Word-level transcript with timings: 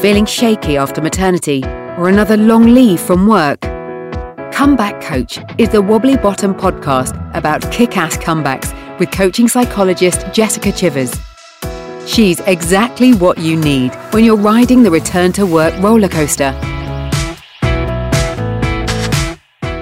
Feeling 0.00 0.26
shaky 0.26 0.76
after 0.76 1.00
maternity 1.02 1.64
or 1.96 2.08
another 2.08 2.36
long 2.36 2.72
leave 2.72 3.00
from 3.00 3.26
work? 3.26 3.60
Comeback 4.52 5.00
Coach 5.02 5.40
is 5.58 5.70
the 5.70 5.82
Wobbly 5.82 6.16
Bottom 6.16 6.54
podcast 6.54 7.18
about 7.34 7.68
kick 7.72 7.96
ass 7.96 8.16
comebacks 8.16 8.72
with 9.00 9.10
coaching 9.10 9.48
psychologist 9.48 10.24
Jessica 10.32 10.70
Chivers. 10.70 11.12
She's 12.06 12.38
exactly 12.46 13.12
what 13.14 13.38
you 13.38 13.56
need 13.56 13.92
when 14.12 14.24
you're 14.24 14.36
riding 14.36 14.84
the 14.84 14.90
return 14.92 15.32
to 15.32 15.44
work 15.44 15.74
roller 15.82 16.08
coaster. 16.08 16.52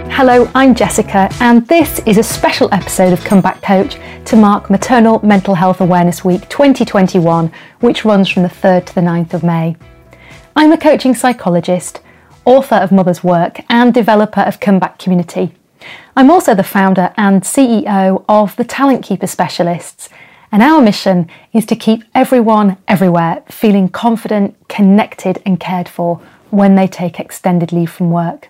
Hello, 0.08 0.50
I'm 0.54 0.74
Jessica, 0.74 1.28
and 1.42 1.68
this 1.68 1.98
is 2.06 2.16
a 2.16 2.22
special 2.22 2.72
episode 2.72 3.12
of 3.12 3.22
Comeback 3.22 3.60
Coach 3.60 3.98
to 4.24 4.36
mark 4.36 4.70
Maternal 4.70 5.20
Mental 5.22 5.54
Health 5.54 5.82
Awareness 5.82 6.24
Week 6.24 6.48
2021, 6.48 7.52
which 7.80 8.06
runs 8.06 8.30
from 8.30 8.44
the 8.44 8.48
3rd 8.48 8.86
to 8.86 8.94
the 8.94 9.02
9th 9.02 9.34
of 9.34 9.44
May. 9.44 9.76
I'm 10.58 10.72
a 10.72 10.78
coaching 10.78 11.14
psychologist, 11.14 12.00
author 12.46 12.76
of 12.76 12.90
Mother's 12.90 13.22
Work, 13.22 13.60
and 13.68 13.92
developer 13.92 14.40
of 14.40 14.58
Comeback 14.58 14.98
Community. 14.98 15.54
I'm 16.16 16.30
also 16.30 16.54
the 16.54 16.64
founder 16.64 17.12
and 17.18 17.42
CEO 17.42 18.24
of 18.26 18.56
the 18.56 18.64
Talent 18.64 19.04
Keeper 19.04 19.26
Specialists, 19.26 20.08
and 20.50 20.62
our 20.62 20.80
mission 20.80 21.28
is 21.52 21.66
to 21.66 21.76
keep 21.76 22.04
everyone 22.14 22.78
everywhere 22.88 23.42
feeling 23.50 23.90
confident, 23.90 24.56
connected, 24.70 25.42
and 25.44 25.60
cared 25.60 25.90
for 25.90 26.22
when 26.48 26.74
they 26.74 26.86
take 26.86 27.20
extended 27.20 27.70
leave 27.70 27.90
from 27.90 28.10
work. 28.10 28.48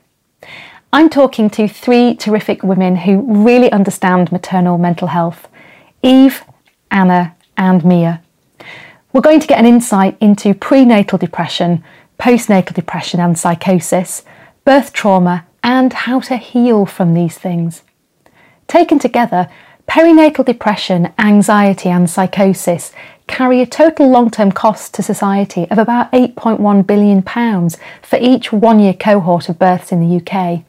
I'm 0.92 1.10
talking 1.10 1.50
to 1.50 1.66
three 1.66 2.14
terrific 2.14 2.62
women 2.62 2.94
who 2.94 3.42
really 3.44 3.72
understand 3.72 4.30
maternal 4.30 4.78
mental 4.78 5.08
health 5.08 5.48
Eve, 6.04 6.44
Anna, 6.88 7.34
and 7.56 7.84
Mia. 7.84 8.22
We're 9.16 9.22
going 9.22 9.40
to 9.40 9.46
get 9.46 9.58
an 9.58 9.64
insight 9.64 10.18
into 10.20 10.52
prenatal 10.52 11.16
depression, 11.16 11.82
postnatal 12.20 12.74
depression 12.74 13.18
and 13.18 13.38
psychosis, 13.38 14.22
birth 14.66 14.92
trauma, 14.92 15.46
and 15.62 15.90
how 15.90 16.20
to 16.20 16.36
heal 16.36 16.84
from 16.84 17.14
these 17.14 17.38
things. 17.38 17.82
Taken 18.68 18.98
together, 18.98 19.48
perinatal 19.88 20.44
depression, 20.44 21.14
anxiety, 21.18 21.88
and 21.88 22.10
psychosis 22.10 22.92
carry 23.26 23.62
a 23.62 23.66
total 23.66 24.10
long 24.10 24.30
term 24.30 24.52
cost 24.52 24.92
to 24.92 25.02
society 25.02 25.66
of 25.70 25.78
about 25.78 26.12
£8.1 26.12 26.86
billion 26.86 27.22
for 28.02 28.18
each 28.20 28.52
one 28.52 28.80
year 28.80 28.92
cohort 28.92 29.48
of 29.48 29.58
births 29.58 29.92
in 29.92 30.06
the 30.06 30.20
UK. 30.20 30.62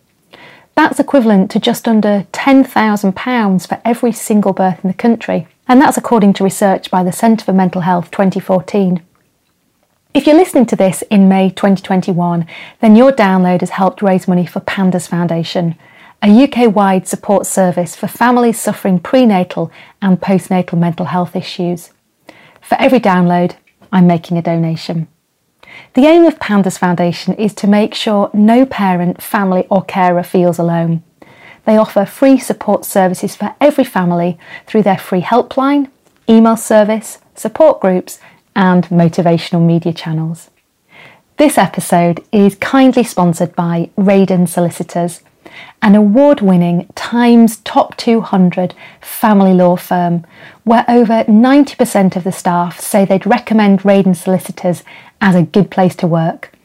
That's 0.74 1.02
equivalent 1.02 1.52
to 1.52 1.60
just 1.60 1.86
under 1.86 2.26
£10,000 2.32 3.68
for 3.68 3.82
every 3.84 4.14
single 4.14 4.54
birth 4.54 4.86
in 4.86 4.90
the 4.90 4.94
country, 4.94 5.50
and 5.68 5.82
that's 5.82 5.98
according 5.98 6.34
to 6.34 6.44
research 6.44 6.90
by 6.90 7.04
the 7.04 7.12
Centre 7.12 7.46
for 7.46 7.54
Mental 7.54 7.82
Health 7.82 8.10
2014. 8.12 9.04
If 10.14 10.26
you're 10.26 10.36
listening 10.36 10.66
to 10.68 10.76
this 10.76 11.04
in 11.12 11.28
May 11.28 11.50
2021, 11.50 12.48
then 12.80 12.96
your 12.96 13.12
download 13.12 13.60
has 13.60 13.72
helped 13.72 14.02
raise 14.02 14.28
money 14.28 14.46
for 14.46 14.62
Pandas 14.62 15.08
Foundation, 15.08 15.76
a 16.24 16.44
UK 16.44 16.74
wide 16.74 17.08
support 17.08 17.46
service 17.46 17.96
for 17.96 18.08
families 18.08 18.60
suffering 18.60 19.00
prenatal 19.00 19.72
and 20.02 20.20
postnatal 20.20 20.80
mental 20.80 21.08
health 21.08 21.36
issues. 21.36 21.92
For 22.62 22.76
every 22.80 23.00
download, 23.00 23.56
I'm 23.92 24.08
making 24.08 24.38
a 24.38 24.42
donation. 24.42 25.08
The 25.94 26.06
aim 26.06 26.26
of 26.26 26.40
Pandas 26.40 26.80
Foundation 26.80 27.34
is 27.36 27.54
to 27.56 27.68
make 27.68 27.94
sure 27.94 28.32
no 28.34 28.66
parent, 28.66 29.22
family, 29.22 29.68
or 29.70 29.84
carer 29.84 30.24
feels 30.24 30.58
alone. 30.58 31.04
They 31.68 31.76
offer 31.76 32.06
free 32.06 32.40
support 32.40 32.86
services 32.86 33.36
for 33.36 33.54
every 33.60 33.84
family 33.84 34.40
through 34.66 34.84
their 34.84 34.98
free 34.98 35.22
helpline, 35.22 35.90
email 36.30 36.56
service, 36.56 37.18
support 37.36 37.82
groups, 37.82 38.22
and 38.56 38.86
motivational 38.86 39.62
media 39.62 39.92
channels. 39.92 40.50
This 41.36 41.58
episode 41.58 42.24
is 42.32 42.56
kindly 42.56 43.04
sponsored 43.04 43.54
by 43.54 43.90
Rayden 43.98 44.48
Solicitors, 44.48 45.20
an 45.82 45.94
award 45.94 46.40
winning 46.40 46.88
Times 46.96 47.58
Top 47.58 47.98
200 47.98 48.74
family 49.02 49.54
law 49.54 49.76
firm 49.76 50.26
where 50.64 50.86
over 50.88 51.26
90% 51.26 52.16
of 52.16 52.24
the 52.24 52.32
staff 52.32 52.80
say 52.80 53.04
they'd 53.04 53.28
recommend 53.28 53.82
Rayden 53.82 54.16
Solicitors 54.16 54.84
as 55.20 55.36
a 55.36 55.44
good 55.44 55.70
place 55.70 55.98
to 55.98 56.08
work. 56.08 56.57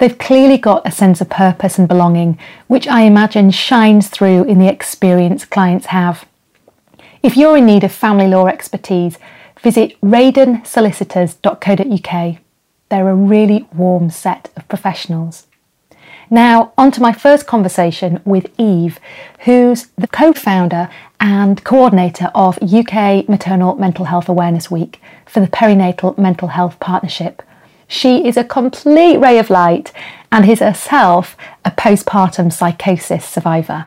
They've 0.00 0.18
clearly 0.18 0.56
got 0.56 0.86
a 0.86 0.90
sense 0.90 1.20
of 1.20 1.28
purpose 1.28 1.78
and 1.78 1.86
belonging, 1.86 2.38
which 2.68 2.88
I 2.88 3.02
imagine 3.02 3.50
shines 3.50 4.08
through 4.08 4.44
in 4.44 4.58
the 4.58 4.66
experience 4.66 5.44
clients 5.44 5.86
have. 5.86 6.24
If 7.22 7.36
you're 7.36 7.58
in 7.58 7.66
need 7.66 7.84
of 7.84 7.92
family 7.92 8.26
law 8.26 8.46
expertise, 8.46 9.18
visit 9.60 10.00
raydensolicitors.co.uk. 10.00 12.36
They're 12.88 13.10
a 13.10 13.14
really 13.14 13.68
warm 13.74 14.08
set 14.08 14.48
of 14.56 14.66
professionals. 14.68 15.46
Now, 16.30 16.72
on 16.78 16.90
to 16.92 17.02
my 17.02 17.12
first 17.12 17.46
conversation 17.46 18.22
with 18.24 18.48
Eve, 18.56 18.98
who's 19.40 19.88
the 19.98 20.08
co 20.08 20.32
founder 20.32 20.88
and 21.20 21.62
coordinator 21.62 22.30
of 22.34 22.58
UK 22.62 23.28
Maternal 23.28 23.76
Mental 23.76 24.06
Health 24.06 24.30
Awareness 24.30 24.70
Week 24.70 24.98
for 25.26 25.40
the 25.40 25.46
Perinatal 25.46 26.16
Mental 26.16 26.48
Health 26.48 26.80
Partnership. 26.80 27.42
She 27.90 28.24
is 28.24 28.36
a 28.36 28.44
complete 28.44 29.16
ray 29.16 29.36
of 29.40 29.50
light 29.50 29.92
and 30.30 30.48
is 30.48 30.60
herself 30.60 31.36
a 31.64 31.72
postpartum 31.72 32.52
psychosis 32.52 33.24
survivor. 33.24 33.84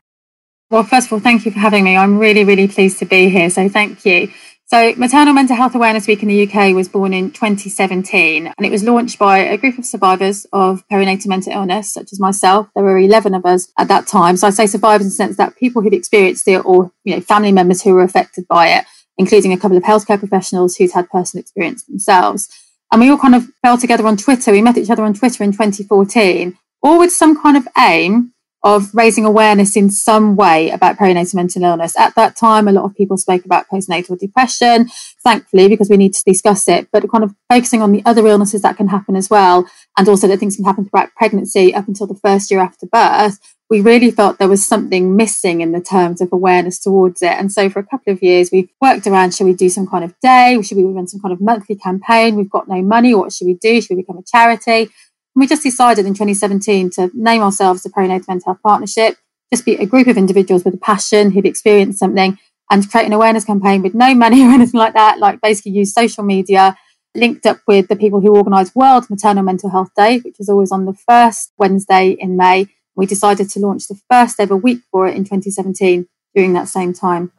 Well, 0.69 0.83
first 0.83 1.07
of 1.07 1.13
all, 1.13 1.19
thank 1.21 1.45
you 1.45 1.51
for 1.51 1.59
having 1.59 1.85
me. 1.85 1.95
I'm 1.95 2.19
really, 2.19 2.43
really 2.43 2.67
pleased 2.67 2.99
to 2.99 3.05
be 3.05 3.29
here. 3.29 3.49
So, 3.49 3.69
thank 3.69 4.05
you. 4.05 4.29
So, 4.65 4.93
Maternal 4.97 5.33
Mental 5.33 5.55
Health 5.55 5.73
Awareness 5.73 6.05
Week 6.05 6.21
in 6.21 6.27
the 6.27 6.45
UK 6.45 6.75
was 6.75 6.89
born 6.89 7.13
in 7.13 7.31
2017 7.31 8.47
and 8.47 8.65
it 8.65 8.71
was 8.71 8.83
launched 8.83 9.17
by 9.17 9.37
a 9.37 9.57
group 9.57 9.77
of 9.77 9.85
survivors 9.85 10.45
of 10.51 10.85
perinatal 10.89 11.27
mental 11.27 11.53
illness, 11.53 11.93
such 11.93 12.11
as 12.11 12.19
myself. 12.19 12.67
There 12.75 12.83
were 12.83 12.97
11 12.97 13.33
of 13.33 13.45
us 13.45 13.71
at 13.79 13.87
that 13.87 14.05
time. 14.05 14.35
So, 14.35 14.47
I 14.47 14.49
say 14.49 14.67
survivors 14.67 15.05
in 15.05 15.09
the 15.11 15.15
sense 15.15 15.37
that 15.37 15.55
people 15.55 15.81
who'd 15.81 15.93
experienced 15.93 16.45
it 16.49 16.65
or 16.65 16.91
you 17.05 17.15
know 17.15 17.21
family 17.21 17.53
members 17.53 17.81
who 17.81 17.93
were 17.93 18.03
affected 18.03 18.49
by 18.49 18.67
it, 18.67 18.83
including 19.17 19.53
a 19.53 19.57
couple 19.57 19.77
of 19.77 19.83
healthcare 19.83 20.19
professionals 20.19 20.75
who'd 20.75 20.91
had 20.91 21.09
personal 21.09 21.39
experience 21.39 21.85
themselves. 21.85 22.49
And 22.93 23.01
we 23.01 23.09
all 23.09 23.17
kind 23.17 23.33
of 23.33 23.47
fell 23.63 23.79
together 23.79 24.05
on 24.05 24.17
Twitter. 24.17 24.51
We 24.51 24.61
met 24.61 24.77
each 24.77 24.91
other 24.91 25.03
on 25.03 25.15
Twitter 25.15 25.43
in 25.43 25.51
2014, 25.51 26.55
all 26.83 26.99
with 26.99 27.11
some 27.11 27.41
kind 27.41 27.57
of 27.57 27.67
aim 27.75 28.33
of 28.61 28.93
raising 28.93 29.25
awareness 29.25 29.75
in 29.75 29.89
some 29.89 30.35
way 30.35 30.69
about 30.69 30.97
perinatal 30.97 31.33
mental 31.33 31.63
illness. 31.63 31.97
At 31.97 32.13
that 32.13 32.35
time, 32.35 32.67
a 32.67 32.71
lot 32.71 32.85
of 32.85 32.95
people 32.95 33.17
spoke 33.17 33.45
about 33.45 33.65
postnatal 33.67 34.19
depression, 34.19 34.91
thankfully, 35.23 35.67
because 35.67 35.89
we 35.89 35.97
need 35.97 36.13
to 36.13 36.23
discuss 36.23 36.67
it, 36.67 36.87
but 36.91 37.09
kind 37.09 37.23
of 37.23 37.33
focusing 37.51 37.81
on 37.81 37.93
the 37.93 38.03
other 38.05 38.27
illnesses 38.27 38.61
that 38.61 38.77
can 38.77 38.89
happen 38.89 39.15
as 39.15 39.27
well. 39.27 39.67
And 39.97 40.07
also 40.07 40.27
that 40.27 40.37
things 40.37 40.55
can 40.55 40.65
happen 40.65 40.87
throughout 40.87 41.15
pregnancy 41.15 41.73
up 41.73 41.87
until 41.87 42.05
the 42.05 42.19
first 42.23 42.51
year 42.51 42.59
after 42.59 42.85
birth. 42.85 43.39
We 43.73 43.81
really 43.81 44.11
felt 44.11 44.37
there 44.37 44.47
was 44.47 44.65
something 44.65 45.15
missing 45.15 45.61
in 45.61 45.71
the 45.71 45.81
terms 45.81 46.21
of 46.21 46.31
awareness 46.31 46.77
towards 46.77 47.23
it. 47.23 47.31
And 47.31 47.51
so 47.51 47.71
for 47.71 47.79
a 47.79 47.85
couple 47.85 48.13
of 48.13 48.21
years, 48.21 48.51
we've 48.51 48.69
worked 48.79 49.07
around 49.07 49.33
should 49.33 49.47
we 49.47 49.53
do 49.53 49.67
some 49.67 49.87
kind 49.87 50.03
of 50.03 50.13
day? 50.19 50.61
Should 50.61 50.77
we 50.77 50.83
run 50.83 51.07
some 51.07 51.19
kind 51.19 51.33
of 51.33 51.41
monthly 51.41 51.75
campaign? 51.75 52.35
We've 52.35 52.49
got 52.49 52.67
no 52.67 52.83
money. 52.83 53.15
What 53.15 53.33
should 53.33 53.47
we 53.47 53.55
do? 53.55 53.81
Should 53.81 53.95
we 53.95 54.03
become 54.03 54.19
a 54.19 54.23
charity? 54.23 54.91
we 55.35 55.47
just 55.47 55.63
decided 55.63 56.05
in 56.05 56.13
2017 56.13 56.91
to 56.91 57.11
name 57.13 57.41
ourselves 57.41 57.83
the 57.83 57.89
Perinatal 57.89 58.27
Mental 58.27 58.53
Health 58.53 58.61
Partnership, 58.63 59.17
just 59.51 59.65
be 59.65 59.75
a 59.75 59.85
group 59.85 60.07
of 60.07 60.17
individuals 60.17 60.63
with 60.63 60.75
a 60.75 60.77
passion 60.77 61.31
who've 61.31 61.45
experienced 61.45 61.99
something 61.99 62.37
and 62.69 62.89
create 62.89 63.05
an 63.05 63.13
awareness 63.13 63.45
campaign 63.45 63.81
with 63.81 63.93
no 63.93 64.13
money 64.13 64.41
or 64.45 64.51
anything 64.51 64.79
like 64.79 64.93
that, 64.93 65.19
like 65.19 65.41
basically 65.41 65.71
use 65.71 65.93
social 65.93 66.23
media, 66.23 66.77
linked 67.15 67.45
up 67.45 67.59
with 67.67 67.87
the 67.87 67.95
people 67.95 68.21
who 68.21 68.35
organise 68.35 68.75
World 68.75 69.09
Maternal 69.09 69.43
Mental 69.43 69.69
Health 69.69 69.89
Day, 69.95 70.19
which 70.19 70.39
is 70.39 70.49
always 70.49 70.71
on 70.71 70.85
the 70.85 70.93
first 70.93 71.51
Wednesday 71.57 72.15
in 72.19 72.37
May. 72.37 72.67
We 72.95 73.05
decided 73.05 73.49
to 73.51 73.59
launch 73.59 73.87
the 73.87 73.99
first 74.09 74.39
ever 74.39 74.55
week 74.55 74.81
for 74.91 75.07
it 75.07 75.15
in 75.15 75.23
2017 75.23 76.07
during 76.35 76.53
that 76.53 76.67
same 76.67 76.93
time. 76.93 77.31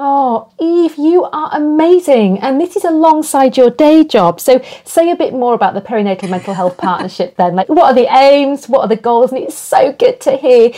Oh, 0.00 0.52
Eve, 0.60 0.96
you 0.96 1.24
are 1.24 1.50
amazing. 1.52 2.38
And 2.38 2.60
this 2.60 2.76
is 2.76 2.84
alongside 2.84 3.56
your 3.56 3.68
day 3.68 4.04
job. 4.04 4.38
So, 4.38 4.62
say 4.84 5.10
a 5.10 5.16
bit 5.16 5.32
more 5.32 5.54
about 5.54 5.74
the 5.74 5.80
Perinatal 5.80 6.30
Mental 6.30 6.54
Health 6.54 6.76
Partnership 6.78 7.34
then. 7.36 7.56
Like, 7.56 7.68
what 7.68 7.86
are 7.86 7.94
the 7.94 8.06
aims? 8.16 8.68
What 8.68 8.82
are 8.82 8.88
the 8.88 8.94
goals? 8.94 9.32
And 9.32 9.42
it's 9.42 9.58
so 9.58 9.92
good 9.92 10.20
to 10.20 10.36
hear 10.36 10.70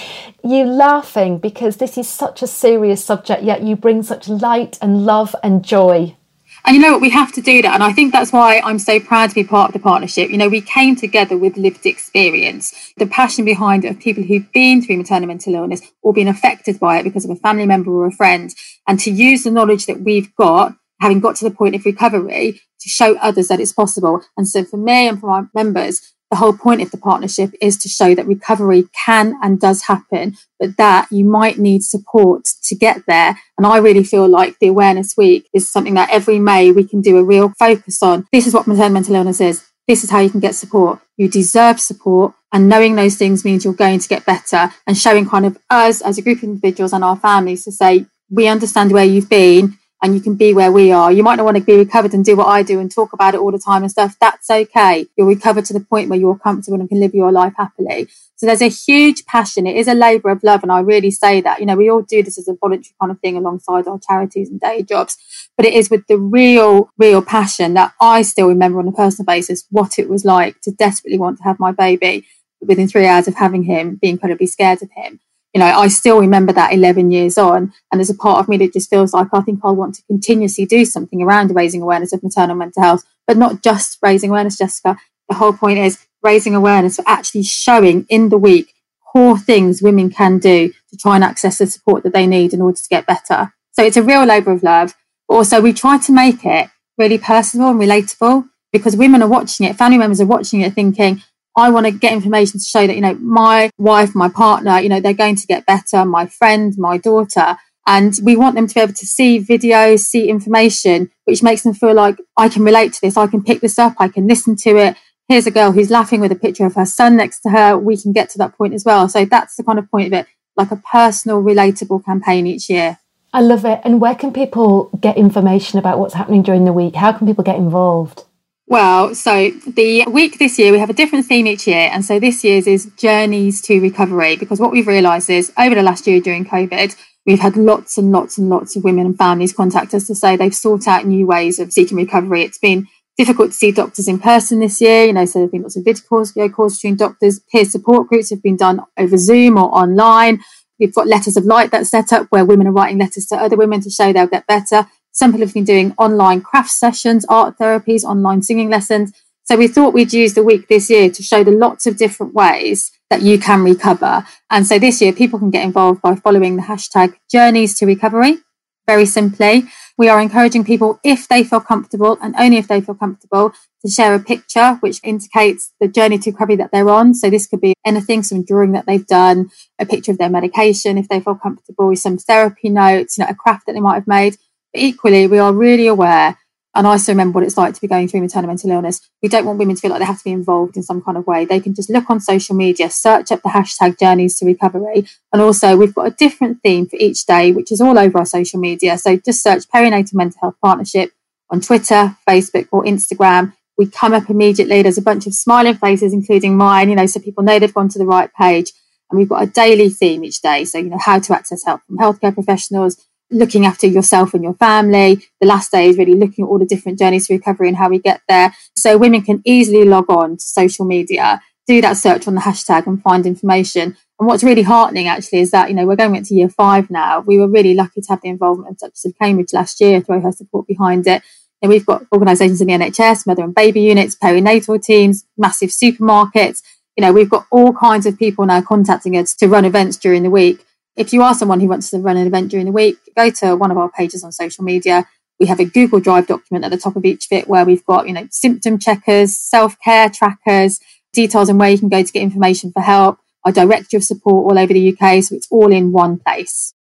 you 0.43 0.65
laughing 0.65 1.37
because 1.37 1.77
this 1.77 1.99
is 1.99 2.09
such 2.09 2.43
a 2.43 2.47
serious 2.47 3.05
subject, 3.05 3.43
yet 3.43 3.63
you 3.63 3.77
bring 3.77 4.03
such 4.03 4.27
light 4.27 4.79
and 4.81 5.05
love 5.05 5.37
and 5.43 5.63
joy. 5.63 6.17
And 6.65 6.77
you 6.77 6.83
know 6.83 6.93
what? 6.93 7.01
We 7.01 7.11
have 7.11 7.33
to 7.33 7.41
do 7.41 7.63
that. 7.63 7.75
And 7.75 7.83
I 7.83 7.93
think 7.93 8.13
that's 8.13 8.33
why 8.33 8.61
I'm 8.61 8.79
so 8.79 9.01
proud 9.01 9.31
to 9.31 9.35
be 9.35 9.45
part 9.45 9.71
of 9.71 9.73
the 9.73 9.79
partnership. 9.79 10.31
You 10.31 10.39
know, 10.39 10.49
we 10.49 10.61
came 10.61 10.95
together 10.95 11.37
with 11.37 11.57
lived 11.57 11.87
experience, 11.87 12.93
the 12.97 13.07
passion 13.07 13.45
behind 13.45 13.85
it 13.85 13.91
of 13.91 13.99
people 13.99 14.23
who've 14.23 14.51
been 14.53 14.83
through 14.83 14.99
maternal 14.99 15.29
mental 15.29 15.55
illness 15.55 15.83
or 16.03 16.13
been 16.13 16.29
affected 16.29 16.79
by 16.79 16.99
it 16.99 17.05
because 17.05 17.25
of 17.25 17.31
a 17.31 17.37
family 17.37 17.67
member 17.67 17.91
or 17.91 18.07
a 18.07 18.13
friend, 18.13 18.55
and 18.87 19.01
to 19.01 19.11
use 19.11 19.43
the 19.43 19.51
knowledge 19.51 19.87
that 19.87 20.03
we've 20.03 20.35
got, 20.37 20.77
having 21.01 21.21
got 21.21 21.37
to 21.37 21.49
the 21.49 21.55
point 21.55 21.75
of 21.75 21.85
recovery, 21.85 22.61
to 22.81 22.89
show 22.89 23.17
others 23.17 23.49
that 23.49 23.61
it's 23.61 23.73
possible. 23.73 24.23
And 24.37 24.47
so 24.49 24.65
for 24.65 24.77
me 24.77 25.09
and 25.09 25.21
for 25.21 25.27
my 25.27 25.43
members, 25.55 26.15
the 26.31 26.37
whole 26.37 26.53
point 26.53 26.81
of 26.81 26.91
the 26.91 26.97
partnership 26.97 27.51
is 27.61 27.77
to 27.79 27.89
show 27.89 28.15
that 28.15 28.27
recovery 28.27 28.85
can 29.05 29.35
and 29.43 29.61
does 29.61 29.83
happen, 29.83 30.37
but 30.59 30.77
that 30.77 31.09
you 31.11 31.25
might 31.25 31.59
need 31.59 31.83
support 31.83 32.45
to 32.63 32.77
get 32.77 33.03
there. 33.07 33.37
And 33.59 33.67
I 33.67 33.79
really 33.79 34.05
feel 34.05 34.29
like 34.29 34.57
the 34.61 34.69
Awareness 34.69 35.17
Week 35.17 35.49
is 35.53 35.71
something 35.71 35.95
that 35.95 36.11
every 36.11 36.39
May 36.39 36.71
we 36.71 36.85
can 36.85 37.01
do 37.01 37.19
a 37.19 37.25
real 37.25 37.53
focus 37.59 38.03
on. 38.03 38.27
This 38.33 38.47
is 38.47 38.55
what 38.55 38.67
maternal 38.67 38.91
mental 38.91 39.17
illness 39.17 39.41
is. 39.41 39.65
this 39.91 40.05
is 40.05 40.11
how 40.11 40.21
you 40.21 40.31
can 40.31 40.39
get 40.39 40.55
support. 40.55 41.01
You 41.17 41.29
deserve 41.29 41.81
support. 41.81 42.33
And 42.53 42.69
knowing 42.69 42.95
those 42.95 43.17
things 43.17 43.45
means 43.45 43.65
you're 43.65 43.75
going 43.75 43.99
to 43.99 44.09
get 44.09 44.25
better 44.25 44.73
and 44.87 44.97
showing 44.97 45.29
kind 45.29 45.45
of 45.45 45.59
us 45.69 46.01
as 46.01 46.17
a 46.17 46.23
group 46.23 46.39
of 46.39 46.45
individuals 46.45 46.93
and 46.93 47.03
our 47.03 47.17
families 47.17 47.65
to 47.65 47.73
say, 47.73 48.07
we 48.31 48.47
understand 48.47 48.93
where 48.93 49.05
you've 49.05 49.29
been 49.29 49.79
and 50.03 50.15
you 50.15 50.21
can 50.21 50.35
be 50.35 50.55
where 50.55 50.73
we 50.73 50.91
are. 50.91 51.13
You 51.13 51.23
might 51.23 51.37
not 51.37 51.45
want 51.45 51.59
to 51.59 51.63
be 51.63 51.77
recovered 51.77 52.15
and 52.15 52.25
do 52.25 52.37
what 52.37 52.47
I 52.47 52.63
do 52.63 52.81
and 52.81 52.91
talk 52.91 53.13
about 53.13 53.35
it 53.35 53.41
all 53.41 53.53
the 53.53 53.59
time 53.59 53.83
and 53.83 53.91
stuff. 53.91 54.17
That's 54.21 54.51
okay. 54.51 55.07
You're 55.17 55.27
recovered 55.27 55.67
to 55.67 55.73
the 55.73 55.81
point 55.81 56.09
where 56.09 56.19
you're 56.19 56.39
comfortable 56.39 56.81
and 56.81 56.89
can 56.89 57.01
live 57.01 57.15
your 57.15 57.31
life 57.31 57.53
happily. 57.57 58.09
So 58.37 58.47
there's 58.47 58.63
a 58.63 58.69
huge 58.69 59.27
passion. 59.27 59.67
It 59.67 59.77
is 59.77 59.89
a 59.89 59.95
labour 59.95 60.31
of 60.31 60.43
love. 60.43 60.63
And 60.63 60.73
I 60.73 60.81
really 60.81 61.11
say 61.11 61.43
that, 61.43 61.61
you 61.61 61.67
know, 61.67 61.77
we 61.77 61.91
all 61.91 62.01
do 62.01 62.23
this 62.23 62.39
as 62.39 62.49
a 62.49 62.55
voluntary 62.55 62.95
kind 62.99 63.13
of 63.13 63.21
thing 63.21 63.37
alongside 63.37 63.87
our 63.87 63.99
charities 63.99 64.49
and 64.49 64.59
day 64.59 64.83
jobs. 64.83 65.19
But 65.59 65.67
it 65.67 65.75
is 65.75 65.91
with 65.91 66.07
the 66.07 66.17
real, 66.17 66.91
real 66.97 67.21
passion 67.21 67.75
that 67.75 67.93
I 68.01 68.23
still 68.23 68.49
remember 68.49 68.79
on 68.79 68.89
a 68.89 68.93
personal 68.93 69.27
basis 69.27 69.67
what 69.71 69.99
it 69.99 70.09
was 70.09 70.25
like 70.25 70.63
to 70.63 70.71
desperately 70.71 71.19
want 71.19 71.37
to 71.39 71.45
have 71.45 71.61
my 71.61 71.73
baby 71.73 72.27
within 72.63 72.89
three 72.89 73.07
hours 73.07 73.29
of 73.29 73.35
having 73.35 73.65
him, 73.65 73.97
be 73.97 74.09
incredibly 74.09 74.47
scared 74.47 74.83
of 74.83 74.91
him 74.93 75.21
you 75.55 75.59
know, 75.59 75.67
I 75.67 75.89
still 75.89 76.21
remember 76.21 76.53
that 76.53 76.73
11 76.73 77.11
years 77.11 77.37
on. 77.37 77.73
And 77.91 77.99
there's 77.99 78.11
a 78.11 78.15
part 78.15 78.39
of 78.39 78.49
me 78.49 78.57
that 78.59 78.73
just 78.73 78.91
feels 78.91 79.13
like 79.13 79.29
I 79.33 79.41
think 79.41 79.61
I'll 79.63 79.75
want 79.75 79.97
to 79.97 80.03
continuously 80.05 80.65
do 80.65 80.85
something 80.85 81.23
around 81.23 81.55
raising 81.55 81.83
awareness 81.83 82.13
of 82.13 82.23
maternal 82.23 82.57
mental 82.57 82.83
health, 82.83 83.05
but 83.27 83.37
not 83.37 83.63
just 83.63 83.99
raising 84.03 84.31
awareness, 84.31 84.59
Jessica. 84.59 84.97
The 85.29 85.37
whole 85.37 85.53
point 85.53 85.79
is 85.79 86.07
raising 86.23 86.55
awareness 86.55 86.97
for 86.97 87.05
actually 87.07 87.43
showing 87.43 88.07
in 88.09 88.29
the 88.29 88.39
week 88.39 88.75
core 89.13 89.39
things 89.39 89.83
women 89.83 90.11
can 90.11 90.39
do 90.39 90.73
to 90.89 90.97
try 90.97 91.17
and 91.17 91.25
access 91.25 91.59
the 91.59 91.67
support 91.67 92.03
that 92.05 92.13
they 92.13 92.27
need 92.27 92.53
in 92.53 92.61
order 92.61 92.77
to 92.77 92.89
get 92.89 93.07
better. 93.07 93.53
So 93.73 93.85
it's 93.85 93.97
a 93.97 94.03
real 94.03 94.25
labour 94.25 94.53
of 94.53 94.63
love. 94.63 94.95
Also, 95.29 95.61
we 95.61 95.73
try 95.73 95.99
to 95.99 96.13
make 96.13 96.45
it 96.45 96.69
really 96.99 97.19
personal 97.19 97.71
and 97.71 97.81
relatable 97.81 98.49
because 98.73 98.97
women 98.97 99.23
are 99.23 99.29
watching 99.29 99.67
it, 99.67 99.77
family 99.77 99.99
members 99.99 100.21
are 100.21 100.27
watching 100.27 100.61
it 100.61 100.75
thinking, 100.75 101.23
I 101.57 101.71
want 101.71 101.87
to 101.87 101.93
get 101.93 102.13
information 102.13 102.61
to 102.61 102.65
show 102.65 102.87
that, 102.87 102.95
you 102.95 103.03
know, 103.03 103.15
my 103.15 103.71
wife, 103.79 104.15
my 104.15 104.29
partner, 104.29 104.79
you 104.81 104.89
know, 104.89 105.01
they're 105.01 105.13
going 105.15 105.37
to 105.37 105.47
get 105.47 105.67
better, 105.67 106.05
my 106.05 106.27
friend, 106.27 106.75
my 106.79 106.97
daughter. 106.97 107.57
And 107.87 108.17
we 108.23 108.37
want 108.37 108.55
them 108.55 108.67
to 108.67 108.75
be 108.75 108.81
able 108.81 108.93
to 108.93 109.07
see 109.07 109.41
videos, 109.41 110.01
see 110.01 110.29
information, 110.29 111.11
which 111.25 111.43
makes 111.43 111.63
them 111.63 111.75
feel 111.75 111.95
like 111.95 112.19
I 112.37 112.49
can 112.49 112.63
relate 112.63 112.93
to 112.93 113.01
this. 113.01 113.17
I 113.17 113.27
can 113.27 113.43
pick 113.43 113.61
this 113.61 113.79
up. 113.79 113.95
I 113.99 114.09
can 114.09 114.29
listen 114.29 114.55
to 114.57 114.77
it. 114.77 114.97
Here's 115.29 115.47
a 115.47 115.51
girl 115.51 115.73
who's 115.73 115.91
laughing 115.91 116.21
with 116.21 116.33
a 116.33 116.37
picture 116.37 116.67
of 116.67 116.75
her 116.75 116.85
son 116.85 117.17
next 117.17 117.41
to 117.41 117.51
her. 117.51 117.77
We 117.77 117.97
can 117.97 118.13
get 118.13 118.31
to 118.31 118.39
that 118.39 118.57
point 118.57 118.75
as 118.75 118.85
well. 118.85 119.09
So 119.09 119.25
that's 119.25 119.57
the 119.57 119.65
kind 119.65 119.79
of 119.79 119.91
point 119.91 120.09
of 120.09 120.13
it, 120.13 120.27
like 120.57 120.71
a 120.71 120.77
personal, 120.77 121.43
relatable 121.43 122.05
campaign 122.05 122.47
each 122.47 122.69
year. 122.71 122.99
I 123.33 123.41
love 123.41 123.65
it. 123.65 123.81
And 123.85 124.01
where 124.01 124.15
can 124.15 124.33
people 124.33 124.91
get 125.01 125.17
information 125.17 125.79
about 125.79 125.99
what's 125.99 126.15
happening 126.15 126.43
during 126.43 126.65
the 126.65 126.73
week? 126.73 126.97
How 126.97 127.13
can 127.13 127.27
people 127.27 127.45
get 127.45 127.57
involved? 127.57 128.25
Well, 128.71 129.17
so 129.17 129.51
the 129.67 130.05
week 130.07 130.39
this 130.39 130.57
year, 130.57 130.71
we 130.71 130.79
have 130.79 130.91
a 130.91 130.93
different 130.93 131.27
theme 131.27 131.49
each 131.49 131.67
year. 131.67 131.91
And 131.93 132.05
so 132.05 132.21
this 132.21 132.45
year's 132.45 132.69
is 132.69 132.89
Journeys 132.97 133.61
to 133.63 133.81
Recovery, 133.81 134.37
because 134.37 134.61
what 134.61 134.71
we've 134.71 134.87
realised 134.87 135.29
is 135.29 135.53
over 135.59 135.75
the 135.75 135.83
last 135.83 136.07
year 136.07 136.21
during 136.21 136.45
COVID, 136.45 136.95
we've 137.27 137.41
had 137.41 137.57
lots 137.57 137.99
and 137.99 138.13
lots 138.13 138.39
and 138.39 138.49
lots 138.49 138.77
of 138.77 138.85
women 138.85 139.07
and 139.07 139.19
families 139.19 139.53
contact 139.53 139.93
us 139.93 140.07
to 140.07 140.15
say 140.15 140.37
they've 140.37 140.55
sought 140.55 140.87
out 140.87 141.05
new 141.05 141.27
ways 141.27 141.59
of 141.59 141.73
seeking 141.73 141.97
recovery. 141.97 142.43
It's 142.43 142.61
been 142.61 142.87
difficult 143.19 143.51
to 143.51 143.57
see 143.57 143.73
doctors 143.73 144.07
in 144.07 144.21
person 144.21 144.61
this 144.61 144.81
year, 144.81 145.07
you 145.07 145.15
know, 145.15 145.25
so 145.25 145.41
there 145.41 145.47
have 145.47 145.53
been 145.53 145.63
lots 145.63 145.77
of 145.77 145.83
video 145.83 146.05
calls, 146.09 146.31
video 146.31 146.49
calls 146.49 146.77
between 146.77 146.95
doctors. 146.95 147.41
Peer 147.51 147.65
support 147.65 148.07
groups 148.07 148.31
have 148.31 148.41
been 148.41 148.57
done 148.57 148.83
over 148.97 149.19
Zoom 149.19 149.59
or 149.59 149.65
online. 149.77 150.45
We've 150.79 150.95
got 150.95 151.09
letters 151.09 151.37
of 151.37 151.45
light 151.45 151.73
that's 151.73 151.91
set 151.91 152.13
up 152.13 152.29
where 152.31 152.45
women 152.45 152.69
are 152.69 152.73
writing 152.73 152.99
letters 152.99 153.27
to 153.27 153.37
other 153.37 153.57
women 153.57 153.81
to 153.81 153.91
show 153.91 154.13
they'll 154.13 154.29
get 154.29 154.47
better. 154.47 154.87
Some 155.21 155.33
people 155.33 155.47
have 155.49 155.53
been 155.53 155.65
doing 155.65 155.93
online 155.99 156.41
craft 156.41 156.71
sessions, 156.71 157.27
art 157.29 157.59
therapies, 157.59 158.05
online 158.05 158.41
singing 158.41 158.71
lessons. 158.71 159.13
So 159.45 159.55
we 159.55 159.69
thought 159.69 159.93
we'd 159.93 160.15
use 160.15 160.33
the 160.33 160.43
week 160.43 160.69
this 160.69 160.89
year 160.89 161.11
to 161.11 161.23
show 161.23 161.45
the 161.45 161.51
lots 161.51 161.87
of 161.87 161.99
different 161.99 162.33
ways 162.33 162.91
that 163.11 163.21
you 163.21 163.39
can 163.39 163.63
recover. 163.63 164.25
And 164.49 164.67
so 164.67 164.79
this 164.79 165.03
year, 165.03 165.13
people 165.13 165.39
can 165.39 165.51
get 165.51 165.63
involved 165.63 166.01
by 166.01 166.15
following 166.15 166.57
the 166.57 166.63
hashtag 166.63 167.17
journeys 167.31 167.75
to 167.81 167.85
recovery. 167.85 168.39
Very 168.87 169.05
simply, 169.05 169.65
we 169.99 170.09
are 170.09 170.23
encouraging 170.23 170.65
people, 170.65 170.99
if 171.05 171.29
they 171.29 171.45
feel 171.45 171.61
comfortable 171.61 172.17
and 172.23 172.35
only 172.39 172.57
if 172.57 172.67
they 172.67 172.81
feel 172.81 172.95
comfortable, 172.95 173.53
to 173.85 173.91
share 173.91 174.15
a 174.15 174.21
picture 174.21 174.79
which 174.81 175.01
indicates 175.05 175.71
the 175.81 175.89
journey 175.89 176.17
to 176.17 176.31
recovery 176.31 176.57
that 176.57 176.71
they're 176.73 176.89
on. 176.89 177.13
So 177.13 177.29
this 177.29 177.47
could 177.47 177.61
be 177.61 177.75
anything, 177.85 178.23
some 178.23 178.43
drawing 178.43 178.73
that 178.73 178.87
they've 178.87 179.07
done, 179.07 179.51
a 179.79 179.85
picture 179.85 180.13
of 180.13 180.19
their 180.19 180.31
medication, 180.31 180.97
if 180.97 181.11
they 181.11 181.21
feel 181.21 181.35
comfortable, 181.35 181.95
some 181.95 182.17
therapy 182.17 182.71
notes, 182.71 183.19
you 183.19 183.25
know, 183.25 183.31
a 183.31 183.35
craft 183.35 183.67
that 183.67 183.75
they 183.75 183.81
might 183.81 183.97
have 183.97 184.07
made 184.07 184.39
equally, 184.75 185.27
we 185.27 185.39
are 185.39 185.53
really 185.53 185.87
aware, 185.87 186.39
and 186.75 186.87
I 186.87 186.93
also 186.93 187.13
remember 187.13 187.37
what 187.37 187.45
it's 187.45 187.57
like 187.57 187.75
to 187.75 187.81
be 187.81 187.89
going 187.89 188.07
through 188.07 188.21
maternal 188.21 188.47
mental 188.47 188.71
illness. 188.71 189.01
We 189.23 189.29
don't 189.29 189.45
want 189.45 189.59
women 189.59 189.75
to 189.75 189.81
feel 189.81 189.91
like 189.91 189.99
they 189.99 190.07
have 190.07 190.19
to 190.19 190.25
be 190.25 190.31
involved 190.31 190.77
in 190.77 190.85
some 190.85 191.03
kind 191.03 191.19
of 191.19 191.27
way. 191.27 191.45
They 191.45 191.59
can 191.59 191.75
just 191.75 191.91
look 191.91 192.09
on 192.09 192.21
social 192.21 192.55
media, 192.55 192.89
search 192.91 193.33
up 193.33 193.43
the 193.43 193.49
hashtag 193.49 193.99
journeys 193.99 194.39
to 194.39 194.47
recovery. 194.47 195.07
And 195.33 195.43
also, 195.43 195.77
we've 195.77 195.95
got 195.95 196.07
a 196.07 196.11
different 196.13 196.63
theme 196.63 196.87
for 196.87 196.97
each 196.97 197.27
day, 197.27 197.51
which 197.51 197.73
is 197.73 197.81
all 197.81 197.99
over 197.99 198.19
our 198.19 198.27
social 198.27 198.61
media. 198.61 198.99
So 198.99 199.17
just 199.17 199.43
search 199.43 199.69
Perinatal 199.69 200.15
Mental 200.15 200.39
Health 200.41 200.57
Partnership 200.63 201.11
on 201.51 201.61
Twitter, 201.61 202.17
Facebook, 202.29 202.69
or 202.71 202.85
Instagram. 202.85 203.53
We 203.77 203.87
come 203.87 204.13
up 204.13 204.31
immediately. 204.31 204.83
There's 204.83 204.99
a 204.99 205.03
bunch 205.03 205.27
of 205.27 205.35
smiling 205.35 205.75
faces, 205.75 206.13
including 206.13 206.57
mine, 206.57 206.89
you 206.89 206.95
know, 206.95 207.07
so 207.07 207.19
people 207.19 207.43
know 207.43 207.59
they've 207.59 207.75
gone 207.75 207.89
to 207.89 207.99
the 207.99 208.07
right 208.07 208.33
page. 208.33 208.73
And 209.11 209.19
we've 209.19 209.29
got 209.29 209.43
a 209.43 209.47
daily 209.47 209.89
theme 209.89 210.23
each 210.23 210.41
day. 210.41 210.65
So, 210.65 210.79
you 210.79 210.91
know, 210.91 210.99
how 210.99 211.19
to 211.19 211.35
access 211.35 211.65
help 211.65 211.81
from 211.87 211.99
healthcare 211.99 212.33
professionals, 212.33 213.05
looking 213.31 213.65
after 213.65 213.87
yourself 213.87 214.35
and 214.35 214.43
your 214.43 214.55
family. 214.55 215.23
The 215.41 215.47
last 215.47 215.71
day 215.71 215.89
is 215.89 215.99
really 215.99 216.15
looking 216.15 216.45
at 216.45 216.49
all 216.49 216.59
the 216.59 216.67
different 216.67 216.99
journeys 216.99 217.27
to 217.27 217.35
recovery 217.35 217.69
and 217.69 217.77
how 217.77 217.89
we 217.89 217.99
get 217.99 218.21
there. 218.29 218.55
So 218.77 218.99
women 218.99 219.23
can 219.23 219.43
easily 219.45 219.85
log 219.85 220.11
on 220.11 220.37
to 220.37 220.43
social 220.43 220.85
media, 220.85 221.41
do 221.67 221.81
that 221.81 221.97
search 221.97 222.27
on 222.27 222.35
the 222.35 222.41
hashtag 222.41 222.87
and 222.87 223.01
find 223.03 223.27
information. 223.27 223.97
And 224.19 224.29
what's 224.29 224.43
really 224.43 224.63
heartening 224.63 225.07
actually 225.07 225.41
is 225.41 225.51
that, 225.53 225.69
you 225.69 225.75
know, 225.75 225.87
we're 225.87 225.97
going 225.97 226.17
into 226.17 226.35
year 226.35 226.49
five 226.49 226.91
now. 226.91 227.21
We 227.21 227.39
were 227.39 227.49
really 227.49 227.75
lucky 227.75 228.01
to 228.01 228.09
have 228.09 228.21
the 228.23 228.29
involvement 228.29 228.71
of 228.71 228.79
Duchess 228.79 229.05
of 229.05 229.19
Cambridge 229.19 229.53
last 229.53 229.81
year, 229.81 230.01
throw 230.01 230.21
her 230.21 230.33
support 230.33 230.67
behind 230.67 231.07
it. 231.07 231.23
And 231.63 231.71
we've 231.71 231.87
got 231.87 232.07
organisations 232.13 232.61
in 232.61 232.69
the 232.69 232.75
NHS, 232.75 233.27
mother 233.27 233.45
and 233.45 233.55
baby 233.55 233.83
units, 233.83 234.17
perinatal 234.17 234.83
teams, 234.83 235.25
massive 235.37 235.71
supermarkets. 235.71 236.63
You 236.97 237.03
know, 237.03 237.13
we've 237.13 237.31
got 237.31 237.47
all 237.51 237.73
kinds 237.73 238.07
of 238.07 238.19
people 238.19 238.45
now 238.47 238.63
contacting 238.63 239.17
us 239.17 239.35
to 239.37 239.47
run 239.47 239.65
events 239.65 239.97
during 239.97 240.23
the 240.23 240.31
week. 240.31 240.65
If 241.01 241.15
you 241.15 241.23
are 241.23 241.33
someone 241.35 241.61
who 241.61 241.69
wants 241.69 241.89
to 241.91 241.99
run 241.99 242.19
an 242.19 242.27
event 242.27 242.51
during 242.51 242.67
the 242.67 242.73
week, 242.73 242.99
go 243.17 243.31
to 243.31 243.57
one 243.57 243.71
of 243.71 243.79
our 243.79 243.91
pages 243.91 244.23
on 244.23 244.33
social 244.33 244.65
media. 244.65 245.09
We 245.39 245.47
have 245.47 245.59
a 245.59 245.65
Google 245.65 245.99
Drive 245.99 246.27
document 246.27 246.67
at 246.67 246.71
the 246.71 246.77
top 246.77 246.95
of 246.95 247.07
each 247.07 247.31
bit 247.31 247.49
where 247.49 247.65
we've 247.65 247.87
got, 247.87 248.07
you 248.07 248.13
know, 248.13 248.29
symptom 248.31 248.79
checkers, 248.79 249.35
self-care 249.35 250.11
trackers, 250.11 250.79
details 251.15 251.49
on 251.49 251.57
where 251.57 251.71
you 251.71 251.79
can 251.79 251.89
go 251.89 252.03
to 252.03 252.13
get 252.13 252.23
information 252.23 252.71
for 252.71 252.83
help, 252.83 253.19
our 253.47 253.51
directory 253.51 253.97
of 253.97 254.05
support 254.05 254.45
all 254.45 254.59
over 254.59 254.75
the 254.75 254.93
UK. 254.93 255.25
So 255.25 255.37
it's 255.37 255.49
all 255.51 255.73
in 255.73 255.91
one 255.91 256.19
place. 256.19 256.75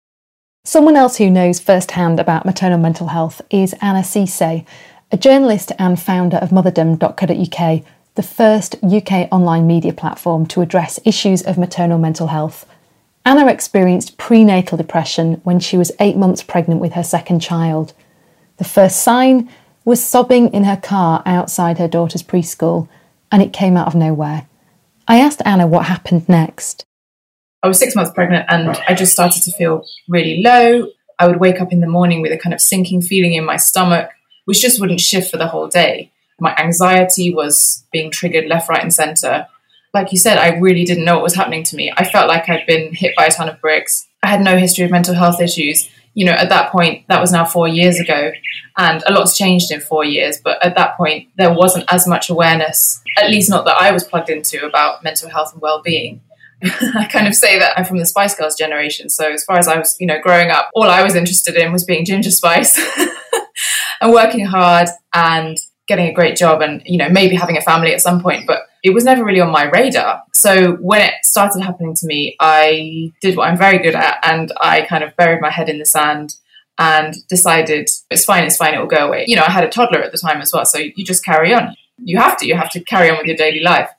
Someone 0.65 0.97
else 0.97 1.19
who 1.19 1.31
knows 1.31 1.61
firsthand 1.61 2.19
about 2.19 2.45
maternal 2.45 2.79
mental 2.79 3.07
health 3.07 3.41
is 3.51 3.73
Anna 3.81 4.01
Cisse, 4.01 4.67
a 5.13 5.17
journalist 5.17 5.71
and 5.79 5.97
founder 5.97 6.39
of 6.39 6.51
motherdom.co.uk, 6.51 7.85
the 8.17 8.23
first 8.25 8.75
UK 8.83 9.29
online 9.31 9.69
media 9.69 9.93
platform 9.93 10.45
to 10.47 10.61
address 10.61 10.99
issues 11.05 11.41
of 11.43 11.57
maternal 11.57 11.99
mental 11.99 12.27
health. 12.27 12.67
Anna 13.29 13.47
experienced 13.49 14.17
prenatal 14.17 14.79
depression 14.79 15.35
when 15.45 15.61
she 15.61 15.77
was 15.77 15.93
eight 16.01 16.17
months 16.17 16.43
pregnant 16.43 16.81
with 16.81 16.95
her 16.95 17.03
second 17.03 17.41
child. 17.41 17.93
The 18.57 18.65
first 18.65 19.03
sign 19.03 19.51
was 19.85 20.03
sobbing 20.03 20.49
in 20.55 20.65
her 20.65 20.79
car 20.79 21.23
outside 21.27 21.77
her 21.77 21.89
daughter's 21.89 22.23
preschool, 22.23 22.89
and 23.31 23.43
it 23.43 23.53
came 23.53 23.77
out 23.77 23.87
of 23.87 23.95
nowhere. 23.95 24.47
I 25.07 25.19
asked 25.19 25.43
Anna 25.45 25.67
what 25.67 25.85
happened 25.85 26.27
next. 26.27 26.87
I 27.63 27.69
was 27.69 27.79
six 27.79 27.95
months 27.95 28.13
pregnant 28.15 28.47
and 28.49 28.71
I 28.89 28.95
just 28.95 29.13
started 29.13 29.43
to 29.43 29.53
feel 29.53 29.85
really 30.09 30.43
low. 30.43 30.89
I 31.19 31.27
would 31.27 31.39
wake 31.39 31.61
up 31.61 31.71
in 31.71 31.81
the 31.81 31.87
morning 31.87 32.23
with 32.23 32.33
a 32.33 32.39
kind 32.39 32.55
of 32.55 32.63
sinking 32.63 33.03
feeling 33.03 33.35
in 33.35 33.45
my 33.45 33.59
stomach, 33.59 34.09
which 34.47 34.63
just 34.63 34.81
wouldn't 34.81 35.01
shift 35.01 35.31
for 35.31 35.37
the 35.37 35.49
whole 35.49 35.69
day. 35.69 36.13
My 36.41 36.55
anxiety 36.57 37.35
was 37.35 37.85
being 37.93 38.11
triggered 38.11 38.47
left, 38.47 38.71
right, 38.71 38.83
and 38.83 38.95
center 38.95 39.49
like 39.95 40.13
you 40.13 40.19
said, 40.19 40.39
I 40.39 40.59
really 40.59 40.85
didn't 40.85 41.05
know 41.05 41.15
what 41.15 41.23
was 41.23 41.35
happening 41.35 41.63
to 41.65 41.77
me. 41.77 41.93
I 41.97 42.05
felt 42.05 42.29
like 42.29 42.49
I'd 42.49 42.67
been 42.67 42.95
hit 42.95 43.15
by 43.17 43.27
a 43.27 43.31
ton 43.31 43.49
of 43.49 43.61
bricks. 43.61 44.07
I 44.23 44.29
had 44.29 44.41
no 44.41 44.59
history 44.59 44.85
of 44.85 44.91
mental 44.91 45.15
health 45.15 45.41
issues. 45.41 45.89
You 46.15 46.25
know, 46.25 46.33
at 46.33 46.49
that 46.49 46.73
point, 46.73 47.07
that 47.09 47.21
was 47.21 47.31
now 47.31 47.45
four 47.45 47.69
years 47.69 48.01
ago, 48.01 48.33
and 48.77 49.03
a 49.07 49.13
lot's 49.13 49.37
changed 49.37 49.71
in 49.71 49.81
four 49.81 50.05
years. 50.05 50.41
But 50.43 50.65
at 50.65 50.75
that 50.75 50.97
point, 50.97 51.29
there 51.37 51.53
wasn't 51.55 51.85
as 51.93 52.09
much 52.09 52.29
awareness, 52.29 53.01
at 53.17 53.31
least 53.31 53.49
not 53.49 53.65
that 53.67 53.77
I 53.77 53.93
was 53.93 54.05
plugged 54.05 54.29
into, 54.29 54.67
about 54.67 55.05
mental 55.05 55.31
health 55.31 55.53
and 55.53 55.63
well 55.63 55.81
being. 55.83 56.21
I 56.65 57.09
kind 57.11 57.29
of 57.29 57.35
say 57.35 57.59
that 57.59 57.79
I'm 57.79 57.85
from 57.85 57.99
the 57.99 58.07
Spice 58.07 58.35
Girls 58.35 58.57
generation. 58.57 59.09
So 59.09 59.33
as 59.33 59.45
far 59.45 59.59
as 59.59 59.69
I 59.69 59.79
was, 59.79 59.97
you 60.01 60.07
know, 60.07 60.21
growing 60.21 60.51
up, 60.51 60.71
all 60.75 60.91
I 60.91 61.05
was 61.05 61.15
interested 61.15 61.55
in 61.55 61.73
was 61.73 61.85
being 61.85 62.05
Ginger 62.05 62.33
Spice 62.33 62.81
and 64.01 64.13
working 64.13 64.45
hard 64.45 64.89
and 65.15 65.57
getting 65.87 66.09
a 66.09 66.13
great 66.13 66.37
job 66.37 66.61
and, 66.61 66.83
you 66.85 66.99
know, 66.99 67.09
maybe 67.09 67.37
having 67.37 67.57
a 67.57 67.63
family 67.63 67.95
at 67.95 68.03
some 68.03 68.21
point. 68.21 68.47
But 68.47 68.68
it 68.83 68.91
was 68.91 69.05
never 69.05 69.25
really 69.25 69.41
on 69.41 69.51
my 69.51 69.65
radar. 69.65 70.23
So 70.35 70.73
when 70.75 71.01
it 71.01 71.15
started 71.25 71.63
happening 71.63 71.95
to 71.95 72.07
me, 72.07 72.37
I 72.41 73.13
did 73.21 73.37
what 73.37 73.49
I'm 73.49 73.59
very 73.59 73.79
good 73.79 73.95
at 73.95 74.19
and 74.23 74.53
I 74.61 74.83
kind 74.83 75.03
of 75.03 75.17
buried 75.17 75.41
my 75.41 75.51
head 75.51 75.69
in 75.69 75.79
the 75.79 75.87
sand 75.87 76.35
and 76.79 77.15
decided 77.29 77.91
it's 78.11 78.25
fine, 78.25 78.45
it's 78.45 78.57
fine, 78.57 78.75
it 78.75 78.79
will 78.79 78.87
go 78.87 79.09
away. 79.09 79.25
You 79.27 79.37
know, 79.37 79.43
I 79.43 79.51
had 79.51 79.65
a 79.65 79.69
toddler 79.69 80.03
at 80.03 80.13
the 80.13 80.19
time 80.19 80.41
as 80.41 80.53
well, 80.53 80.65
so 80.65 80.79
you 80.79 81.05
just 81.05 81.25
carry 81.25 81.53
on. 81.53 81.75
you 81.99 82.19
have 82.19 82.37
to, 82.39 82.47
you 82.47 82.55
have 82.55 82.71
to 82.71 82.85
carry 82.85 83.11
on 83.11 83.19
with 83.19 83.27
your 83.27 83.37
daily 83.37 83.61
life. 83.61 83.91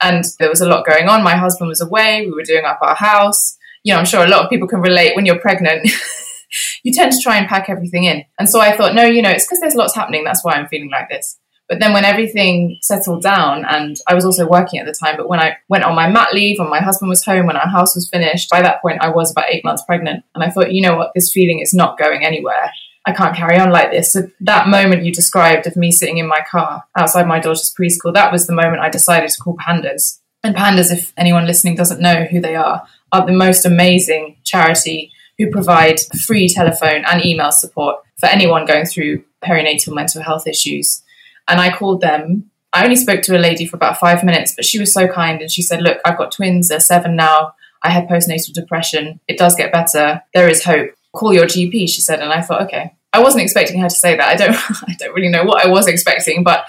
And 0.00 0.24
there 0.38 0.48
was 0.48 0.60
a 0.60 0.68
lot 0.68 0.86
going 0.86 1.08
on. 1.08 1.22
My 1.22 1.36
husband 1.36 1.68
was 1.68 1.80
away. 1.80 2.26
We 2.26 2.32
were 2.32 2.42
doing 2.42 2.64
up 2.64 2.78
our 2.80 2.96
house. 2.96 3.56
You 3.84 3.92
know, 3.92 3.98
I'm 3.98 4.06
sure 4.06 4.24
a 4.24 4.28
lot 4.28 4.42
of 4.42 4.50
people 4.50 4.66
can 4.66 4.80
relate 4.80 5.14
when 5.14 5.26
you're 5.26 5.38
pregnant. 5.38 5.88
you 6.82 6.92
tend 6.92 7.12
to 7.12 7.20
try 7.20 7.36
and 7.36 7.46
pack 7.46 7.68
everything 7.68 8.04
in. 8.04 8.24
And 8.38 8.48
so 8.48 8.60
I 8.60 8.76
thought, 8.76 8.94
no, 8.94 9.04
you 9.04 9.22
know, 9.22 9.30
it's 9.30 9.44
because 9.44 9.60
there's 9.60 9.74
lots 9.74 9.94
happening. 9.94 10.24
That's 10.24 10.44
why 10.44 10.54
I'm 10.54 10.66
feeling 10.66 10.90
like 10.90 11.08
this. 11.08 11.38
But 11.72 11.80
then 11.80 11.94
when 11.94 12.04
everything 12.04 12.76
settled 12.82 13.22
down, 13.22 13.64
and 13.64 13.96
I 14.06 14.12
was 14.12 14.26
also 14.26 14.46
working 14.46 14.78
at 14.78 14.84
the 14.84 14.92
time, 14.92 15.16
but 15.16 15.26
when 15.26 15.40
I 15.40 15.56
went 15.70 15.84
on 15.84 15.94
my 15.94 16.06
mat 16.06 16.34
leave 16.34 16.60
and 16.60 16.68
my 16.68 16.80
husband 16.80 17.08
was 17.08 17.24
home, 17.24 17.46
when 17.46 17.56
our 17.56 17.66
house 17.66 17.94
was 17.94 18.10
finished, 18.10 18.50
by 18.50 18.60
that 18.60 18.82
point 18.82 19.00
I 19.00 19.08
was 19.08 19.30
about 19.30 19.48
eight 19.48 19.64
months 19.64 19.82
pregnant. 19.86 20.22
And 20.34 20.44
I 20.44 20.50
thought, 20.50 20.74
you 20.74 20.82
know 20.82 20.98
what, 20.98 21.12
this 21.14 21.32
feeling 21.32 21.60
is 21.60 21.72
not 21.72 21.96
going 21.96 22.26
anywhere. 22.26 22.70
I 23.06 23.12
can't 23.12 23.34
carry 23.34 23.58
on 23.58 23.70
like 23.70 23.90
this. 23.90 24.12
So 24.12 24.28
that 24.40 24.68
moment 24.68 25.06
you 25.06 25.14
described 25.14 25.66
of 25.66 25.74
me 25.74 25.90
sitting 25.90 26.18
in 26.18 26.28
my 26.28 26.44
car 26.50 26.84
outside 26.94 27.26
my 27.26 27.40
daughter's 27.40 27.72
preschool, 27.72 28.12
that 28.12 28.32
was 28.32 28.46
the 28.46 28.52
moment 28.52 28.82
I 28.82 28.90
decided 28.90 29.30
to 29.30 29.40
call 29.42 29.56
Pandas. 29.56 30.20
And 30.44 30.54
Pandas, 30.54 30.92
if 30.92 31.14
anyone 31.16 31.46
listening 31.46 31.74
doesn't 31.74 32.02
know 32.02 32.24
who 32.24 32.42
they 32.42 32.54
are, 32.54 32.86
are 33.12 33.24
the 33.24 33.32
most 33.32 33.64
amazing 33.64 34.36
charity 34.44 35.10
who 35.38 35.50
provide 35.50 36.00
free 36.26 36.50
telephone 36.50 37.06
and 37.06 37.24
email 37.24 37.50
support 37.50 37.96
for 38.20 38.26
anyone 38.26 38.66
going 38.66 38.84
through 38.84 39.24
perinatal 39.42 39.94
mental 39.94 40.22
health 40.22 40.46
issues. 40.46 41.02
And 41.48 41.60
I 41.60 41.74
called 41.76 42.00
them. 42.00 42.50
I 42.72 42.84
only 42.84 42.96
spoke 42.96 43.22
to 43.22 43.36
a 43.36 43.38
lady 43.38 43.66
for 43.66 43.76
about 43.76 43.98
five 43.98 44.24
minutes, 44.24 44.54
but 44.54 44.64
she 44.64 44.78
was 44.78 44.92
so 44.92 45.06
kind 45.06 45.40
and 45.40 45.50
she 45.50 45.62
said, 45.62 45.82
Look, 45.82 45.98
I've 46.04 46.16
got 46.16 46.32
twins, 46.32 46.68
they're 46.68 46.80
seven 46.80 47.16
now. 47.16 47.54
I 47.82 47.90
had 47.90 48.08
postnatal 48.08 48.52
depression. 48.52 49.20
It 49.28 49.38
does 49.38 49.54
get 49.54 49.72
better. 49.72 50.22
There 50.32 50.48
is 50.48 50.64
hope 50.64 50.92
call 51.12 51.32
your 51.32 51.44
GP, 51.44 51.88
she 51.88 52.00
said. 52.00 52.20
And 52.20 52.32
I 52.32 52.42
thought, 52.42 52.62
okay. 52.62 52.94
I 53.12 53.20
wasn't 53.20 53.42
expecting 53.42 53.80
her 53.80 53.88
to 53.88 53.94
say 53.94 54.16
that. 54.16 54.28
I 54.28 54.34
don't 54.34 54.54
I 54.88 54.94
don't 54.98 55.14
really 55.14 55.28
know 55.28 55.44
what 55.44 55.64
I 55.64 55.68
was 55.68 55.86
expecting, 55.86 56.42
but 56.42 56.64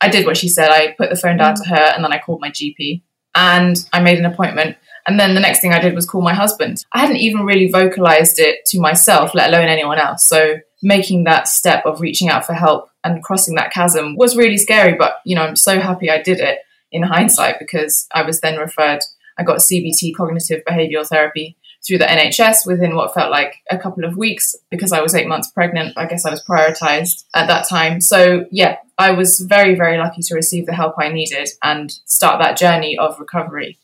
I 0.00 0.08
did 0.08 0.26
what 0.26 0.36
she 0.36 0.48
said. 0.48 0.70
I 0.70 0.92
put 0.92 1.10
the 1.10 1.16
phone 1.16 1.38
down 1.38 1.54
to 1.56 1.68
her 1.68 1.92
and 1.94 2.04
then 2.04 2.12
I 2.12 2.18
called 2.18 2.40
my 2.40 2.50
GP 2.50 3.02
and 3.34 3.76
I 3.92 4.00
made 4.00 4.18
an 4.18 4.26
appointment. 4.26 4.76
And 5.06 5.18
then 5.18 5.34
the 5.34 5.40
next 5.40 5.60
thing 5.60 5.72
I 5.72 5.80
did 5.80 5.94
was 5.94 6.06
call 6.06 6.20
my 6.20 6.34
husband. 6.34 6.84
I 6.92 7.00
hadn't 7.00 7.16
even 7.16 7.46
really 7.46 7.70
vocalized 7.70 8.38
it 8.38 8.64
to 8.66 8.80
myself, 8.80 9.34
let 9.34 9.48
alone 9.48 9.68
anyone 9.68 9.98
else. 9.98 10.26
So 10.26 10.56
making 10.82 11.24
that 11.24 11.48
step 11.48 11.84
of 11.84 12.00
reaching 12.00 12.28
out 12.28 12.44
for 12.44 12.54
help 12.54 12.90
and 13.04 13.22
crossing 13.22 13.54
that 13.56 13.72
chasm 13.72 14.16
was 14.16 14.36
really 14.36 14.56
scary. 14.56 14.94
But, 14.94 15.20
you 15.24 15.34
know, 15.36 15.42
I'm 15.42 15.56
so 15.56 15.80
happy 15.80 16.10
I 16.10 16.22
did 16.22 16.40
it 16.40 16.60
in 16.92 17.02
hindsight 17.02 17.58
because 17.58 18.06
I 18.12 18.22
was 18.22 18.40
then 18.40 18.58
referred, 18.58 19.00
I 19.38 19.42
got 19.42 19.58
CBT, 19.58 20.14
cognitive 20.16 20.62
behavioral 20.64 21.06
therapy, 21.06 21.56
through 21.86 21.98
the 21.98 22.04
NHS 22.04 22.66
within 22.66 22.94
what 22.94 23.14
felt 23.14 23.30
like 23.30 23.56
a 23.70 23.78
couple 23.78 24.04
of 24.04 24.16
weeks 24.16 24.54
because 24.70 24.92
I 24.92 25.00
was 25.00 25.14
eight 25.14 25.28
months 25.28 25.50
pregnant. 25.50 25.96
I 25.96 26.06
guess 26.06 26.26
I 26.26 26.30
was 26.30 26.44
prioritized 26.44 27.24
at 27.34 27.46
that 27.46 27.68
time. 27.68 28.00
So, 28.00 28.46
yeah, 28.50 28.76
I 28.98 29.12
was 29.12 29.40
very, 29.40 29.74
very 29.74 29.96
lucky 29.96 30.22
to 30.22 30.34
receive 30.34 30.66
the 30.66 30.74
help 30.74 30.96
I 30.98 31.08
needed 31.08 31.48
and 31.62 31.90
start 32.04 32.40
that 32.40 32.58
journey 32.58 32.98
of 32.98 33.18
recovery. 33.18 33.78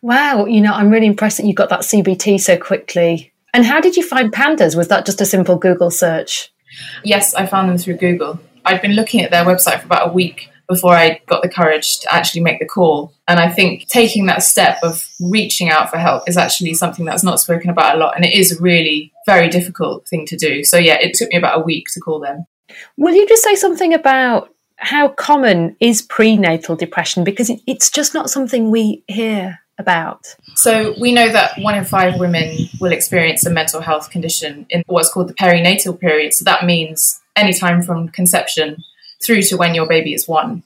Wow, 0.00 0.46
you 0.46 0.60
know, 0.60 0.72
I'm 0.72 0.90
really 0.90 1.06
impressed 1.06 1.36
that 1.36 1.46
you 1.46 1.54
got 1.54 1.68
that 1.68 1.80
CBT 1.80 2.40
so 2.40 2.56
quickly. 2.56 3.32
And 3.54 3.64
how 3.64 3.80
did 3.80 3.96
you 3.96 4.02
find 4.02 4.32
pandas? 4.32 4.76
Was 4.76 4.88
that 4.88 5.06
just 5.06 5.20
a 5.20 5.24
simple 5.24 5.56
Google 5.56 5.90
search? 5.90 6.52
Yes, 7.04 7.34
I 7.34 7.46
found 7.46 7.70
them 7.70 7.78
through 7.78 7.98
Google. 7.98 8.40
I'd 8.64 8.82
been 8.82 8.94
looking 8.94 9.20
at 9.20 9.30
their 9.30 9.44
website 9.44 9.78
for 9.78 9.86
about 9.86 10.08
a 10.08 10.12
week 10.12 10.50
before 10.68 10.94
I 10.94 11.20
got 11.26 11.42
the 11.42 11.48
courage 11.48 12.00
to 12.00 12.12
actually 12.12 12.40
make 12.40 12.58
the 12.58 12.66
call. 12.66 13.12
And 13.28 13.38
I 13.38 13.50
think 13.50 13.86
taking 13.86 14.26
that 14.26 14.42
step 14.42 14.78
of 14.82 15.06
reaching 15.20 15.68
out 15.68 15.88
for 15.88 15.98
help 15.98 16.28
is 16.28 16.36
actually 16.36 16.74
something 16.74 17.04
that's 17.04 17.22
not 17.22 17.38
spoken 17.38 17.70
about 17.70 17.94
a 17.94 17.98
lot. 17.98 18.16
And 18.16 18.24
it 18.24 18.32
is 18.32 18.50
a 18.58 18.60
really 18.60 19.12
very 19.24 19.48
difficult 19.48 20.08
thing 20.08 20.26
to 20.26 20.36
do. 20.36 20.64
So, 20.64 20.76
yeah, 20.76 20.98
it 21.00 21.14
took 21.14 21.28
me 21.30 21.36
about 21.36 21.60
a 21.60 21.62
week 21.62 21.86
to 21.92 22.00
call 22.00 22.18
them. 22.18 22.46
Will 22.96 23.14
you 23.14 23.28
just 23.28 23.44
say 23.44 23.54
something 23.54 23.94
about 23.94 24.48
how 24.76 25.08
common 25.08 25.76
is 25.78 26.02
prenatal 26.02 26.74
depression? 26.74 27.22
Because 27.22 27.52
it's 27.68 27.90
just 27.90 28.14
not 28.14 28.30
something 28.30 28.70
we 28.70 29.04
hear 29.06 29.60
about. 29.78 30.26
So, 30.54 30.94
we 31.00 31.12
know 31.12 31.30
that 31.30 31.58
one 31.58 31.74
in 31.74 31.84
five 31.84 32.18
women 32.18 32.68
will 32.80 32.92
experience 32.92 33.44
a 33.44 33.50
mental 33.50 33.80
health 33.80 34.10
condition 34.10 34.66
in 34.70 34.82
what's 34.86 35.12
called 35.12 35.28
the 35.28 35.34
perinatal 35.34 35.98
period. 35.98 36.34
So, 36.34 36.44
that 36.44 36.64
means 36.64 37.20
any 37.36 37.52
time 37.52 37.82
from 37.82 38.08
conception 38.08 38.82
through 39.22 39.42
to 39.42 39.56
when 39.56 39.74
your 39.74 39.86
baby 39.86 40.14
is 40.14 40.28
one. 40.28 40.62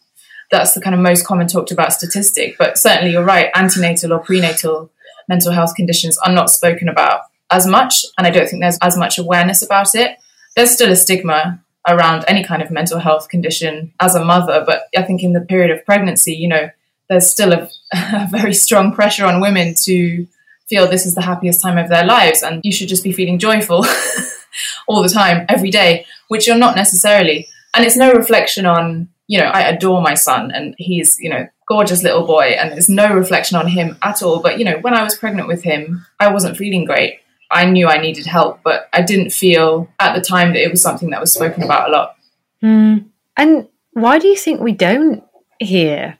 That's 0.50 0.74
the 0.74 0.80
kind 0.80 0.94
of 0.94 1.00
most 1.00 1.26
common 1.26 1.46
talked 1.46 1.70
about 1.70 1.92
statistic. 1.92 2.56
But 2.58 2.78
certainly, 2.78 3.12
you're 3.12 3.24
right, 3.24 3.50
antenatal 3.54 4.12
or 4.12 4.18
prenatal 4.18 4.90
mental 5.28 5.52
health 5.52 5.74
conditions 5.74 6.18
are 6.18 6.32
not 6.32 6.50
spoken 6.50 6.88
about 6.88 7.20
as 7.50 7.66
much. 7.66 8.04
And 8.16 8.26
I 8.26 8.30
don't 8.30 8.48
think 8.48 8.62
there's 8.62 8.78
as 8.82 8.96
much 8.96 9.18
awareness 9.18 9.62
about 9.62 9.94
it. 9.94 10.16
There's 10.56 10.70
still 10.70 10.90
a 10.90 10.96
stigma 10.96 11.62
around 11.86 12.24
any 12.26 12.44
kind 12.44 12.62
of 12.62 12.70
mental 12.70 12.98
health 12.98 13.28
condition 13.28 13.92
as 14.00 14.14
a 14.14 14.24
mother. 14.24 14.64
But 14.66 14.82
I 14.96 15.02
think 15.02 15.22
in 15.22 15.32
the 15.32 15.40
period 15.40 15.70
of 15.70 15.84
pregnancy, 15.84 16.34
you 16.34 16.48
know, 16.48 16.70
there's 17.08 17.28
still 17.28 17.52
a, 17.52 17.68
a 17.92 18.28
very 18.30 18.54
strong 18.54 18.92
pressure 18.92 19.26
on 19.26 19.40
women 19.40 19.74
to 19.84 20.26
feel 20.68 20.86
this 20.86 21.06
is 21.06 21.14
the 21.14 21.22
happiest 21.22 21.62
time 21.62 21.78
of 21.78 21.88
their 21.88 22.04
lives 22.04 22.42
and 22.42 22.60
you 22.62 22.72
should 22.72 22.88
just 22.88 23.02
be 23.02 23.12
feeling 23.12 23.38
joyful 23.38 23.86
all 24.86 25.02
the 25.02 25.08
time, 25.08 25.46
every 25.48 25.70
day, 25.70 26.06
which 26.28 26.46
you're 26.46 26.56
not 26.56 26.76
necessarily. 26.76 27.48
And 27.74 27.84
it's 27.84 27.96
no 27.96 28.12
reflection 28.12 28.66
on 28.66 29.08
you 29.30 29.38
know 29.38 29.44
i 29.44 29.60
adore 29.60 30.00
my 30.00 30.14
son 30.14 30.50
and 30.50 30.74
he's 30.78 31.18
you 31.20 31.28
know 31.28 31.46
gorgeous 31.68 32.02
little 32.02 32.26
boy 32.26 32.56
and 32.58 32.72
there's 32.72 32.88
no 32.88 33.12
reflection 33.12 33.58
on 33.58 33.68
him 33.68 33.96
at 34.02 34.22
all. 34.22 34.40
But 34.40 34.58
you 34.58 34.64
know 34.64 34.78
when 34.78 34.94
i 34.94 35.02
was 35.02 35.16
pregnant 35.16 35.48
with 35.48 35.62
him 35.62 36.06
i 36.18 36.32
wasn't 36.32 36.56
feeling 36.56 36.84
great. 36.84 37.20
I 37.50 37.64
knew 37.66 37.88
i 37.88 37.98
needed 38.00 38.26
help 38.26 38.60
but 38.62 38.88
i 38.92 39.02
didn't 39.02 39.30
feel 39.30 39.88
at 40.00 40.14
the 40.14 40.22
time 40.22 40.54
that 40.54 40.62
it 40.62 40.70
was 40.70 40.82
something 40.82 41.10
that 41.10 41.20
was 41.20 41.32
spoken 41.32 41.62
about 41.62 41.88
a 41.88 41.92
lot. 41.92 42.16
Mm. 42.62 43.04
and 43.36 43.68
why 43.92 44.18
do 44.18 44.26
you 44.26 44.36
think 44.36 44.60
we 44.60 44.72
don't 44.72 45.22
hear 45.60 46.18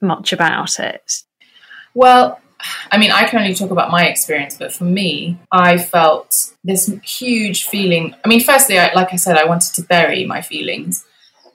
much 0.00 0.32
about 0.32 0.78
it 0.78 1.22
well 1.94 2.40
I 2.90 2.98
mean, 2.98 3.12
I 3.12 3.24
can 3.28 3.38
only 3.38 3.54
talk 3.54 3.70
about 3.70 3.90
my 3.90 4.06
experience, 4.06 4.56
but 4.56 4.72
for 4.72 4.84
me, 4.84 5.38
I 5.52 5.78
felt 5.78 6.52
this 6.64 6.92
huge 7.04 7.68
feeling. 7.68 8.14
I 8.24 8.28
mean, 8.28 8.40
firstly, 8.40 8.78
I, 8.78 8.92
like 8.94 9.12
I 9.12 9.16
said, 9.16 9.36
I 9.36 9.44
wanted 9.44 9.74
to 9.74 9.82
bury 9.82 10.24
my 10.24 10.42
feelings. 10.42 11.04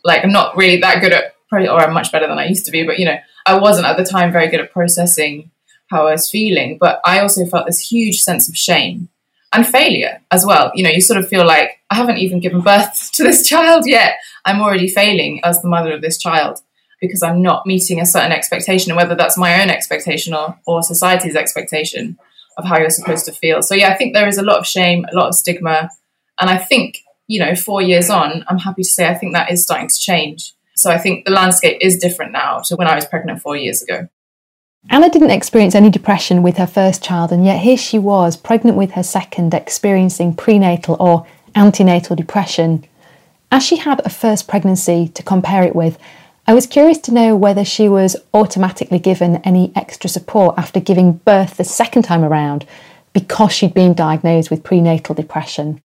Like, 0.06 0.24
I'm 0.24 0.32
not 0.32 0.56
really 0.56 0.80
that 0.80 1.02
good 1.02 1.12
at, 1.12 1.36
or 1.52 1.82
I'm 1.82 1.94
much 1.94 2.12
better 2.12 2.28
than 2.28 2.40
I 2.40 2.48
used 2.48 2.66
to 2.66 2.72
be, 2.72 2.84
but 2.84 3.00
you 3.00 3.06
know, 3.06 3.18
I 3.46 3.60
wasn't 3.60 3.88
at 3.88 3.98
the 3.98 4.06
time 4.06 4.32
very 4.32 4.48
good 4.50 4.62
at 4.62 4.72
processing 4.72 5.52
how 5.90 6.08
I 6.08 6.12
was 6.12 6.30
feeling. 6.30 6.78
But 6.80 7.02
I 7.06 7.20
also 7.20 7.46
felt 7.46 7.68
this 7.68 7.80
huge 7.80 8.22
sense 8.22 8.48
of 8.48 8.56
shame 8.56 9.10
and 9.52 9.68
failure 9.68 10.22
as 10.32 10.46
well. 10.46 10.72
You 10.74 10.84
know, 10.84 10.90
you 10.90 11.02
sort 11.02 11.20
of 11.20 11.28
feel 11.28 11.46
like 11.46 11.80
I 11.90 11.96
haven't 11.96 12.18
even 12.18 12.40
given 12.40 12.62
birth 12.62 13.12
to 13.16 13.24
this 13.24 13.48
child 13.48 13.84
yet. 13.86 14.16
I'm 14.46 14.62
already 14.62 14.88
failing 14.88 15.42
as 15.44 15.62
the 15.62 15.68
mother 15.68 15.94
of 15.94 16.02
this 16.02 16.18
child 16.18 16.62
because 17.04 17.22
I'm 17.22 17.42
not 17.42 17.68
meeting 17.68 18.00
a 18.00 18.06
certain 18.06 18.32
expectation, 18.32 18.92
and 18.92 18.98
whether 18.98 19.14
that's 19.14 19.38
my 19.38 19.62
own 19.62 19.70
expectation 19.70 20.34
or, 20.34 20.58
or 20.66 20.82
society's 20.82 21.36
expectation 21.36 22.18
of 22.58 22.64
how 22.64 22.80
you're 22.80 22.90
supposed 22.90 23.26
to 23.26 23.34
feel. 23.34 23.62
So, 23.62 23.76
yeah, 23.76 23.90
I 23.90 23.96
think 23.96 24.14
there 24.14 24.28
is 24.28 24.38
a 24.38 24.42
lot 24.44 24.58
of 24.58 24.66
shame, 24.66 25.06
a 25.12 25.16
lot 25.16 25.28
of 25.28 25.36
stigma. 25.36 25.90
And 26.40 26.50
I 26.50 26.58
think, 26.58 27.00
you 27.28 27.42
know, 27.42 27.56
four 27.56 27.82
years 27.82 28.10
on, 28.10 28.46
I'm 28.48 28.58
happy 28.58 28.84
to 28.84 28.90
say 28.90 29.08
I 29.08 29.16
think 29.16 29.34
that 29.34 29.52
is 29.52 29.64
starting 29.64 29.90
to 29.90 30.00
change. 30.00 30.54
So, 30.78 30.90
I 30.90 30.98
think 30.98 31.26
the 31.26 31.32
landscape 31.32 31.78
is 31.82 31.98
different 31.98 32.32
now 32.32 32.60
to 32.66 32.78
when 32.78 32.88
I 32.88 32.96
was 32.96 33.06
pregnant 33.06 33.42
four 33.42 33.58
years 33.58 33.84
ago. 33.84 34.08
Anna 34.90 35.10
didn't 35.10 35.32
experience 35.32 35.76
any 35.76 35.90
depression 35.90 36.42
with 36.42 36.58
her 36.58 36.68
first 36.68 37.04
child, 37.04 37.32
and 37.32 37.46
yet 37.46 37.60
here 37.60 37.78
she 37.78 38.00
was, 38.00 38.38
pregnant 38.38 38.78
with 38.78 38.92
her 38.92 39.04
second, 39.04 39.54
experiencing 39.54 40.36
prenatal 40.36 40.96
or 41.00 41.26
antenatal 41.56 42.16
depression. 42.16 42.86
As 43.54 43.64
she 43.64 43.78
had 43.78 44.02
a 44.04 44.10
first 44.10 44.48
pregnancy 44.48 45.10
to 45.10 45.22
compare 45.22 45.64
it 45.64 45.76
with, 45.76 46.00
I 46.46 46.54
was 46.54 46.68
curious 46.68 46.98
to 47.00 47.14
know 47.14 47.38
whether 47.38 47.64
she 47.64 47.88
was 47.88 48.18
automatically 48.34 49.00
given 49.00 49.38
any 49.38 49.72
extra 49.78 50.10
support 50.10 50.56
after 50.58 50.82
giving 50.82 51.14
birth 51.14 51.56
the 51.56 51.64
second 51.64 52.04
time 52.04 52.22
around 52.22 52.66
because 53.14 53.54
she'd 53.54 53.74
been 53.74 53.94
diagnosed 53.94 54.52
with 54.52 54.62
prenatal 54.62 55.16
depression. 55.16 55.82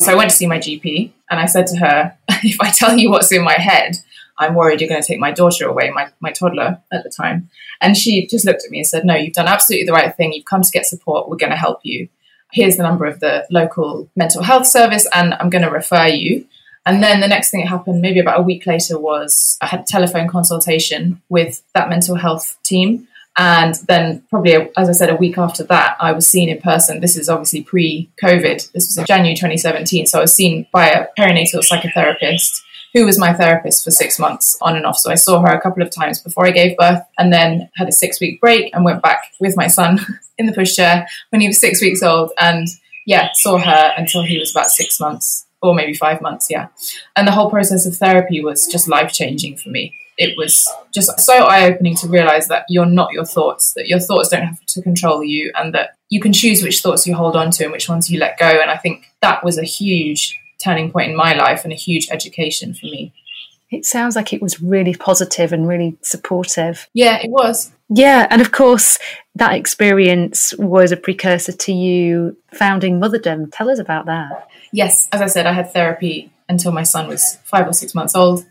So 0.00 0.12
I 0.12 0.14
went 0.14 0.30
to 0.30 0.36
see 0.36 0.46
my 0.46 0.58
GP 0.58 1.10
and 1.28 1.40
I 1.40 1.46
said 1.46 1.66
to 1.68 1.78
her, 1.78 2.16
if 2.28 2.60
I 2.60 2.70
tell 2.70 2.96
you 2.96 3.10
what's 3.10 3.32
in 3.32 3.42
my 3.42 3.54
head, 3.54 3.96
I'm 4.38 4.54
worried 4.54 4.80
you're 4.80 4.88
going 4.88 5.02
to 5.02 5.06
take 5.06 5.18
my 5.18 5.32
daughter 5.32 5.66
away, 5.66 5.90
my, 5.90 6.08
my 6.20 6.30
toddler 6.30 6.80
at 6.92 7.02
the 7.02 7.10
time. 7.10 7.50
And 7.80 7.96
she 7.96 8.28
just 8.28 8.44
looked 8.44 8.64
at 8.64 8.70
me 8.70 8.78
and 8.78 8.86
said, 8.86 9.04
No, 9.04 9.16
you've 9.16 9.34
done 9.34 9.48
absolutely 9.48 9.86
the 9.86 9.92
right 9.92 10.16
thing. 10.16 10.32
You've 10.32 10.44
come 10.44 10.62
to 10.62 10.70
get 10.70 10.86
support. 10.86 11.28
We're 11.28 11.36
going 11.36 11.50
to 11.50 11.56
help 11.56 11.80
you. 11.82 12.08
Here's 12.52 12.76
the 12.76 12.82
number 12.84 13.06
of 13.06 13.20
the 13.20 13.46
local 13.50 14.08
mental 14.16 14.42
health 14.42 14.66
service, 14.66 15.06
and 15.14 15.34
I'm 15.34 15.50
going 15.50 15.64
to 15.64 15.70
refer 15.70 16.06
you 16.06 16.46
and 16.86 17.02
then 17.02 17.20
the 17.20 17.28
next 17.28 17.50
thing 17.50 17.60
that 17.60 17.68
happened, 17.68 18.00
maybe 18.00 18.20
about 18.20 18.40
a 18.40 18.42
week 18.42 18.66
later, 18.66 18.98
was 18.98 19.58
I 19.60 19.66
had 19.66 19.80
a 19.80 19.84
telephone 19.84 20.28
consultation 20.28 21.20
with 21.28 21.62
that 21.74 21.90
mental 21.90 22.16
health 22.16 22.56
team. 22.62 23.06
And 23.36 23.74
then, 23.86 24.22
probably, 24.28 24.54
as 24.76 24.88
I 24.88 24.92
said, 24.92 25.10
a 25.10 25.16
week 25.16 25.38
after 25.38 25.62
that, 25.64 25.96
I 26.00 26.12
was 26.12 26.26
seen 26.26 26.48
in 26.48 26.60
person. 26.60 27.00
This 27.00 27.16
is 27.16 27.28
obviously 27.28 27.62
pre 27.62 28.10
COVID. 28.22 28.72
This 28.72 28.88
was 28.88 28.98
in 28.98 29.06
January 29.06 29.34
2017. 29.34 30.06
So 30.06 30.18
I 30.18 30.22
was 30.22 30.34
seen 30.34 30.66
by 30.72 30.88
a 30.88 31.06
perinatal 31.18 31.66
psychotherapist 31.66 32.62
who 32.92 33.04
was 33.04 33.18
my 33.18 33.32
therapist 33.32 33.84
for 33.84 33.90
six 33.90 34.18
months 34.18 34.58
on 34.62 34.74
and 34.74 34.84
off. 34.84 34.96
So 34.96 35.12
I 35.12 35.14
saw 35.14 35.40
her 35.40 35.52
a 35.52 35.60
couple 35.60 35.82
of 35.82 35.90
times 35.90 36.20
before 36.20 36.46
I 36.46 36.50
gave 36.50 36.76
birth 36.76 37.02
and 37.18 37.32
then 37.32 37.70
had 37.76 37.88
a 37.88 37.92
six 37.92 38.20
week 38.20 38.40
break 38.40 38.74
and 38.74 38.84
went 38.84 39.00
back 39.00 39.32
with 39.38 39.56
my 39.56 39.68
son 39.68 40.00
in 40.38 40.46
the 40.46 40.52
pushchair 40.52 41.06
when 41.28 41.40
he 41.40 41.46
was 41.46 41.60
six 41.60 41.80
weeks 41.80 42.02
old. 42.02 42.32
And 42.38 42.66
yeah, 43.06 43.28
saw 43.34 43.58
her 43.58 43.94
until 43.96 44.24
he 44.24 44.38
was 44.38 44.50
about 44.50 44.70
six 44.70 44.98
months 44.98 45.46
or 45.62 45.74
maybe 45.74 45.94
five 45.94 46.20
months, 46.20 46.48
yeah. 46.50 46.68
And 47.16 47.26
the 47.26 47.32
whole 47.32 47.50
process 47.50 47.86
of 47.86 47.96
therapy 47.96 48.42
was 48.42 48.66
just 48.66 48.88
life 48.88 49.12
changing 49.12 49.56
for 49.56 49.68
me. 49.68 49.94
It 50.16 50.36
was 50.36 50.68
just 50.92 51.18
so 51.20 51.44
eye 51.44 51.64
opening 51.64 51.96
to 51.96 52.08
realize 52.08 52.48
that 52.48 52.66
you're 52.68 52.84
not 52.86 53.12
your 53.12 53.24
thoughts, 53.24 53.72
that 53.74 53.88
your 53.88 54.00
thoughts 54.00 54.28
don't 54.28 54.42
have 54.42 54.64
to 54.66 54.82
control 54.82 55.24
you, 55.24 55.50
and 55.54 55.72
that 55.74 55.96
you 56.10 56.20
can 56.20 56.32
choose 56.32 56.62
which 56.62 56.80
thoughts 56.80 57.06
you 57.06 57.14
hold 57.14 57.36
on 57.36 57.50
to 57.52 57.64
and 57.64 57.72
which 57.72 57.88
ones 57.88 58.10
you 58.10 58.18
let 58.18 58.38
go. 58.38 58.46
And 58.46 58.70
I 58.70 58.76
think 58.76 59.06
that 59.22 59.42
was 59.42 59.56
a 59.56 59.64
huge 59.64 60.38
turning 60.62 60.90
point 60.90 61.10
in 61.10 61.16
my 61.16 61.32
life 61.32 61.64
and 61.64 61.72
a 61.72 61.76
huge 61.76 62.08
education 62.10 62.74
for 62.74 62.86
me. 62.86 63.14
It 63.70 63.86
sounds 63.86 64.16
like 64.16 64.32
it 64.32 64.42
was 64.42 64.60
really 64.60 64.94
positive 64.94 65.52
and 65.52 65.66
really 65.66 65.96
supportive. 66.02 66.88
Yeah, 66.92 67.18
it 67.18 67.30
was. 67.30 67.72
Yeah, 67.92 68.26
and 68.30 68.40
of 68.40 68.52
course, 68.52 68.98
that 69.34 69.54
experience 69.54 70.54
was 70.56 70.92
a 70.92 70.96
precursor 70.96 71.52
to 71.52 71.72
you 71.72 72.36
founding 72.54 73.00
Motherdom. 73.00 73.48
Tell 73.52 73.68
us 73.68 73.80
about 73.80 74.06
that. 74.06 74.48
Yes, 74.72 75.08
as 75.12 75.20
I 75.20 75.26
said, 75.26 75.46
I 75.46 75.52
had 75.52 75.72
therapy 75.72 76.32
until 76.48 76.72
my 76.72 76.84
son 76.84 77.08
was 77.08 77.36
five 77.44 77.66
or 77.66 77.72
six 77.72 77.94
months 77.94 78.14
old. 78.14 78.44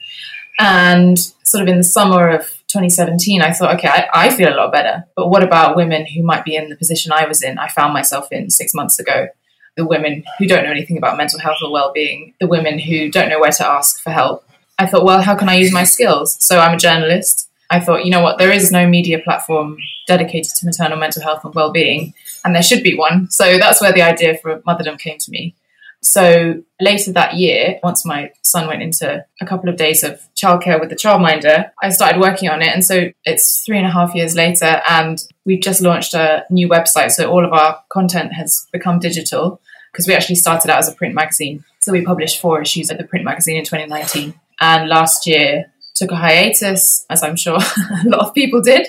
And 0.59 1.17
sort 1.43 1.63
of 1.63 1.69
in 1.69 1.77
the 1.77 1.83
summer 1.83 2.29
of 2.29 2.41
2017, 2.67 3.41
I 3.41 3.53
thought, 3.53 3.75
okay, 3.75 3.87
I, 3.87 4.07
I, 4.13 4.29
feel 4.29 4.53
a 4.53 4.55
lot 4.55 4.73
better. 4.73 5.05
But 5.15 5.29
what 5.29 5.41
about 5.41 5.77
women 5.77 6.05
who 6.05 6.21
might 6.21 6.43
be 6.43 6.55
in 6.55 6.69
the 6.69 6.75
position 6.75 7.13
I 7.13 7.25
was 7.25 7.41
in? 7.41 7.57
I 7.57 7.69
found 7.69 7.93
myself 7.93 8.27
in 8.31 8.49
six 8.49 8.73
months 8.73 8.99
ago. 8.99 9.29
The 9.77 9.85
women 9.85 10.25
who 10.37 10.47
don't 10.47 10.65
know 10.65 10.71
anything 10.71 10.97
about 10.97 11.15
mental 11.15 11.39
health 11.39 11.59
or 11.63 11.71
well 11.71 11.93
being, 11.93 12.33
the 12.41 12.47
women 12.47 12.77
who 12.77 13.09
don't 13.09 13.29
know 13.29 13.39
where 13.39 13.51
to 13.51 13.65
ask 13.65 14.01
for 14.01 14.11
help, 14.11 14.43
I 14.77 14.85
thought, 14.85 15.05
well, 15.05 15.21
how 15.21 15.35
can 15.35 15.47
I 15.47 15.55
use 15.55 15.71
my 15.71 15.85
skills? 15.85 16.37
So 16.43 16.59
I'm 16.59 16.75
a 16.75 16.77
journalist. 16.77 17.48
I 17.69 17.79
thought, 17.79 18.05
you 18.05 18.11
know 18.11 18.21
what, 18.21 18.37
there 18.37 18.51
is 18.51 18.71
no 18.71 18.87
media 18.87 19.19
platform 19.19 19.77
dedicated 20.07 20.51
to 20.55 20.65
maternal 20.65 20.97
mental 20.97 21.21
health 21.21 21.43
and 21.45 21.53
well-being, 21.53 22.13
and 22.43 22.55
there 22.55 22.63
should 22.63 22.83
be 22.83 22.97
one. 22.97 23.29
So 23.29 23.57
that's 23.57 23.81
where 23.81 23.93
the 23.93 24.01
idea 24.01 24.37
for 24.37 24.59
Motherdom 24.61 24.97
came 24.99 25.17
to 25.19 25.31
me. 25.31 25.55
So 26.01 26.63
later 26.79 27.11
that 27.11 27.35
year, 27.35 27.79
once 27.83 28.05
my 28.05 28.31
son 28.41 28.67
went 28.67 28.81
into 28.81 29.25
a 29.41 29.45
couple 29.45 29.69
of 29.69 29.75
days 29.75 30.03
of 30.03 30.21
childcare 30.35 30.79
with 30.79 30.89
the 30.89 30.95
childminder, 30.95 31.71
I 31.83 31.89
started 31.89 32.21
working 32.21 32.49
on 32.49 32.61
it. 32.61 32.69
And 32.69 32.85
so 32.85 33.11
it's 33.25 33.61
three 33.65 33.77
and 33.77 33.85
a 33.85 33.91
half 33.91 34.15
years 34.15 34.33
later, 34.35 34.81
and 34.89 35.21
we've 35.45 35.61
just 35.61 35.81
launched 35.81 36.13
a 36.13 36.45
new 36.49 36.69
website. 36.69 37.11
So 37.11 37.29
all 37.29 37.45
of 37.45 37.51
our 37.51 37.83
content 37.89 38.33
has 38.33 38.65
become 38.71 38.99
digital 38.99 39.61
because 39.91 40.07
we 40.07 40.13
actually 40.13 40.35
started 40.35 40.71
out 40.71 40.79
as 40.79 40.87
a 40.87 40.95
print 40.95 41.15
magazine. 41.15 41.65
So 41.81 41.91
we 41.91 42.05
published 42.05 42.39
four 42.39 42.61
issues 42.61 42.89
of 42.89 42.97
the 42.97 43.03
print 43.03 43.25
magazine 43.25 43.57
in 43.57 43.65
2019 43.65 44.33
and 44.61 44.89
last 44.89 45.25
year 45.25 45.71
took 45.99 46.11
a 46.11 46.15
hiatus, 46.15 47.05
as 47.09 47.21
I'm 47.21 47.35
sure 47.35 47.57
a 48.05 48.07
lot 48.09 48.25
of 48.25 48.33
people 48.33 48.61
did. 48.61 48.87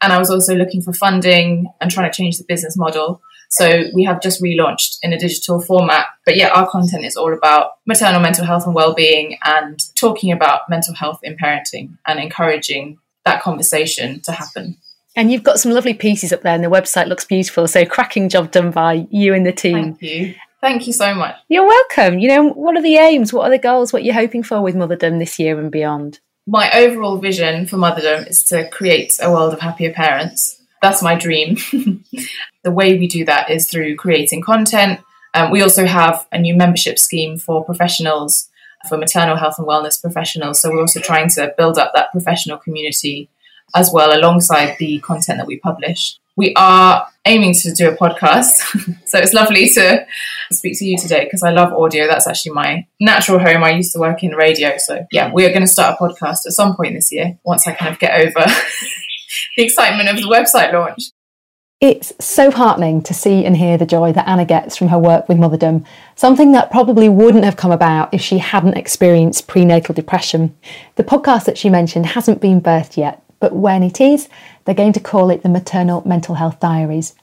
And 0.00 0.12
I 0.12 0.18
was 0.18 0.30
also 0.30 0.54
looking 0.54 0.80
for 0.82 0.92
funding 0.92 1.66
and 1.80 1.90
trying 1.90 2.10
to 2.10 2.16
change 2.16 2.38
the 2.38 2.44
business 2.44 2.76
model. 2.76 3.20
So 3.50 3.84
we 3.94 4.04
have 4.04 4.20
just 4.20 4.42
relaunched 4.42 4.98
in 5.02 5.12
a 5.12 5.18
digital 5.18 5.60
format. 5.60 6.06
But 6.24 6.36
yeah, 6.36 6.48
our 6.48 6.68
content 6.68 7.04
is 7.04 7.16
all 7.16 7.32
about 7.32 7.72
maternal 7.86 8.20
mental 8.20 8.44
health 8.44 8.66
and 8.66 8.74
well-being 8.74 9.38
and 9.44 9.78
talking 9.94 10.32
about 10.32 10.62
mental 10.68 10.94
health 10.94 11.20
in 11.22 11.36
parenting 11.36 11.96
and 12.06 12.18
encouraging 12.18 12.98
that 13.24 13.42
conversation 13.42 14.20
to 14.22 14.32
happen. 14.32 14.76
And 15.16 15.30
you've 15.30 15.44
got 15.44 15.60
some 15.60 15.70
lovely 15.70 15.94
pieces 15.94 16.32
up 16.32 16.42
there, 16.42 16.54
and 16.54 16.64
the 16.64 16.68
website 16.68 17.06
looks 17.06 17.24
beautiful. 17.24 17.68
So, 17.68 17.84
cracking 17.84 18.28
job 18.28 18.50
done 18.50 18.72
by 18.72 19.06
you 19.10 19.32
and 19.32 19.46
the 19.46 19.52
team. 19.52 19.94
Thank 19.94 20.02
you. 20.02 20.34
Thank 20.60 20.86
you 20.86 20.92
so 20.92 21.14
much. 21.14 21.36
You're 21.48 21.66
welcome. 21.66 22.18
You 22.18 22.28
know, 22.28 22.48
what 22.48 22.76
are 22.76 22.82
the 22.82 22.96
aims? 22.96 23.32
What 23.32 23.46
are 23.46 23.50
the 23.50 23.58
goals? 23.58 23.92
What 23.92 24.02
are 24.02 24.04
you're 24.04 24.14
hoping 24.14 24.42
for 24.42 24.60
with 24.60 24.74
Motherdom 24.74 25.18
this 25.18 25.38
year 25.38 25.60
and 25.60 25.70
beyond? 25.70 26.20
My 26.46 26.70
overall 26.72 27.18
vision 27.18 27.66
for 27.66 27.76
Motherdom 27.76 28.28
is 28.28 28.42
to 28.44 28.68
create 28.68 29.18
a 29.22 29.30
world 29.30 29.54
of 29.54 29.60
happier 29.60 29.92
parents. 29.92 30.60
That's 30.82 31.02
my 31.02 31.14
dream. 31.14 31.56
the 32.62 32.70
way 32.70 32.98
we 32.98 33.06
do 33.08 33.24
that 33.24 33.50
is 33.50 33.70
through 33.70 33.96
creating 33.96 34.42
content. 34.42 35.00
Um, 35.32 35.50
we 35.50 35.62
also 35.62 35.86
have 35.86 36.26
a 36.30 36.38
new 36.38 36.54
membership 36.54 36.98
scheme 36.98 37.38
for 37.38 37.64
professionals, 37.64 38.50
for 38.88 38.98
maternal 38.98 39.36
health 39.36 39.58
and 39.58 39.66
wellness 39.66 40.00
professionals. 40.00 40.60
So 40.60 40.70
we're 40.70 40.80
also 40.80 41.00
trying 41.00 41.30
to 41.30 41.54
build 41.56 41.78
up 41.78 41.92
that 41.94 42.12
professional 42.12 42.58
community 42.58 43.30
as 43.74 43.90
well 43.92 44.16
alongside 44.16 44.76
the 44.78 44.98
content 44.98 45.38
that 45.38 45.46
we 45.46 45.58
publish 45.58 46.18
we 46.36 46.52
are 46.56 47.06
aiming 47.26 47.54
to 47.54 47.72
do 47.72 47.88
a 47.88 47.96
podcast. 47.96 48.56
so 49.06 49.18
it's 49.18 49.32
lovely 49.32 49.68
to 49.70 50.06
speak 50.52 50.78
to 50.78 50.84
you 50.84 50.98
today 50.98 51.24
because 51.24 51.42
I 51.42 51.50
love 51.50 51.72
audio. 51.72 52.06
That's 52.06 52.26
actually 52.26 52.52
my 52.52 52.86
natural 53.00 53.38
home. 53.38 53.64
I 53.64 53.70
used 53.70 53.92
to 53.92 53.98
work 53.98 54.22
in 54.22 54.32
radio. 54.32 54.76
So 54.78 55.06
yeah, 55.10 55.32
we 55.32 55.44
are 55.44 55.50
going 55.50 55.62
to 55.62 55.66
start 55.66 55.96
a 55.98 56.02
podcast 56.02 56.46
at 56.46 56.52
some 56.52 56.76
point 56.76 56.94
this 56.94 57.10
year 57.12 57.38
once 57.44 57.66
I 57.66 57.72
kind 57.72 57.92
of 57.92 57.98
get 57.98 58.20
over 58.20 58.46
the 59.56 59.62
excitement 59.62 60.08
of 60.08 60.16
the 60.16 60.28
website 60.28 60.72
launch. 60.72 61.10
It's 61.80 62.12
so 62.18 62.50
heartening 62.50 63.02
to 63.02 63.12
see 63.12 63.44
and 63.44 63.56
hear 63.56 63.76
the 63.76 63.84
joy 63.84 64.12
that 64.12 64.26
Anna 64.26 64.46
gets 64.46 64.76
from 64.76 64.88
her 64.88 64.98
work 64.98 65.28
with 65.28 65.36
Motherdom, 65.36 65.84
something 66.14 66.52
that 66.52 66.70
probably 66.70 67.10
wouldn't 67.10 67.44
have 67.44 67.56
come 67.56 67.72
about 67.72 68.14
if 68.14 68.22
she 68.22 68.38
hadn't 68.38 68.78
experienced 68.78 69.48
prenatal 69.48 69.94
depression. 69.94 70.56
The 70.94 71.04
podcast 71.04 71.44
that 71.44 71.58
she 71.58 71.68
mentioned 71.68 72.06
hasn't 72.06 72.40
been 72.40 72.62
birthed 72.62 72.96
yet, 72.96 73.22
but 73.44 73.52
when 73.52 73.82
it 73.82 74.00
is, 74.00 74.26
they're 74.64 74.74
going 74.74 74.94
to 74.94 75.00
call 75.00 75.28
it 75.28 75.42
the 75.42 75.50
Maternal 75.50 76.02
Mental 76.08 76.36
Health 76.36 76.60
Diaries. 76.60 77.14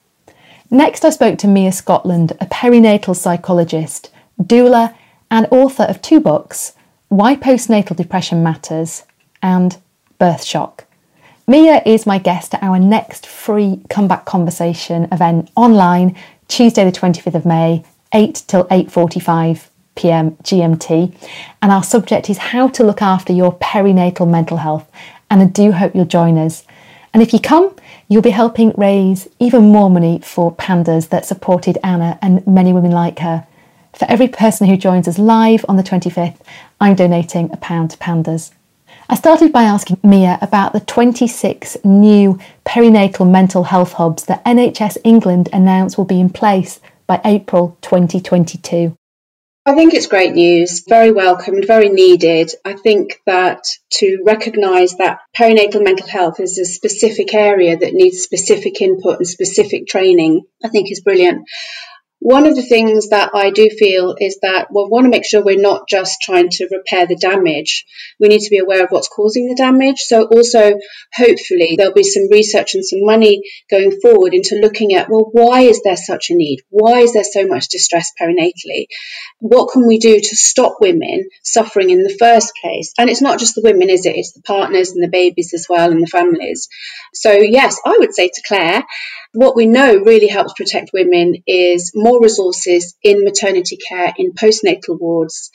Next, 0.69 1.03
I 1.03 1.10
spoke 1.10 1.39
to 1.39 1.47
Mia 1.47 1.71
Scotland, 1.71 2.34
a 2.39 2.45
perinatal 2.45 3.15
psychologist, 3.15 4.12
doula, 4.39 4.93
and 5.31 5.47
author 5.49 5.81
of 5.81 5.99
two 5.99 6.19
books 6.19 6.73
Why 7.10 7.36
Postnatal 7.36 7.95
Depression 7.95 8.43
Matters 8.43 9.01
and 9.41 9.79
Birth 10.19 10.43
Shock. 10.43 10.86
Mia 11.47 11.81
is 11.88 12.05
my 12.05 12.19
guest 12.19 12.53
at 12.53 12.62
our 12.62 12.77
next 12.77 13.25
free 13.25 13.81
comeback 13.89 14.25
conversation 14.25 15.07
event 15.12 15.49
online 15.55 16.15
Tuesday 16.47 16.86
the 16.86 16.91
25th 16.91 17.34
of 17.34 17.47
May 17.47 17.84
8 18.13 18.43
till 18.45 18.65
8:45 18.65 19.69
p.m. 19.95 20.38
GMT 20.43 21.15
and 21.63 21.71
our 21.71 21.84
subject 21.84 22.29
is 22.29 22.38
how 22.38 22.67
to 22.67 22.84
look 22.84 23.01
after 23.01 23.34
your 23.34 23.57
perinatal 23.57 24.29
mental 24.29 24.57
health 24.57 24.86
and 25.31 25.41
I 25.41 25.45
do 25.45 25.71
hope 25.71 25.95
you'll 25.95 26.05
join 26.05 26.37
us. 26.37 26.63
And 27.13 27.23
if 27.23 27.33
you 27.33 27.39
come, 27.39 27.75
you'll 28.07 28.21
be 28.21 28.29
helping 28.29 28.73
raise 28.77 29.27
even 29.39 29.63
more 29.63 29.89
money 29.89 30.19
for 30.19 30.53
pandas 30.53 31.09
that 31.09 31.25
supported 31.25 31.79
Anna 31.83 32.19
and 32.21 32.45
many 32.45 32.73
women 32.73 32.91
like 32.91 33.19
her. 33.19 33.47
For 33.93 34.05
every 34.09 34.27
person 34.27 34.67
who 34.67 34.77
joins 34.77 35.07
us 35.07 35.17
live 35.17 35.65
on 35.67 35.77
the 35.77 35.83
25th, 35.83 36.37
I'm 36.79 36.95
donating 36.95 37.51
a 37.51 37.57
pound 37.57 37.91
to 37.91 37.97
pandas. 37.97 38.51
I 39.09 39.15
started 39.15 39.51
by 39.51 39.63
asking 39.63 39.99
Mia 40.03 40.37
about 40.41 40.73
the 40.73 40.79
26 40.81 41.77
new 41.83 42.39
perinatal 42.65 43.29
mental 43.29 43.63
health 43.63 43.93
hubs 43.93 44.25
that 44.25 44.43
NHS 44.45 44.97
England 45.03 45.49
announced 45.51 45.97
will 45.97 46.05
be 46.05 46.19
in 46.19 46.29
place 46.29 46.79
by 47.07 47.19
April 47.25 47.77
2022. 47.81 48.95
I 49.63 49.76
think 49.76 49.93
it's 49.93 50.08
great 50.08 50.34
news, 50.34 50.84
very 50.89 51.12
welcomed, 51.12 51.65
very 51.67 51.89
needed. 51.89 52.52
I 52.65 52.74
think 52.74 53.21
that 53.28 53.63
to 54.00 54.24
recognise 54.26 54.95
that 54.95 55.19
perinatal 55.38 55.84
mental 55.84 56.08
health 56.08 56.39
is 56.39 56.58
a 56.58 56.65
specific 56.65 57.36
area 57.36 57.78
that 57.78 57.93
needs 57.93 58.24
specific 58.24 58.82
input 58.82 59.17
and 59.17 59.28
specific 59.28 59.86
training, 59.86 60.41
I 60.63 60.69
think 60.69 60.91
is 60.91 61.02
brilliant. 61.02 61.47
One 62.23 62.45
of 62.45 62.55
the 62.55 62.62
things 62.62 63.10
that 63.10 63.31
I 63.34 63.49
do 63.49 63.67
feel 63.67 64.15
is 64.19 64.38
that 64.43 64.67
we 64.69 64.86
want 64.88 65.05
to 65.05 65.10
make 65.10 65.25
sure 65.25 65.43
we're 65.43 65.60
not 65.60 65.89
just 65.89 66.21
trying 66.21 66.49
to 66.49 66.69
repair 66.71 67.07
the 67.07 67.15
damage. 67.15 67.84
We 68.19 68.27
need 68.27 68.41
to 68.41 68.51
be 68.51 68.60
aware 68.60 68.84
of 68.84 68.91
what's 68.91 69.07
causing 69.07 69.47
the 69.47 69.55
damage. 69.55 70.01
So 70.01 70.25
also, 70.25 70.77
hopefully, 71.15 71.73
there'll 71.75 71.95
be 71.95 72.03
some 72.03 72.29
research 72.29 72.75
and 72.75 72.86
some 72.86 73.03
money 73.03 73.41
going 73.71 73.99
forward 73.99 74.36
into 74.36 74.60
looking 74.62 74.93
at, 74.93 75.10
well, 75.10 75.29
why 75.31 75.62
is 75.62 75.81
there 75.81 75.97
such 75.97 76.29
a 76.29 76.36
need? 76.36 76.62
Why 76.69 76.99
is 76.99 77.13
there 77.13 77.23
so 77.23 77.47
much 77.47 77.69
distress 77.69 78.12
perinatally? 78.21 78.86
What 79.39 79.71
can 79.73 79.88
we 79.88 79.97
do 79.97 80.19
to 80.19 80.36
stop 80.36 80.75
women 80.79 81.27
suffering 81.41 81.89
in 81.89 82.03
the 82.03 82.15
first 82.19 82.53
place? 82.62 82.93
And 82.99 83.10
it's 83.10 83.23
not 83.23 83.39
just 83.39 83.55
the 83.55 83.63
women, 83.63 83.89
is 83.89 84.05
it? 84.05 84.15
It's 84.15 84.34
the 84.34 84.43
partners 84.43 84.91
and 84.91 85.03
the 85.03 85.10
babies 85.10 85.55
as 85.55 85.65
well 85.67 85.89
and 85.89 86.03
the 86.03 86.07
families. 86.07 86.69
So 87.15 87.31
yes, 87.31 87.81
I 87.84 87.97
would 87.97 88.13
say 88.13 88.29
to 88.29 88.41
Claire, 88.47 88.84
what 89.33 89.55
we 89.55 89.65
know 89.65 89.95
really 89.97 90.27
helps 90.27 90.53
protect 90.53 90.91
women 90.93 91.35
is 91.47 91.91
more 91.95 92.21
resources 92.21 92.95
in 93.03 93.23
maternity 93.23 93.77
care, 93.77 94.13
in 94.17 94.33
postnatal 94.33 94.99
wards, 94.99 95.51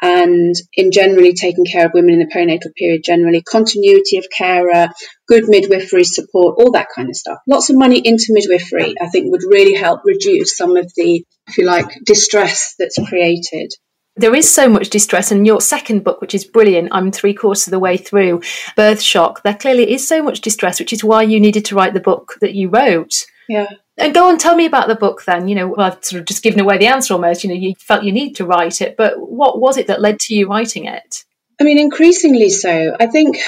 and 0.00 0.54
in 0.74 0.92
generally 0.92 1.34
taking 1.34 1.64
care 1.64 1.86
of 1.86 1.92
women 1.92 2.14
in 2.14 2.20
the 2.20 2.32
perinatal 2.32 2.74
period 2.76 3.02
generally, 3.04 3.42
continuity 3.42 4.18
of 4.18 4.26
carer, 4.36 4.88
good 5.26 5.48
midwifery 5.48 6.04
support, 6.04 6.56
all 6.58 6.72
that 6.72 6.88
kind 6.94 7.08
of 7.08 7.16
stuff. 7.16 7.38
Lots 7.46 7.70
of 7.70 7.76
money 7.76 8.00
into 8.02 8.26
midwifery, 8.30 8.94
I 9.00 9.08
think, 9.08 9.30
would 9.30 9.42
really 9.46 9.74
help 9.74 10.02
reduce 10.04 10.56
some 10.56 10.76
of 10.76 10.90
the, 10.96 11.24
if 11.48 11.58
you 11.58 11.64
like, 11.64 11.88
distress 12.04 12.74
that's 12.78 12.98
created 13.08 13.72
there 14.18 14.34
is 14.34 14.52
so 14.52 14.68
much 14.68 14.90
distress 14.90 15.30
and 15.30 15.46
your 15.46 15.60
second 15.60 16.04
book 16.04 16.20
which 16.20 16.34
is 16.34 16.44
brilliant 16.44 16.88
i'm 16.92 17.10
three 17.10 17.32
quarters 17.32 17.66
of 17.66 17.70
the 17.70 17.78
way 17.78 17.96
through 17.96 18.42
birth 18.76 19.00
shock 19.00 19.42
there 19.42 19.54
clearly 19.54 19.90
is 19.90 20.06
so 20.06 20.22
much 20.22 20.40
distress 20.40 20.78
which 20.78 20.92
is 20.92 21.04
why 21.04 21.22
you 21.22 21.40
needed 21.40 21.64
to 21.64 21.74
write 21.74 21.94
the 21.94 22.00
book 22.00 22.36
that 22.40 22.54
you 22.54 22.68
wrote. 22.68 23.24
Yeah. 23.48 23.68
And 23.96 24.14
go 24.14 24.28
on 24.28 24.38
tell 24.38 24.54
me 24.54 24.66
about 24.66 24.88
the 24.88 24.94
book 24.94 25.24
then 25.24 25.48
you 25.48 25.54
know 25.54 25.68
well, 25.68 25.92
i've 25.92 26.04
sort 26.04 26.20
of 26.20 26.26
just 26.26 26.42
given 26.42 26.60
away 26.60 26.78
the 26.78 26.86
answer 26.86 27.14
almost 27.14 27.42
you 27.42 27.48
know 27.48 27.56
you 27.56 27.74
felt 27.78 28.04
you 28.04 28.12
need 28.12 28.34
to 28.34 28.46
write 28.46 28.80
it 28.80 28.96
but 28.96 29.14
what 29.18 29.60
was 29.60 29.76
it 29.76 29.86
that 29.86 30.00
led 30.00 30.18
to 30.20 30.34
you 30.34 30.48
writing 30.48 30.84
it? 30.84 31.24
I 31.60 31.64
mean 31.64 31.78
increasingly 31.78 32.50
so. 32.50 32.96
I 33.00 33.06
think 33.06 33.38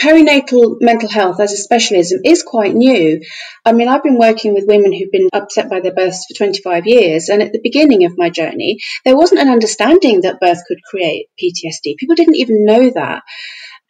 perinatal 0.00 0.76
mental 0.80 1.08
health 1.08 1.40
as 1.40 1.52
a 1.52 1.56
specialism 1.56 2.20
is 2.24 2.42
quite 2.42 2.74
new. 2.74 3.20
I 3.64 3.72
mean, 3.72 3.88
I've 3.88 4.02
been 4.02 4.18
working 4.18 4.54
with 4.54 4.66
women 4.66 4.92
who've 4.92 5.12
been 5.12 5.28
upset 5.32 5.68
by 5.70 5.80
their 5.80 5.94
births 5.94 6.26
for 6.26 6.36
25 6.36 6.86
years, 6.86 7.28
and 7.28 7.42
at 7.42 7.52
the 7.52 7.60
beginning 7.62 8.04
of 8.04 8.18
my 8.18 8.30
journey, 8.30 8.78
there 9.04 9.16
wasn't 9.16 9.40
an 9.40 9.48
understanding 9.48 10.22
that 10.22 10.40
birth 10.40 10.62
could 10.66 10.82
create 10.88 11.26
PTSD. 11.40 11.96
People 11.96 12.16
didn't 12.16 12.36
even 12.36 12.64
know 12.64 12.90
that. 12.90 13.22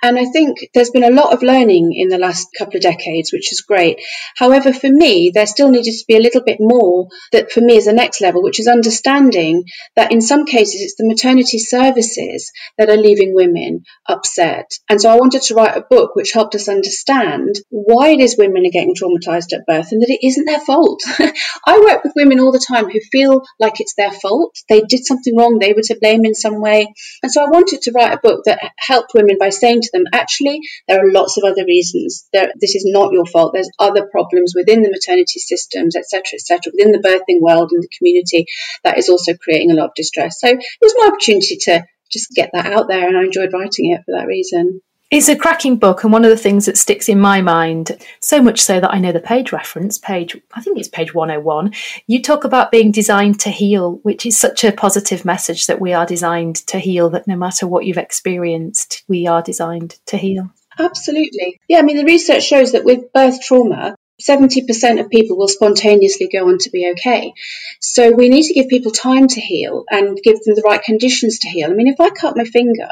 And 0.02 0.18
I 0.18 0.24
think 0.24 0.58
there's 0.74 0.90
been 0.90 1.04
a 1.04 1.10
lot 1.10 1.32
of 1.32 1.44
learning 1.44 1.92
in 1.94 2.08
the 2.08 2.18
last 2.18 2.48
couple 2.58 2.76
of 2.76 2.82
decades, 2.82 3.32
which 3.32 3.52
is 3.52 3.60
great. 3.60 4.00
However, 4.36 4.72
for 4.72 4.90
me, 4.90 5.30
there 5.32 5.46
still 5.46 5.70
needed 5.70 5.92
to 5.92 6.04
be 6.08 6.16
a 6.16 6.20
little 6.20 6.42
bit 6.42 6.58
more 6.58 7.06
that 7.30 7.52
for 7.52 7.60
me 7.60 7.76
is 7.76 7.84
the 7.84 7.92
next 7.92 8.20
level, 8.20 8.42
which 8.42 8.58
is 8.58 8.66
understanding 8.66 9.64
that 9.94 10.10
in 10.10 10.20
some 10.20 10.44
cases 10.44 10.80
it's 10.80 10.96
the 10.96 11.06
maternity 11.06 11.60
services 11.60 12.50
that 12.78 12.90
are 12.90 12.96
leaving 12.96 13.32
women 13.32 13.84
upset. 14.08 14.66
And 14.88 15.00
so 15.00 15.08
I 15.08 15.16
wanted 15.16 15.42
to 15.42 15.54
write 15.54 15.76
a 15.76 15.86
book 15.88 16.16
which 16.16 16.32
helped 16.32 16.56
us 16.56 16.68
understand 16.68 17.54
why 17.70 18.08
it 18.08 18.20
is 18.20 18.36
women 18.36 18.66
are 18.66 18.70
getting 18.70 18.96
traumatized 18.96 19.52
at 19.52 19.66
birth 19.66 19.92
and 19.92 20.02
that 20.02 20.10
it 20.10 20.26
isn't 20.26 20.46
their 20.46 20.60
fault. 20.60 21.00
I 21.66 21.78
work 21.78 22.02
with 22.02 22.14
women 22.16 22.40
all 22.40 22.50
the 22.50 22.64
time 22.66 22.90
who 22.90 22.98
feel 23.12 23.42
like 23.60 23.80
it's 23.80 23.94
their 23.94 24.10
fault. 24.10 24.56
They 24.68 24.80
did 24.80 25.06
something 25.06 25.36
wrong. 25.36 25.58
They 25.60 25.74
were 25.74 25.82
to 25.82 25.98
blame 26.00 26.24
in 26.24 26.34
some 26.34 26.60
way. 26.60 26.92
And 27.22 27.30
so 27.30 27.40
I 27.40 27.50
wanted 27.50 27.82
to 27.82 27.92
write 27.92 28.12
a 28.12 28.20
book 28.20 28.42
that 28.46 28.72
helped 28.78 29.14
women 29.14 29.36
by 29.38 29.50
saying 29.50 29.82
to 29.82 29.91
them, 29.92 30.04
actually, 30.12 30.60
there 30.88 31.04
are 31.04 31.12
lots 31.12 31.36
of 31.36 31.44
other 31.44 31.64
reasons. 31.64 32.26
There, 32.32 32.52
this 32.60 32.74
is 32.74 32.84
not 32.86 33.12
your 33.12 33.26
fault. 33.26 33.52
There's 33.54 33.70
other 33.78 34.06
problems 34.10 34.54
within 34.54 34.82
the 34.82 34.90
maternity 34.90 35.38
systems, 35.38 35.96
etc., 35.96 36.22
etc., 36.34 36.72
within 36.74 36.92
the 36.92 36.98
birthing 36.98 37.40
world 37.40 37.70
and 37.72 37.82
the 37.82 37.88
community 37.96 38.46
that 38.84 38.98
is 38.98 39.08
also 39.08 39.34
creating 39.34 39.70
a 39.70 39.74
lot 39.74 39.86
of 39.86 39.94
distress. 39.94 40.40
So 40.40 40.48
it 40.48 40.64
was 40.80 40.94
my 40.98 41.08
opportunity 41.08 41.56
to 41.62 41.84
just 42.10 42.30
get 42.34 42.50
that 42.52 42.66
out 42.66 42.88
there, 42.88 43.08
and 43.08 43.16
I 43.16 43.22
enjoyed 43.22 43.52
writing 43.52 43.92
it 43.92 44.02
for 44.04 44.18
that 44.18 44.26
reason. 44.26 44.80
It's 45.12 45.28
a 45.28 45.36
cracking 45.36 45.76
book, 45.76 46.04
and 46.04 46.12
one 46.12 46.24
of 46.24 46.30
the 46.30 46.38
things 46.38 46.64
that 46.64 46.78
sticks 46.78 47.06
in 47.06 47.20
my 47.20 47.42
mind, 47.42 47.98
so 48.20 48.40
much 48.40 48.58
so 48.58 48.80
that 48.80 48.94
I 48.94 48.98
know 48.98 49.12
the 49.12 49.20
page 49.20 49.52
reference, 49.52 49.98
page, 49.98 50.40
I 50.54 50.62
think 50.62 50.78
it's 50.78 50.88
page 50.88 51.12
101. 51.12 51.74
You 52.06 52.22
talk 52.22 52.44
about 52.44 52.70
being 52.70 52.90
designed 52.90 53.38
to 53.40 53.50
heal, 53.50 54.00
which 54.04 54.24
is 54.24 54.40
such 54.40 54.64
a 54.64 54.72
positive 54.72 55.26
message 55.26 55.66
that 55.66 55.82
we 55.82 55.92
are 55.92 56.06
designed 56.06 56.56
to 56.68 56.78
heal, 56.78 57.10
that 57.10 57.28
no 57.28 57.36
matter 57.36 57.66
what 57.66 57.84
you've 57.84 57.98
experienced, 57.98 59.04
we 59.06 59.26
are 59.26 59.42
designed 59.42 59.98
to 60.06 60.16
heal. 60.16 60.48
Absolutely. 60.78 61.60
Yeah, 61.68 61.80
I 61.80 61.82
mean, 61.82 61.98
the 61.98 62.06
research 62.06 62.44
shows 62.44 62.72
that 62.72 62.86
with 62.86 63.12
birth 63.12 63.42
trauma, 63.42 63.94
70% 64.28 65.00
of 65.00 65.10
people 65.10 65.36
will 65.36 65.48
spontaneously 65.48 66.28
go 66.32 66.48
on 66.48 66.58
to 66.58 66.70
be 66.70 66.90
okay. 66.92 67.32
So 67.80 68.10
we 68.10 68.28
need 68.28 68.44
to 68.44 68.54
give 68.54 68.68
people 68.68 68.92
time 68.92 69.26
to 69.28 69.40
heal 69.40 69.84
and 69.90 70.16
give 70.22 70.40
them 70.42 70.54
the 70.54 70.62
right 70.64 70.82
conditions 70.82 71.40
to 71.40 71.48
heal. 71.48 71.70
I 71.70 71.74
mean, 71.74 71.88
if 71.88 72.00
I 72.00 72.10
cut 72.10 72.36
my 72.36 72.44
finger, 72.44 72.88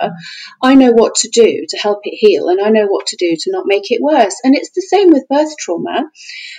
I 0.63 0.75
know 0.75 0.93
what 0.93 1.15
to 1.17 1.29
do 1.29 1.65
to 1.69 1.77
help 1.79 2.01
it 2.05 2.17
heal 2.17 2.49
and 2.49 2.61
I 2.61 2.71
know 2.71 2.87
what 2.87 3.07
to 3.09 3.17
do 3.17 3.37
to 3.39 3.53
not 3.53 3.67
make 3.67 3.91
it 3.91 4.03
worse. 4.03 4.37
And 4.45 4.55
it's 4.57 4.71
the 4.71 4.83
same 4.83 5.11
with 5.11 5.29
birth 5.29 5.57
trauma. 5.59 6.11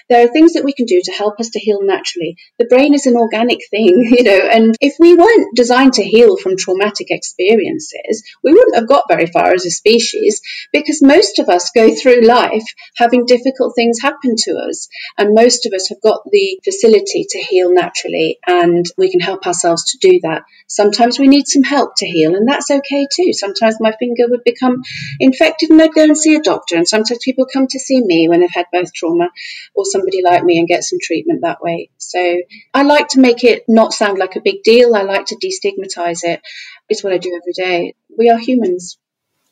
There 0.09 0.25
are 0.25 0.31
things 0.31 0.53
that 0.53 0.63
we 0.63 0.73
can 0.73 0.85
do 0.85 1.01
to 1.03 1.11
help 1.11 1.39
us 1.39 1.49
to 1.51 1.59
heal 1.59 1.79
naturally. 1.81 2.37
The 2.59 2.65
brain 2.65 2.93
is 2.93 3.05
an 3.05 3.15
organic 3.15 3.59
thing, 3.69 3.87
you 4.17 4.23
know, 4.23 4.39
and 4.51 4.75
if 4.81 4.95
we 4.99 5.15
weren't 5.15 5.55
designed 5.55 5.93
to 5.93 6.03
heal 6.03 6.37
from 6.37 6.57
traumatic 6.57 7.07
experiences, 7.11 8.23
we 8.43 8.53
wouldn't 8.53 8.75
have 8.75 8.87
got 8.87 9.05
very 9.07 9.27
far 9.27 9.53
as 9.53 9.65
a 9.65 9.71
species 9.71 10.41
because 10.73 11.01
most 11.01 11.39
of 11.39 11.49
us 11.49 11.71
go 11.75 11.93
through 11.93 12.21
life 12.21 12.63
having 12.97 13.25
difficult 13.25 13.73
things 13.75 13.99
happen 14.01 14.35
to 14.37 14.51
us. 14.61 14.87
And 15.17 15.33
most 15.33 15.65
of 15.65 15.73
us 15.73 15.89
have 15.89 16.01
got 16.01 16.21
the 16.29 16.59
facility 16.63 17.25
to 17.29 17.39
heal 17.39 17.73
naturally 17.73 18.39
and 18.45 18.85
we 18.97 19.11
can 19.11 19.19
help 19.19 19.45
ourselves 19.45 19.91
to 19.91 19.97
do 19.97 20.19
that. 20.23 20.43
Sometimes 20.67 21.19
we 21.19 21.27
need 21.27 21.47
some 21.47 21.63
help 21.63 21.93
to 21.97 22.05
heal 22.05 22.35
and 22.35 22.47
that's 22.47 22.71
okay 22.71 23.07
too. 23.11 23.33
Sometimes 23.33 23.77
my 23.79 23.93
finger 23.99 24.23
would 24.27 24.43
become 24.43 24.81
infected 25.19 25.69
and 25.69 25.81
I'd 25.81 25.93
go 25.93 26.03
and 26.03 26.17
see 26.17 26.35
a 26.35 26.41
doctor. 26.41 26.75
And 26.75 26.87
sometimes 26.87 27.19
people 27.23 27.47
come 27.51 27.67
to 27.67 27.79
see 27.79 28.01
me 28.01 28.27
when 28.27 28.41
they've 28.41 28.49
had 28.53 28.67
birth 28.71 28.93
trauma 28.93 29.29
or 29.75 29.85
somebody 29.85 30.21
like 30.23 30.43
me 30.43 30.59
and 30.59 30.67
get 30.67 30.83
some 30.83 30.99
treatment 31.01 31.41
that 31.41 31.61
way. 31.61 31.89
So 31.97 32.41
I 32.73 32.83
like 32.83 33.09
to 33.09 33.19
make 33.19 33.43
it 33.43 33.63
not 33.67 33.93
sound 33.93 34.17
like 34.17 34.35
a 34.35 34.41
big 34.41 34.63
deal. 34.63 34.95
I 34.95 35.01
like 35.01 35.27
to 35.27 35.35
destigmatize 35.35 36.23
it. 36.23 36.41
It's 36.89 37.03
what 37.03 37.13
I 37.13 37.17
do 37.17 37.39
every 37.41 37.53
day. 37.53 37.95
We 38.17 38.29
are 38.29 38.37
humans 38.37 38.97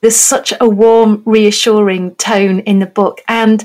there's 0.02 0.16
such 0.16 0.54
a 0.60 0.70
warm, 0.70 1.24
reassuring 1.26 2.16
tone 2.16 2.60
in 2.62 2.80
the 2.80 2.86
book. 2.86 3.22
And 3.28 3.64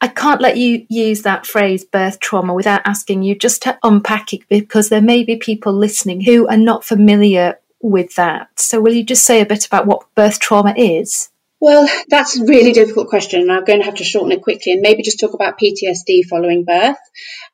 I 0.00 0.08
can't 0.08 0.40
let 0.40 0.56
you 0.56 0.86
use 0.88 1.22
that 1.22 1.46
phrase 1.46 1.84
birth 1.84 2.20
trauma 2.20 2.54
without 2.54 2.82
asking 2.84 3.22
you 3.22 3.34
just 3.34 3.62
to 3.62 3.78
unpack 3.82 4.32
it 4.32 4.48
because 4.48 4.88
there 4.88 5.00
may 5.00 5.22
be 5.22 5.36
people 5.36 5.72
listening 5.72 6.22
who 6.22 6.48
are 6.48 6.56
not 6.56 6.84
familiar 6.84 7.58
with 7.80 8.14
that. 8.16 8.48
So, 8.58 8.80
will 8.80 8.94
you 8.94 9.04
just 9.04 9.24
say 9.24 9.40
a 9.40 9.46
bit 9.46 9.66
about 9.66 9.86
what 9.86 10.12
birth 10.14 10.40
trauma 10.40 10.74
is? 10.76 11.30
Well, 11.58 11.88
that's 12.08 12.38
a 12.38 12.44
really 12.44 12.72
difficult 12.72 13.08
question, 13.08 13.40
and 13.40 13.50
I'm 13.50 13.64
going 13.64 13.78
to 13.78 13.86
have 13.86 13.94
to 13.94 14.04
shorten 14.04 14.32
it 14.32 14.42
quickly 14.42 14.72
and 14.72 14.82
maybe 14.82 15.02
just 15.02 15.18
talk 15.18 15.32
about 15.32 15.58
PTSD 15.58 16.26
following 16.28 16.64
birth, 16.64 16.98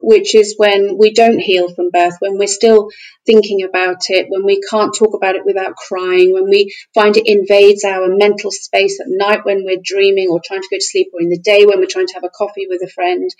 which 0.00 0.34
is 0.34 0.56
when 0.58 0.98
we 0.98 1.12
don't 1.12 1.38
heal 1.38 1.72
from 1.72 1.90
birth, 1.90 2.16
when 2.18 2.36
we're 2.36 2.48
still 2.48 2.90
thinking 3.26 3.62
about 3.62 4.08
it, 4.08 4.26
when 4.28 4.44
we 4.44 4.60
can't 4.68 4.94
talk 4.94 5.14
about 5.14 5.36
it 5.36 5.44
without 5.44 5.76
crying, 5.76 6.32
when 6.32 6.48
we 6.48 6.74
find 6.94 7.16
it 7.16 7.26
invades 7.26 7.84
our 7.84 8.08
mental 8.08 8.50
space 8.50 9.00
at 9.00 9.06
night 9.08 9.44
when 9.44 9.64
we're 9.64 9.80
dreaming 9.82 10.28
or 10.28 10.40
trying 10.44 10.62
to 10.62 10.68
go 10.70 10.76
to 10.76 10.84
sleep, 10.84 11.08
or 11.12 11.20
in 11.20 11.28
the 11.28 11.38
day 11.38 11.64
when 11.64 11.78
we're 11.78 11.86
trying 11.86 12.06
to 12.06 12.14
have 12.14 12.24
a 12.24 12.30
coffee 12.30 12.66
with 12.68 12.82
a 12.82 12.90
friend. 12.90 13.30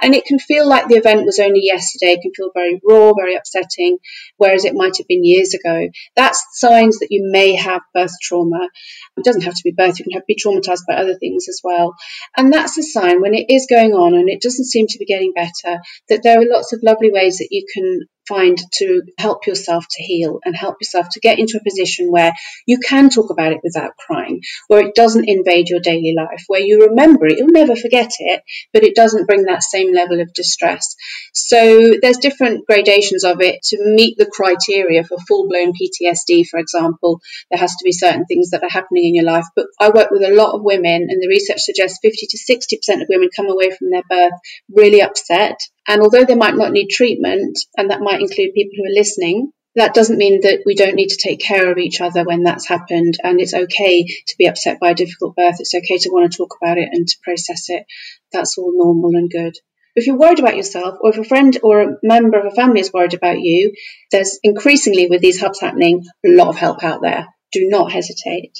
And 0.00 0.14
it 0.14 0.24
can 0.24 0.38
feel 0.38 0.68
like 0.68 0.88
the 0.88 0.96
event 0.96 1.24
was 1.24 1.38
only 1.38 1.60
yesterday, 1.62 2.12
it 2.12 2.22
can 2.22 2.32
feel 2.34 2.50
very 2.54 2.80
raw, 2.84 3.12
very 3.14 3.34
upsetting, 3.36 3.98
whereas 4.36 4.64
it 4.64 4.74
might 4.74 4.96
have 4.98 5.08
been 5.08 5.24
years 5.24 5.54
ago. 5.54 5.88
That's 6.14 6.44
signs 6.52 6.98
that 7.00 7.08
you 7.10 7.28
may 7.30 7.54
have 7.54 7.82
birth 7.94 8.14
trauma. 8.22 8.68
It 9.16 9.24
doesn't 9.24 9.42
have 9.42 9.54
to 9.54 9.64
be 9.64 9.72
birth, 9.72 9.98
you 9.98 10.04
can 10.04 10.12
have, 10.12 10.26
be 10.26 10.36
traumatized 10.36 10.86
by 10.88 10.94
other 10.94 11.14
things 11.14 11.48
as 11.48 11.60
well. 11.62 11.94
And 12.36 12.52
that's 12.52 12.78
a 12.78 12.82
sign 12.82 13.20
when 13.20 13.34
it 13.34 13.46
is 13.48 13.66
going 13.68 13.92
on 13.92 14.14
and 14.14 14.28
it 14.28 14.42
doesn't 14.42 14.66
seem 14.66 14.86
to 14.88 14.98
be 14.98 15.04
getting 15.04 15.32
better, 15.34 15.80
that 16.08 16.22
there 16.22 16.40
are 16.40 16.44
lots 16.44 16.72
of 16.72 16.82
lovely 16.82 17.10
ways 17.10 17.38
that 17.38 17.48
you 17.50 17.66
can 17.72 18.06
find 18.28 18.58
to 18.74 19.02
help 19.18 19.46
yourself 19.46 19.86
to 19.90 20.02
heal 20.02 20.40
and 20.44 20.56
help 20.56 20.76
yourself 20.80 21.06
to 21.12 21.20
get 21.20 21.38
into 21.38 21.58
a 21.58 21.64
position 21.64 22.10
where 22.10 22.32
you 22.66 22.78
can 22.78 23.08
talk 23.10 23.30
about 23.30 23.52
it 23.52 23.60
without 23.62 23.96
crying, 23.96 24.40
where 24.68 24.80
it 24.80 24.94
doesn't 24.94 25.28
invade 25.28 25.68
your 25.68 25.80
daily 25.80 26.14
life, 26.16 26.44
where 26.46 26.60
you 26.60 26.86
remember 26.86 27.26
it, 27.26 27.38
you'll 27.38 27.48
never 27.48 27.76
forget 27.76 28.10
it, 28.18 28.42
but 28.72 28.84
it 28.84 28.94
doesn't 28.94 29.26
bring 29.26 29.44
that 29.44 29.62
same 29.62 29.92
level 29.94 30.20
of 30.20 30.32
distress. 30.32 30.96
So 31.32 31.94
there's 32.00 32.18
different 32.18 32.66
gradations 32.66 33.24
of 33.24 33.40
it 33.40 33.62
to 33.64 33.78
meet 33.80 34.16
the 34.18 34.30
criteria 34.30 35.04
for 35.04 35.18
full 35.18 35.48
blown 35.48 35.72
PTSD, 35.72 36.46
for 36.48 36.58
example. 36.58 37.20
There 37.50 37.60
has 37.60 37.76
to 37.76 37.84
be 37.84 37.92
certain 37.92 38.26
things 38.26 38.50
that 38.50 38.62
are 38.62 38.70
happening 38.70 39.04
in 39.06 39.14
your 39.14 39.24
life. 39.24 39.46
But 39.54 39.66
I 39.80 39.90
work 39.90 40.10
with 40.10 40.22
a 40.22 40.34
lot 40.34 40.54
of 40.54 40.62
women, 40.62 41.06
and 41.08 41.22
the 41.22 41.28
research 41.28 41.60
suggests 41.60 41.98
50 42.02 42.26
to 42.26 42.38
60% 42.38 43.02
of 43.02 43.08
women 43.08 43.28
come 43.34 43.48
away 43.48 43.70
from 43.70 43.90
their 43.90 44.02
birth 44.08 44.32
really 44.68 45.02
upset 45.02 45.60
and 45.88 46.02
although 46.02 46.24
they 46.24 46.34
might 46.34 46.56
not 46.56 46.72
need 46.72 46.88
treatment, 46.88 47.58
and 47.76 47.90
that 47.90 48.00
might 48.00 48.20
include 48.20 48.54
people 48.54 48.72
who 48.76 48.84
are 48.84 48.98
listening, 48.98 49.52
that 49.76 49.94
doesn't 49.94 50.16
mean 50.16 50.40
that 50.40 50.62
we 50.64 50.74
don't 50.74 50.94
need 50.94 51.10
to 51.10 51.18
take 51.22 51.38
care 51.38 51.70
of 51.70 51.78
each 51.78 52.00
other 52.00 52.24
when 52.24 52.42
that's 52.42 52.66
happened. 52.66 53.18
And 53.22 53.40
it's 53.40 53.54
okay 53.54 54.04
to 54.04 54.36
be 54.38 54.46
upset 54.46 54.80
by 54.80 54.90
a 54.90 54.94
difficult 54.94 55.36
birth. 55.36 55.56
It's 55.60 55.74
okay 55.74 55.98
to 55.98 56.08
want 56.10 56.32
to 56.32 56.36
talk 56.36 56.56
about 56.60 56.78
it 56.78 56.88
and 56.90 57.06
to 57.06 57.16
process 57.22 57.68
it. 57.68 57.84
That's 58.32 58.56
all 58.56 58.72
normal 58.74 59.10
and 59.16 59.30
good. 59.30 59.54
If 59.94 60.06
you're 60.06 60.18
worried 60.18 60.40
about 60.40 60.56
yourself, 60.56 60.98
or 61.00 61.10
if 61.10 61.18
a 61.18 61.24
friend 61.24 61.56
or 61.62 61.80
a 61.80 61.96
member 62.02 62.38
of 62.38 62.46
a 62.46 62.54
family 62.54 62.80
is 62.80 62.92
worried 62.92 63.14
about 63.14 63.40
you, 63.40 63.72
there's 64.10 64.38
increasingly 64.42 65.08
with 65.08 65.20
these 65.20 65.40
hubs 65.40 65.60
happening, 65.60 66.04
a 66.24 66.28
lot 66.30 66.48
of 66.48 66.56
help 66.56 66.82
out 66.82 67.02
there. 67.02 67.26
Do 67.52 67.68
not 67.68 67.92
hesitate. 67.92 68.58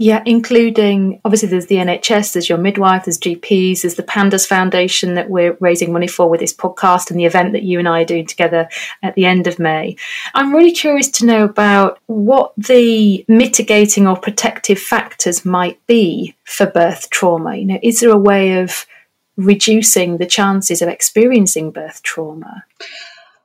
Yeah, 0.00 0.22
including 0.24 1.20
obviously 1.24 1.48
there's 1.48 1.66
the 1.66 1.74
NHS, 1.74 2.32
there's 2.32 2.48
your 2.48 2.56
midwife, 2.56 3.04
there's 3.04 3.18
GPs, 3.18 3.82
there's 3.82 3.96
the 3.96 4.04
Pandas 4.04 4.46
Foundation 4.46 5.14
that 5.14 5.28
we're 5.28 5.56
raising 5.58 5.92
money 5.92 6.06
for 6.06 6.30
with 6.30 6.38
this 6.38 6.54
podcast 6.54 7.10
and 7.10 7.18
the 7.18 7.24
event 7.24 7.52
that 7.52 7.64
you 7.64 7.80
and 7.80 7.88
I 7.88 8.02
are 8.02 8.04
doing 8.04 8.24
together 8.24 8.68
at 9.02 9.16
the 9.16 9.26
end 9.26 9.48
of 9.48 9.58
May. 9.58 9.96
I'm 10.34 10.54
really 10.54 10.70
curious 10.70 11.08
to 11.10 11.26
know 11.26 11.42
about 11.42 11.98
what 12.06 12.52
the 12.56 13.24
mitigating 13.26 14.06
or 14.06 14.16
protective 14.16 14.78
factors 14.78 15.44
might 15.44 15.84
be 15.88 16.36
for 16.44 16.66
birth 16.66 17.10
trauma. 17.10 17.56
You 17.56 17.64
know, 17.64 17.80
is 17.82 17.98
there 17.98 18.12
a 18.12 18.16
way 18.16 18.60
of 18.60 18.86
reducing 19.36 20.18
the 20.18 20.26
chances 20.26 20.80
of 20.80 20.88
experiencing 20.88 21.72
birth 21.72 22.04
trauma? 22.04 22.64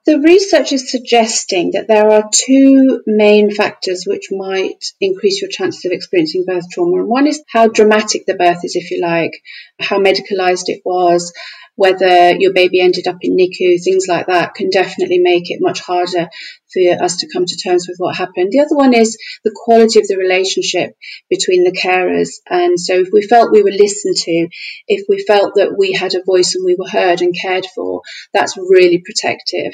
The 0.06 0.20
research 0.20 0.74
is 0.74 0.92
suggesting 0.92 1.72
that 1.72 1.88
there 1.88 2.10
are 2.10 2.30
two 2.30 3.02
main 3.08 3.52
factors 3.52 4.04
which 4.06 4.28
might 4.32 4.84
increase 5.00 5.42
your 5.42 5.50
chances 5.50 5.86
of 5.86 5.94
experiencing 5.94 6.44
birth 6.46 6.70
trauma. 6.70 7.00
And 7.00 7.08
one 7.08 7.26
is 7.26 7.42
how 7.50 7.70
dramatic 7.70 8.26
the 8.26 8.36
birth 8.36 8.66
is, 8.66 8.76
if 8.76 8.92
you 8.92 9.00
like, 9.00 9.32
how 9.80 10.00
medicalized 10.00 10.68
it 10.68 10.82
was, 10.84 11.32
whether 11.76 12.36
your 12.36 12.52
baby 12.52 12.82
ended 12.82 13.08
up 13.08 13.18
in 13.22 13.38
NICU, 13.38 13.82
things 13.82 14.06
like 14.08 14.28
that 14.28 14.56
can 14.56 14.70
definitely 14.70 15.20
make 15.20 15.50
it 15.50 15.62
much 15.62 15.80
harder 15.80 16.28
for 16.74 17.04
us 17.04 17.18
to 17.18 17.30
come 17.32 17.46
to 17.46 17.58
terms 17.58 17.88
with 17.88 17.98
what 17.98 18.16
happened. 18.16 18.52
The 18.52 18.62
other 18.62 18.76
one 18.76 18.94
is 18.94 19.18
the 19.44 19.56
quality 19.64 20.00
of 20.00 20.08
the 20.08 20.18
relationship 20.18 20.96
between 21.30 21.64
the 21.64 21.72
carers. 21.72 22.30
And 22.50 22.80
so 22.80 23.00
if 23.00 23.10
we 23.14 23.22
felt 23.22 23.52
we 23.52 23.64
were 23.64 23.72
listened 23.72 24.16
to, 24.18 24.48
if 24.88 25.06
we 25.08 25.24
felt 25.24 25.56
that 25.56 25.76
we 25.78 25.94
had 25.94 26.16
a 26.16 26.24
voice 26.26 26.56
and 26.56 26.66
we 26.66 26.76
were 26.78 26.90
heard 26.90 27.22
and 27.22 27.36
cared 27.40 27.66
for, 27.76 28.02
that's 28.34 28.58
really 28.58 29.04
protective. 29.06 29.74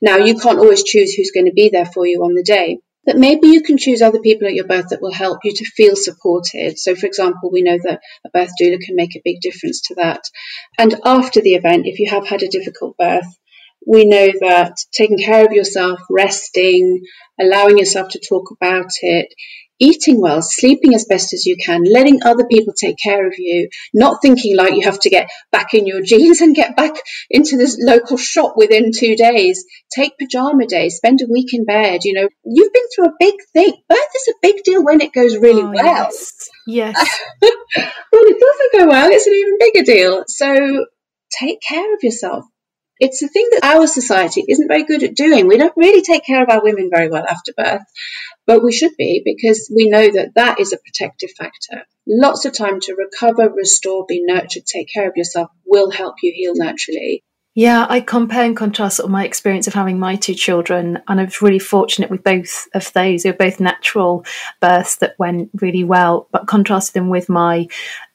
Now, 0.00 0.16
you 0.16 0.38
can't 0.38 0.58
always 0.58 0.84
choose 0.84 1.12
who's 1.12 1.32
going 1.32 1.46
to 1.46 1.52
be 1.52 1.70
there 1.70 1.86
for 1.86 2.06
you 2.06 2.22
on 2.24 2.34
the 2.34 2.42
day. 2.42 2.78
that 3.06 3.18
maybe 3.18 3.48
you 3.48 3.62
can 3.62 3.78
choose 3.78 4.02
other 4.02 4.20
people 4.20 4.46
at 4.46 4.54
your 4.54 4.66
birth 4.66 4.88
that 4.90 5.00
will 5.00 5.12
help 5.12 5.38
you 5.44 5.52
to 5.52 5.64
feel 5.64 5.96
supported. 5.96 6.78
So, 6.78 6.94
for 6.94 7.06
example, 7.06 7.50
we 7.50 7.62
know 7.62 7.78
that 7.82 8.00
a 8.26 8.30
birth 8.30 8.50
doula 8.60 8.78
can 8.78 8.94
make 8.94 9.16
a 9.16 9.22
big 9.24 9.40
difference 9.40 9.80
to 9.88 9.94
that. 9.96 10.22
And 10.78 10.94
after 11.04 11.40
the 11.40 11.54
event, 11.54 11.86
if 11.86 11.98
you 11.98 12.10
have 12.10 12.26
had 12.26 12.42
a 12.42 12.48
difficult 12.48 12.96
birth, 12.98 13.26
we 13.86 14.04
know 14.04 14.28
that 14.40 14.76
taking 14.92 15.18
care 15.18 15.44
of 15.44 15.52
yourself, 15.52 16.00
resting, 16.10 17.02
allowing 17.40 17.78
yourself 17.78 18.10
to 18.10 18.20
talk 18.20 18.50
about 18.50 18.90
it, 19.02 19.32
eating 19.80 20.20
well, 20.20 20.42
sleeping 20.42 20.94
as 20.94 21.06
best 21.06 21.32
as 21.32 21.46
you 21.46 21.56
can, 21.56 21.82
letting 21.84 22.22
other 22.22 22.46
people 22.46 22.74
take 22.74 22.96
care 23.02 23.26
of 23.26 23.34
you, 23.38 23.68
not 23.94 24.20
thinking 24.20 24.54
like 24.54 24.74
you 24.74 24.82
have 24.82 25.00
to 25.00 25.10
get 25.10 25.28
back 25.50 25.72
in 25.72 25.86
your 25.86 26.02
jeans 26.02 26.42
and 26.42 26.54
get 26.54 26.76
back 26.76 26.92
into 27.30 27.56
this 27.56 27.78
local 27.80 28.18
shop 28.18 28.52
within 28.56 28.92
two 28.92 29.16
days. 29.16 29.64
Take 29.90 30.18
pajama 30.18 30.66
days, 30.66 30.96
spend 30.96 31.22
a 31.22 31.32
week 31.32 31.54
in 31.54 31.64
bed. 31.64 32.04
You 32.04 32.12
know, 32.12 32.28
you've 32.44 32.72
been 32.72 32.88
through 32.94 33.06
a 33.06 33.16
big 33.18 33.34
thing. 33.54 33.72
Birth 33.88 33.98
is 34.14 34.28
a 34.28 34.38
big 34.42 34.62
deal 34.62 34.84
when 34.84 35.00
it 35.00 35.14
goes 35.14 35.36
really 35.36 35.62
oh, 35.62 35.72
well. 35.74 35.84
Yes. 35.86 36.48
yes. 36.66 37.20
when 37.40 37.52
it 38.12 38.40
doesn't 38.40 38.80
go 38.80 38.86
well, 38.88 39.08
it's 39.10 39.26
an 39.26 39.34
even 39.34 39.56
bigger 39.58 39.84
deal. 39.84 40.24
So 40.28 40.84
take 41.38 41.60
care 41.66 41.94
of 41.94 42.00
yourself. 42.02 42.44
It's 43.00 43.22
a 43.22 43.28
thing 43.28 43.48
that 43.52 43.64
our 43.64 43.86
society 43.86 44.44
isn't 44.46 44.68
very 44.68 44.84
good 44.84 45.02
at 45.02 45.14
doing. 45.14 45.46
We 45.46 45.56
don't 45.56 45.76
really 45.76 46.02
take 46.02 46.24
care 46.24 46.42
of 46.42 46.50
our 46.50 46.62
women 46.62 46.90
very 46.92 47.08
well 47.08 47.24
after 47.26 47.54
birth, 47.56 47.82
but 48.46 48.62
we 48.62 48.72
should 48.72 48.94
be 48.98 49.22
because 49.24 49.72
we 49.74 49.88
know 49.88 50.10
that 50.12 50.34
that 50.34 50.60
is 50.60 50.74
a 50.74 50.78
protective 50.78 51.30
factor. 51.30 51.86
Lots 52.06 52.44
of 52.44 52.56
time 52.56 52.78
to 52.80 52.94
recover, 52.94 53.48
restore, 53.50 54.04
be 54.06 54.22
nurtured, 54.22 54.66
take 54.66 54.92
care 54.92 55.08
of 55.08 55.16
yourself 55.16 55.48
will 55.64 55.90
help 55.90 56.16
you 56.22 56.32
heal 56.34 56.52
naturally. 56.54 57.24
Yeah, 57.56 57.84
I 57.88 58.00
compare 58.00 58.44
and 58.44 58.56
contrast 58.56 59.06
my 59.08 59.24
experience 59.24 59.66
of 59.66 59.74
having 59.74 59.98
my 59.98 60.14
two 60.14 60.34
children, 60.34 61.00
and 61.08 61.20
I 61.20 61.24
was 61.24 61.42
really 61.42 61.58
fortunate 61.58 62.08
with 62.08 62.22
both 62.22 62.68
of 62.74 62.92
those. 62.92 63.24
They 63.24 63.30
were 63.30 63.36
both 63.36 63.58
natural 63.58 64.24
births 64.60 64.96
that 64.96 65.16
went 65.18 65.50
really 65.60 65.82
well, 65.82 66.28
but 66.30 66.46
contrasted 66.46 66.94
them 66.94 67.08
with 67.08 67.28
my 67.28 67.66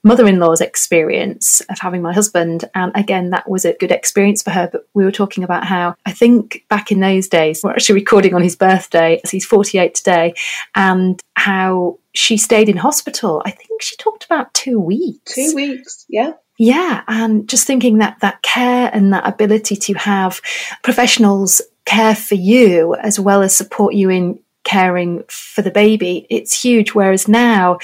mother 0.05 0.25
in 0.25 0.39
law's 0.39 0.61
experience 0.61 1.59
of 1.69 1.79
having 1.79 2.01
my 2.01 2.13
husband. 2.13 2.63
And 2.75 2.93
again, 2.95 3.31
that 3.31 3.49
was 3.49 3.65
a 3.65 3.73
good 3.73 3.91
experience 3.91 4.41
for 4.41 4.51
her. 4.51 4.69
But 4.71 4.87
we 4.93 5.03
were 5.03 5.11
talking 5.11 5.43
about 5.43 5.65
how 5.65 5.95
I 6.05 6.13
think 6.13 6.63
back 6.69 6.89
in 6.89 7.01
those 7.01 7.27
days, 7.27 7.59
we're 7.61 7.71
actually 7.71 7.95
recording 7.95 8.33
on 8.35 8.41
his 8.41 8.55
birthday, 8.55 9.19
as 9.21 9.31
he's 9.31 9.45
48 9.45 9.95
today, 9.95 10.33
and 10.75 11.21
how 11.35 11.99
she 12.13 12.37
stayed 12.37 12.69
in 12.69 12.77
hospital. 12.77 13.41
I 13.45 13.51
think 13.51 13.81
she 13.81 13.97
talked 13.97 14.23
about 14.23 14.53
two 14.53 14.79
weeks. 14.79 15.35
Two 15.35 15.53
weeks, 15.55 16.05
yeah. 16.07 16.33
Yeah, 16.57 17.03
and 17.07 17.49
just 17.49 17.67
thinking 17.67 17.97
that 17.97 18.19
that 18.21 18.41
care 18.41 18.89
and 18.93 19.11
that 19.13 19.27
ability 19.27 19.75
to 19.75 19.93
have 19.95 20.41
professionals 20.83 21.61
care 21.85 22.15
for 22.15 22.35
you 22.35 22.95
as 22.95 23.19
well 23.19 23.41
as 23.41 23.55
support 23.55 23.93
you 23.93 24.09
in 24.09 24.39
caring 24.65 25.23
for 25.29 25.61
the 25.61 25.71
baby, 25.71 26.27
it's 26.29 26.59
huge. 26.61 26.93
Whereas 26.93 27.27
now 27.27 27.77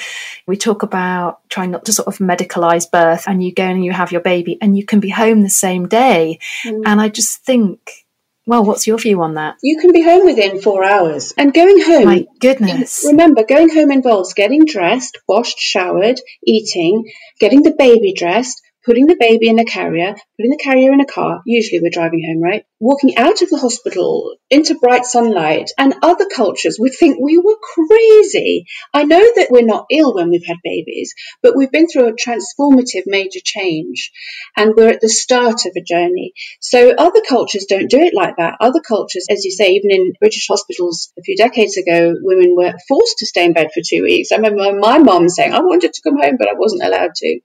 we 0.46 0.56
talk 0.56 0.82
about 0.82 1.48
trying 1.48 1.70
not 1.70 1.86
to 1.86 1.92
sort 1.92 2.08
of 2.08 2.18
medicalize 2.18 2.90
birth 2.90 3.24
and 3.26 3.42
you 3.42 3.54
go 3.54 3.62
and 3.62 3.84
you 3.84 3.92
have 3.92 4.12
your 4.12 4.20
baby 4.20 4.58
and 4.60 4.76
you 4.76 4.84
can 4.84 5.00
be 5.00 5.08
home 5.08 5.42
the 5.42 5.48
same 5.48 5.88
day. 5.88 6.38
Mm. 6.64 6.82
And 6.84 7.00
I 7.00 7.08
just 7.08 7.44
think 7.44 8.01
well, 8.46 8.64
what's 8.64 8.86
your 8.86 8.98
view 8.98 9.22
on 9.22 9.34
that? 9.34 9.56
You 9.62 9.78
can 9.80 9.92
be 9.92 10.02
home 10.02 10.24
within 10.24 10.60
four 10.60 10.84
hours. 10.84 11.32
And 11.36 11.54
going 11.54 11.80
home. 11.82 12.04
My 12.04 12.26
goodness. 12.40 13.04
Remember, 13.06 13.44
going 13.44 13.72
home 13.72 13.92
involves 13.92 14.34
getting 14.34 14.64
dressed, 14.64 15.18
washed, 15.28 15.58
showered, 15.58 16.20
eating, 16.44 17.04
getting 17.38 17.62
the 17.62 17.74
baby 17.78 18.14
dressed, 18.14 18.60
putting 18.84 19.06
the 19.06 19.16
baby 19.18 19.48
in 19.48 19.58
a 19.58 19.64
carrier, 19.64 20.14
putting 20.36 20.50
the 20.50 20.60
carrier 20.62 20.92
in 20.92 21.00
a 21.00 21.06
car. 21.06 21.42
Usually 21.46 21.80
we're 21.80 21.90
driving 21.90 22.24
home, 22.26 22.42
right? 22.42 22.64
Walking 22.80 23.16
out 23.16 23.42
of 23.42 23.48
the 23.48 23.58
hospital 23.58 24.34
into 24.50 24.78
bright 24.78 25.04
sunlight. 25.04 25.70
And 25.78 25.94
other 26.02 26.26
cultures 26.26 26.76
would 26.80 26.92
think 26.94 27.18
we 27.20 27.38
were 27.38 27.56
crazy. 27.62 28.66
I 28.92 29.04
know 29.04 29.20
that 29.20 29.48
we're 29.50 29.62
not 29.62 29.86
ill 29.90 30.14
when 30.14 30.30
we've 30.30 30.46
had 30.46 30.56
babies, 30.64 31.14
but 31.42 31.56
we've 31.56 31.70
been 31.70 31.86
through 31.88 32.08
a 32.08 32.12
transformative 32.12 33.04
major 33.06 33.40
change 33.44 34.10
and 34.56 34.74
we're 34.76 34.90
at 34.90 35.00
the 35.00 35.08
start 35.08 35.64
of 35.66 35.72
a 35.76 35.82
journey. 35.82 36.32
So 36.60 36.90
other 36.90 37.22
cultures 37.28 37.66
don't 37.68 37.90
do 37.90 38.00
it 38.00 38.14
like 38.14 38.36
that. 38.38 38.56
Other 38.60 38.80
cultures, 38.80 39.26
as 39.30 39.44
you 39.44 39.52
say, 39.52 39.72
even 39.72 39.90
in 39.90 40.12
British 40.18 40.46
hospitals 40.48 41.12
a 41.18 41.22
few 41.22 41.36
decades 41.36 41.76
ago, 41.76 42.14
women 42.20 42.56
were 42.56 42.74
forced 42.88 43.18
to 43.18 43.26
stay 43.26 43.44
in 43.44 43.52
bed 43.52 43.70
for 43.72 43.80
two 43.86 44.02
weeks. 44.02 44.32
I 44.32 44.36
remember 44.36 44.78
my 44.80 44.98
mom 44.98 45.28
saying, 45.28 45.52
I 45.52 45.60
wanted 45.60 45.92
to 45.92 46.02
come 46.02 46.18
home, 46.20 46.36
but 46.36 46.48
I 46.48 46.54
wasn't 46.54 46.82
allowed 46.82 47.14
to. 47.14 47.40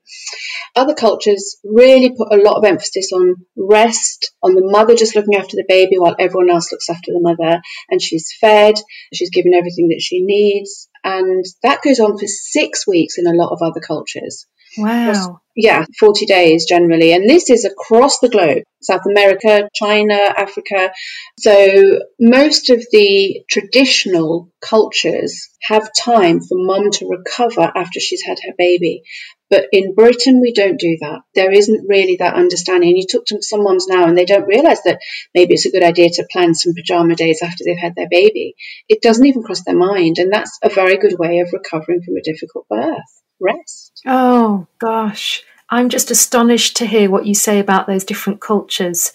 Other 0.75 0.93
cultures 0.93 1.26
really 1.63 2.09
put 2.15 2.33
a 2.33 2.41
lot 2.41 2.57
of 2.57 2.65
emphasis 2.65 3.11
on 3.13 3.35
rest, 3.55 4.31
on 4.43 4.55
the 4.55 4.65
mother 4.65 4.95
just 4.95 5.15
looking 5.15 5.35
after 5.35 5.55
the 5.55 5.65
baby 5.67 5.97
while 5.97 6.15
everyone 6.19 6.49
else 6.49 6.71
looks 6.71 6.89
after 6.89 7.11
the 7.11 7.21
mother, 7.21 7.61
and 7.89 8.01
she's 8.01 8.33
fed, 8.39 8.75
she's 9.13 9.29
given 9.29 9.53
everything 9.53 9.89
that 9.89 10.01
she 10.01 10.23
needs, 10.23 10.89
and 11.03 11.45
that 11.63 11.81
goes 11.81 11.99
on 11.99 12.17
for 12.17 12.27
six 12.27 12.87
weeks 12.87 13.17
in 13.17 13.27
a 13.27 13.33
lot 13.33 13.51
of 13.51 13.61
other 13.61 13.79
cultures. 13.79 14.45
Wow. 14.77 15.41
Yeah, 15.55 15.85
40 15.99 16.25
days 16.27 16.65
generally. 16.67 17.13
And 17.13 17.27
this 17.27 17.49
is 17.49 17.65
across 17.65 18.19
the 18.19 18.29
globe 18.29 18.63
South 18.81 19.01
America, 19.09 19.67
China, 19.73 20.13
Africa. 20.13 20.91
So 21.39 21.99
most 22.19 22.69
of 22.69 22.85
the 22.91 23.43
traditional 23.49 24.51
cultures 24.61 25.49
have 25.63 25.89
time 25.93 26.41
for 26.41 26.57
mum 26.57 26.91
to 26.91 27.09
recover 27.09 27.71
after 27.75 27.99
she's 27.99 28.21
had 28.21 28.37
her 28.45 28.53
baby. 28.57 29.01
But 29.49 29.67
in 29.71 29.95
Britain, 29.95 30.41
we 30.41 30.51
don't 30.51 30.79
do 30.79 30.97
that. 31.01 31.21
There 31.33 31.51
isn't 31.51 31.87
really 31.87 32.17
that 32.17 32.35
understanding. 32.35 32.89
And 32.89 32.97
you 32.97 33.05
talk 33.07 33.25
to 33.27 33.41
some 33.41 33.63
moms 33.63 33.87
now 33.87 34.05
and 34.05 34.17
they 34.17 34.25
don't 34.25 34.47
realize 34.47 34.83
that 34.83 34.99
maybe 35.33 35.53
it's 35.53 35.65
a 35.65 35.71
good 35.71 35.83
idea 35.83 36.09
to 36.09 36.27
plan 36.29 36.53
some 36.53 36.73
pajama 36.73 37.15
days 37.15 37.41
after 37.41 37.63
they've 37.63 37.77
had 37.77 37.95
their 37.95 38.09
baby. 38.09 38.55
It 38.89 39.01
doesn't 39.01 39.25
even 39.25 39.43
cross 39.43 39.63
their 39.63 39.77
mind. 39.77 40.17
And 40.17 40.31
that's 40.31 40.59
a 40.63 40.69
very 40.69 40.97
good 40.97 41.17
way 41.17 41.39
of 41.39 41.53
recovering 41.53 42.01
from 42.01 42.17
a 42.17 42.21
difficult 42.21 42.67
birth 42.69 43.21
rest. 43.39 44.01
Oh, 44.05 44.67
gosh. 44.79 45.43
I'm 45.69 45.89
just 45.89 46.11
astonished 46.11 46.77
to 46.77 46.85
hear 46.85 47.09
what 47.09 47.25
you 47.25 47.33
say 47.33 47.59
about 47.59 47.87
those 47.87 48.03
different 48.03 48.41
cultures, 48.41 49.11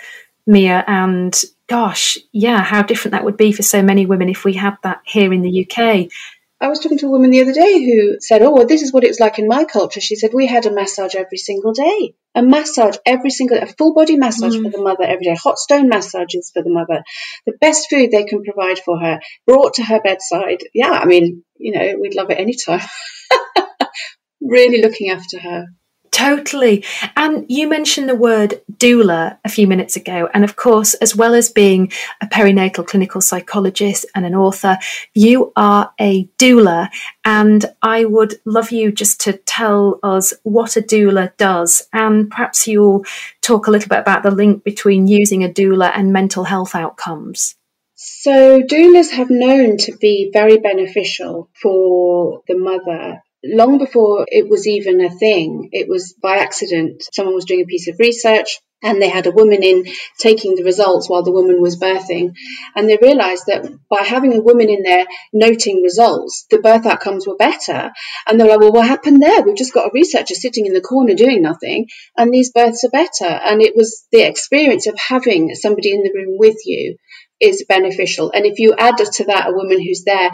Mia. 0.46 0.84
And 0.86 1.38
gosh, 1.66 2.18
yeah, 2.32 2.62
how 2.62 2.82
different 2.82 3.12
that 3.12 3.24
would 3.24 3.36
be 3.36 3.52
for 3.52 3.62
so 3.62 3.82
many 3.82 4.06
women 4.06 4.28
if 4.28 4.44
we 4.44 4.54
had 4.54 4.76
that 4.82 5.00
here 5.04 5.32
in 5.32 5.42
the 5.42 5.66
UK. 5.66 6.08
I 6.62 6.68
was 6.68 6.78
talking 6.78 6.98
to 6.98 7.06
a 7.06 7.10
woman 7.10 7.30
the 7.30 7.42
other 7.42 7.52
day 7.52 7.84
who 7.84 8.20
said, 8.20 8.40
Oh, 8.40 8.52
well, 8.52 8.66
this 8.68 8.82
is 8.82 8.92
what 8.92 9.02
it's 9.02 9.18
like 9.18 9.40
in 9.40 9.48
my 9.48 9.64
culture. 9.64 10.00
She 10.00 10.14
said, 10.14 10.30
We 10.32 10.46
had 10.46 10.64
a 10.64 10.72
massage 10.72 11.16
every 11.16 11.38
single 11.38 11.72
day. 11.72 12.14
A 12.36 12.42
massage 12.42 12.96
every 13.04 13.30
single 13.30 13.58
a 13.58 13.66
full 13.66 13.94
body 13.94 14.16
massage 14.16 14.54
mm. 14.54 14.62
for 14.62 14.70
the 14.70 14.80
mother 14.80 15.02
every 15.02 15.24
day, 15.24 15.34
hot 15.34 15.58
stone 15.58 15.88
massages 15.88 16.52
for 16.54 16.62
the 16.62 16.70
mother, 16.70 17.02
the 17.46 17.52
best 17.60 17.90
food 17.90 18.12
they 18.12 18.24
can 18.24 18.44
provide 18.44 18.78
for 18.78 18.98
her, 18.98 19.18
brought 19.44 19.74
to 19.74 19.82
her 19.82 20.00
bedside. 20.00 20.62
Yeah, 20.72 20.92
I 20.92 21.04
mean, 21.04 21.42
you 21.56 21.72
know, 21.72 21.96
we'd 22.00 22.14
love 22.14 22.30
it 22.30 22.38
anytime. 22.38 22.80
really 24.40 24.80
looking 24.82 25.10
after 25.10 25.40
her. 25.40 25.66
Totally. 26.12 26.84
And 27.16 27.46
you 27.48 27.66
mentioned 27.66 28.06
the 28.06 28.14
word 28.14 28.60
doula 28.76 29.38
a 29.46 29.48
few 29.48 29.66
minutes 29.66 29.96
ago. 29.96 30.28
And 30.34 30.44
of 30.44 30.56
course, 30.56 30.92
as 30.94 31.16
well 31.16 31.34
as 31.34 31.48
being 31.48 31.90
a 32.20 32.26
perinatal 32.26 32.86
clinical 32.86 33.22
psychologist 33.22 34.04
and 34.14 34.26
an 34.26 34.34
author, 34.34 34.76
you 35.14 35.52
are 35.56 35.92
a 35.98 36.26
doula. 36.38 36.90
And 37.24 37.64
I 37.80 38.04
would 38.04 38.34
love 38.44 38.72
you 38.72 38.92
just 38.92 39.22
to 39.22 39.32
tell 39.32 39.98
us 40.02 40.34
what 40.42 40.76
a 40.76 40.82
doula 40.82 41.34
does. 41.38 41.88
And 41.94 42.30
perhaps 42.30 42.68
you'll 42.68 43.06
talk 43.40 43.66
a 43.66 43.70
little 43.70 43.88
bit 43.88 44.00
about 44.00 44.22
the 44.22 44.30
link 44.30 44.64
between 44.64 45.06
using 45.06 45.42
a 45.42 45.48
doula 45.48 45.92
and 45.94 46.12
mental 46.12 46.44
health 46.44 46.74
outcomes. 46.74 47.54
So, 47.94 48.60
doulas 48.60 49.12
have 49.12 49.30
known 49.30 49.78
to 49.78 49.96
be 49.96 50.30
very 50.30 50.58
beneficial 50.58 51.48
for 51.54 52.42
the 52.46 52.58
mother 52.58 53.22
long 53.44 53.78
before 53.78 54.26
it 54.28 54.48
was 54.48 54.66
even 54.66 55.04
a 55.04 55.10
thing, 55.10 55.68
it 55.72 55.88
was 55.88 56.14
by 56.22 56.38
accident. 56.38 57.02
Someone 57.12 57.34
was 57.34 57.44
doing 57.44 57.62
a 57.62 57.66
piece 57.66 57.88
of 57.88 57.98
research 57.98 58.60
and 58.82 59.00
they 59.00 59.08
had 59.08 59.26
a 59.26 59.32
woman 59.32 59.62
in 59.62 59.86
taking 60.18 60.56
the 60.56 60.64
results 60.64 61.08
while 61.08 61.22
the 61.22 61.32
woman 61.32 61.60
was 61.62 61.78
birthing. 61.78 62.34
And 62.74 62.88
they 62.88 62.98
realized 63.00 63.44
that 63.46 63.64
by 63.88 64.02
having 64.02 64.34
a 64.34 64.40
woman 64.40 64.68
in 64.68 64.82
there 64.82 65.06
noting 65.32 65.82
results, 65.82 66.46
the 66.50 66.58
birth 66.58 66.84
outcomes 66.84 67.26
were 67.26 67.36
better. 67.36 67.92
And 68.26 68.40
they're 68.40 68.48
like, 68.48 68.58
well, 68.58 68.72
what 68.72 68.88
happened 68.88 69.22
there? 69.22 69.42
We've 69.42 69.56
just 69.56 69.72
got 69.72 69.86
a 69.86 69.92
researcher 69.94 70.34
sitting 70.34 70.66
in 70.66 70.72
the 70.72 70.80
corner 70.80 71.14
doing 71.14 71.42
nothing, 71.42 71.86
and 72.16 72.32
these 72.32 72.50
births 72.50 72.84
are 72.84 72.90
better. 72.90 73.24
And 73.24 73.62
it 73.62 73.76
was 73.76 74.04
the 74.10 74.22
experience 74.22 74.86
of 74.86 74.98
having 74.98 75.54
somebody 75.54 75.92
in 75.92 76.02
the 76.02 76.12
room 76.12 76.36
with 76.38 76.56
you 76.64 76.96
is 77.40 77.64
beneficial. 77.68 78.30
And 78.32 78.46
if 78.46 78.58
you 78.58 78.74
add 78.76 78.96
to 78.96 79.24
that 79.26 79.48
a 79.48 79.52
woman 79.52 79.80
who's 79.80 80.02
there 80.04 80.30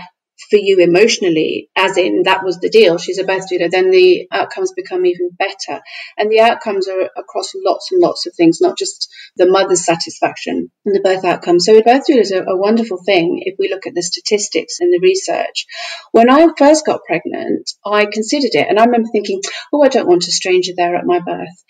for 0.50 0.56
you 0.56 0.78
emotionally, 0.78 1.68
as 1.76 1.96
in 1.96 2.22
that 2.24 2.44
was 2.44 2.58
the 2.58 2.70
deal, 2.70 2.98
she's 2.98 3.18
a 3.18 3.24
birth 3.24 3.50
doula, 3.50 3.70
then 3.70 3.90
the 3.90 4.28
outcomes 4.30 4.72
become 4.72 5.04
even 5.04 5.30
better. 5.30 5.80
And 6.16 6.30
the 6.30 6.40
outcomes 6.40 6.88
are 6.88 7.10
across 7.16 7.52
lots 7.54 7.90
and 7.92 8.00
lots 8.00 8.26
of 8.26 8.34
things, 8.34 8.60
not 8.60 8.78
just 8.78 9.08
the 9.36 9.50
mother's 9.50 9.84
satisfaction 9.84 10.70
and 10.84 10.94
the 10.94 11.00
birth 11.00 11.24
outcome. 11.24 11.60
So 11.60 11.82
birth 11.82 12.04
doula 12.08 12.20
is 12.20 12.32
a, 12.32 12.42
a 12.42 12.56
wonderful 12.56 13.02
thing 13.04 13.42
if 13.44 13.56
we 13.58 13.68
look 13.68 13.86
at 13.86 13.94
the 13.94 14.02
statistics 14.02 14.80
and 14.80 14.92
the 14.92 15.00
research. 15.02 15.66
When 16.12 16.30
I 16.30 16.46
first 16.56 16.86
got 16.86 17.04
pregnant, 17.04 17.70
I 17.84 18.06
considered 18.06 18.54
it 18.54 18.66
and 18.68 18.78
I 18.78 18.84
remember 18.84 19.08
thinking, 19.10 19.40
oh, 19.72 19.82
I 19.82 19.88
don't 19.88 20.08
want 20.08 20.28
a 20.28 20.32
stranger 20.32 20.72
there 20.76 20.96
at 20.96 21.06
my 21.06 21.18
birth. 21.20 21.64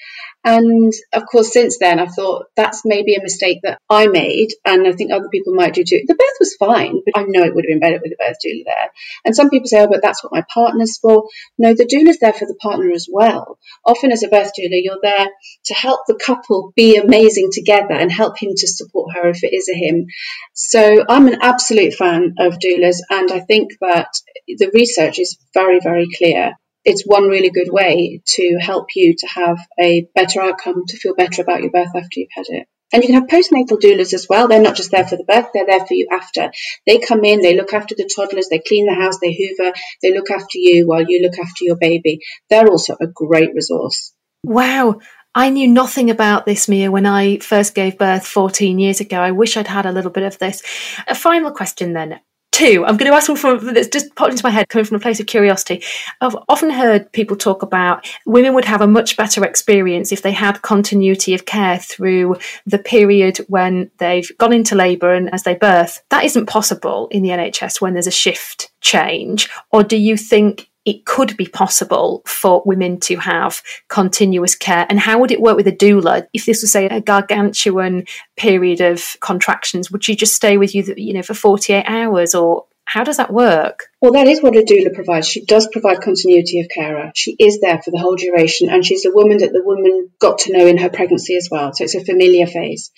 And 0.45 0.93
of 1.13 1.27
course, 1.27 1.53
since 1.53 1.79
then, 1.79 1.99
I've 1.99 2.15
thought 2.15 2.47
that's 2.57 2.83
maybe 2.85 3.15
a 3.15 3.23
mistake 3.23 3.59
that 3.65 3.79
I 3.91 4.07
made, 4.07 4.49
and 4.65 4.87
I 4.87 4.93
think 4.93 5.13
other 5.13 5.29
people 5.31 5.55
might 5.55 5.75
do 5.75 5.85
too. 5.85 6.05
The 6.07 6.15
birth 6.15 6.37
was 6.39 6.57
fine, 6.59 7.01
but 7.05 7.21
I 7.21 7.25
know 7.25 7.43
it 7.43 7.55
would 7.55 7.65
have 7.65 7.69
been 7.69 7.81
better 7.81 8.01
with 8.03 8.13
a 8.13 8.17
birth 8.17 8.39
doula 8.45 8.65
there. 8.65 8.91
And 9.25 9.35
some 9.35 9.51
people 9.51 9.67
say, 9.67 9.81
oh, 9.81 9.89
but 9.89 10.01
that's 10.01 10.23
what 10.23 10.33
my 10.33 10.45
partner's 10.53 10.99
for. 10.99 11.29
No, 11.59 11.75
the 11.75 11.85
doula's 11.85 12.19
there 12.19 12.33
for 12.33 12.47
the 12.47 12.59
partner 12.63 12.91
as 12.93 13.09
well. 13.11 13.59
Often, 13.85 14.13
as 14.13 14.23
a 14.23 14.29
birth 14.29 14.53
doula, 14.59 14.81
you're 14.83 15.01
there 15.03 15.29
to 15.67 15.75
help 15.75 16.01
the 16.07 16.19
couple 16.25 16.73
be 16.77 16.97
amazing 16.97 17.51
together 17.53 17.95
and 17.95 18.11
help 18.11 18.39
him 18.41 18.51
to 18.57 18.67
support 18.69 19.17
her 19.17 19.29
if 19.29 19.43
it 19.43 19.55
is 19.55 19.69
a 19.69 19.75
him. 19.75 20.07
So 20.55 21.05
I'm 21.09 21.27
an 21.27 21.43
absolute 21.43 21.95
fan 21.95 22.35
of 22.39 22.59
doulas, 22.59 22.99
and 23.11 23.31
I 23.33 23.41
think 23.41 23.73
that 23.81 24.09
the 24.47 24.71
research 24.73 25.19
is 25.19 25.37
very, 25.53 25.81
very 25.81 26.07
clear 26.17 26.55
it's 26.85 27.05
one 27.05 27.25
really 27.25 27.51
good 27.51 27.71
way 27.71 28.23
to 28.25 28.59
help 28.61 28.89
you 28.95 29.15
to 29.17 29.27
have 29.27 29.59
a 29.81 30.07
better 30.15 30.41
outcome, 30.41 30.85
to 30.87 30.97
feel 30.97 31.15
better 31.15 31.43
about 31.43 31.63
your 31.63 31.71
birth 31.71 31.95
after 31.95 32.21
you've 32.21 32.29
had 32.33 32.47
it. 32.49 32.67
And 32.93 33.03
you 33.03 33.09
can 33.09 33.21
have 33.21 33.29
postnatal 33.29 33.79
doulas 33.79 34.15
as 34.15 34.27
well. 34.29 34.49
They're 34.49 34.63
not 34.63 34.77
just 34.77 34.91
there 34.91 35.07
for 35.07 35.17
the 35.17 35.25
birth, 35.25 35.49
they're 35.53 35.67
there 35.67 35.85
for 35.85 35.93
you 35.93 36.09
after. 36.11 36.51
They 36.87 36.99
come 36.99 37.25
in, 37.25 37.41
they 37.41 37.55
look 37.55 37.75
after 37.75 37.95
the 37.95 38.11
toddlers, 38.15 38.49
they 38.49 38.61
clean 38.61 38.87
the 38.87 38.95
house, 38.95 39.19
they 39.21 39.35
hoover, 39.35 39.73
they 40.03 40.13
look 40.13 40.31
after 40.31 40.57
you 40.59 40.87
while 40.87 41.05
you 41.07 41.21
look 41.23 41.39
after 41.39 41.65
your 41.65 41.77
baby. 41.77 42.21
They're 42.49 42.69
also 42.69 42.97
a 42.99 43.07
great 43.07 43.55
resource. 43.55 44.15
Wow. 44.43 45.01
I 45.35 45.51
knew 45.51 45.69
nothing 45.69 46.11
about 46.11 46.47
this, 46.47 46.69
Mia, 46.69 46.91
when 46.91 47.05
I 47.05 47.39
first 47.39 47.75
gave 47.75 47.99
birth 47.99 48.27
14 48.27 48.79
years 48.79 49.01
ago. 49.01 49.21
I 49.21 49.33
wish 49.33 49.57
I'd 49.57 49.69
had 49.69 49.85
a 49.85 49.93
little 49.93 50.11
bit 50.11 50.25
of 50.25 50.39
this. 50.39 50.63
A 51.07 51.15
final 51.15 51.51
question 51.51 51.93
then 51.93 52.21
two. 52.59 52.85
I'm 52.85 52.97
going 52.97 53.11
to 53.11 53.17
ask 53.17 53.29
one 53.29 53.39
from 53.39 53.75
that's 53.75 53.89
just 53.89 54.15
popped 54.17 54.33
into 54.33 54.45
my 54.45 54.51
head, 54.51 54.69
coming 54.69 54.85
from 54.85 54.97
a 54.97 55.01
place 55.01 55.21
of 55.21 55.27
curiosity. 55.27 55.83
I've 56.21 56.37
often 56.49 56.71
heard 56.71 57.13
people 57.13 57.37
talk 57.37 57.63
about 57.63 58.07
women 58.27 58.55
would 58.55 58.65
have 58.65 58.81
a 58.81 58.87
much 58.87 59.17
better 59.17 59.45
experience 59.45 60.11
if 60.11 60.23
they 60.23 60.33
had 60.33 60.63
continuity 60.63 61.35
of 61.35 61.47
care 61.47 61.79
through 61.79 62.37
the 62.67 62.79
period 62.79 63.39
when 63.49 63.91
they've 63.99 64.31
gone 64.39 64.53
into 64.53 64.75
labour 64.75 65.15
and 65.15 65.33
as 65.33 65.45
they 65.45 65.55
birth. 65.55 66.03
That 66.11 66.25
isn't 66.25 66.47
possible 66.47 67.09
in 67.11 67.23
the 67.23 67.31
NHS 67.31 67.81
when 67.81 67.93
there's 67.93 68.07
a 68.07 68.13
shift 68.13 68.71
change. 68.81 69.49
Or 69.71 69.83
do 69.83 69.97
you 69.97 70.17
think 70.17 70.68
it 70.89 71.05
could 71.05 71.37
be 71.37 71.47
possible 71.47 72.23
for 72.27 72.63
women 72.65 72.99
to 73.01 73.17
have 73.17 73.63
continuous 73.89 74.55
care? 74.55 74.87
And 74.89 74.99
how 74.99 75.19
would 75.19 75.31
it 75.31 75.41
work 75.41 75.57
with 75.57 75.67
a 75.67 75.73
doula? 75.73 76.27
If 76.33 76.47
this 76.47 76.63
was, 76.63 76.73
say, 76.73 76.87
a 76.87 77.01
gargantuan 77.01 78.05
period 78.37 78.81
of 78.81 79.17
contractions, 79.21 79.91
would 79.91 80.05
she 80.05 80.17
just 80.17 80.35
stay 80.35 80.57
with 80.57 80.75
you, 80.75 80.95
you 80.97 81.15
know, 81.15 81.23
for 81.23 81.35
48 81.35 81.85
hours 81.87 82.35
or 82.35 82.65
how 82.89 83.05
does 83.05 83.19
that 83.19 83.31
work? 83.31 83.91
Well, 84.01 84.13
that 84.13 84.27
is 84.27 84.43
what 84.43 84.57
a 84.57 84.63
doula 84.63 84.95
provides. 84.95 85.29
She 85.29 85.45
does 85.45 85.69
provide 85.71 86.01
continuity 86.01 86.61
of 86.61 86.71
carer. 86.71 87.13
She 87.15 87.37
is 87.39 87.61
there 87.61 87.83
for 87.83 87.91
the 87.91 87.99
whole 87.99 88.17
duration, 88.17 88.71
and 88.71 88.83
she's 88.83 89.05
a 89.05 89.11
woman 89.13 89.39
that 89.39 89.53
the 89.53 89.63
woman 89.63 90.11
got 90.19 90.39
to 90.41 90.57
know 90.57 90.67
in 90.67 90.79
her 90.79 90.89
pregnancy 90.89 91.37
as 91.37 91.49
well. 91.51 91.75
So 91.75 91.85
it's 91.85 91.95
a 91.95 92.03
familiar 92.03 92.47
phase 92.47 92.91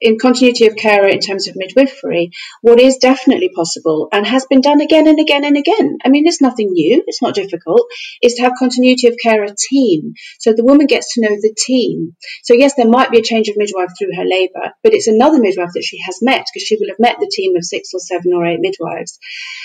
in 0.00 0.18
continuity 0.18 0.66
of 0.66 0.76
care 0.76 1.06
in 1.08 1.20
terms 1.20 1.48
of 1.48 1.54
midwifery, 1.56 2.30
what 2.60 2.80
is 2.80 2.98
definitely 2.98 3.50
possible 3.54 4.08
and 4.12 4.26
has 4.26 4.46
been 4.46 4.60
done 4.60 4.80
again 4.80 5.08
and 5.08 5.18
again 5.18 5.44
and 5.44 5.56
again. 5.56 5.98
I 6.04 6.08
mean, 6.08 6.26
it's 6.26 6.42
nothing 6.42 6.70
new, 6.72 7.02
it's 7.06 7.22
not 7.22 7.34
difficult, 7.34 7.86
is 8.22 8.34
to 8.34 8.42
have 8.42 8.52
continuity 8.58 9.08
of 9.08 9.16
care 9.22 9.42
a 9.44 9.54
team. 9.56 10.12
So 10.38 10.52
the 10.52 10.64
woman 10.64 10.86
gets 10.86 11.14
to 11.14 11.22
know 11.22 11.34
the 11.34 11.54
team. 11.56 12.16
So, 12.44 12.54
yes, 12.54 12.74
there 12.76 12.88
might 12.88 13.10
be 13.10 13.18
a 13.18 13.22
change 13.22 13.48
of 13.48 13.56
midwife 13.56 13.90
through 13.98 14.14
her 14.16 14.24
labour, 14.24 14.72
but 14.82 14.92
it's 14.92 15.06
another 15.06 15.38
midwife 15.38 15.70
that 15.74 15.84
she 15.84 15.98
has 16.04 16.18
met 16.20 16.44
because 16.52 16.66
she 16.66 16.76
will 16.76 16.88
have 16.88 16.98
met 16.98 17.16
the 17.18 17.30
team 17.32 17.56
of 17.56 17.64
six 17.64 17.90
or 17.94 18.00
seven 18.00 18.32
or 18.34 18.46
eight 18.46 18.60
midwives. 18.60 19.18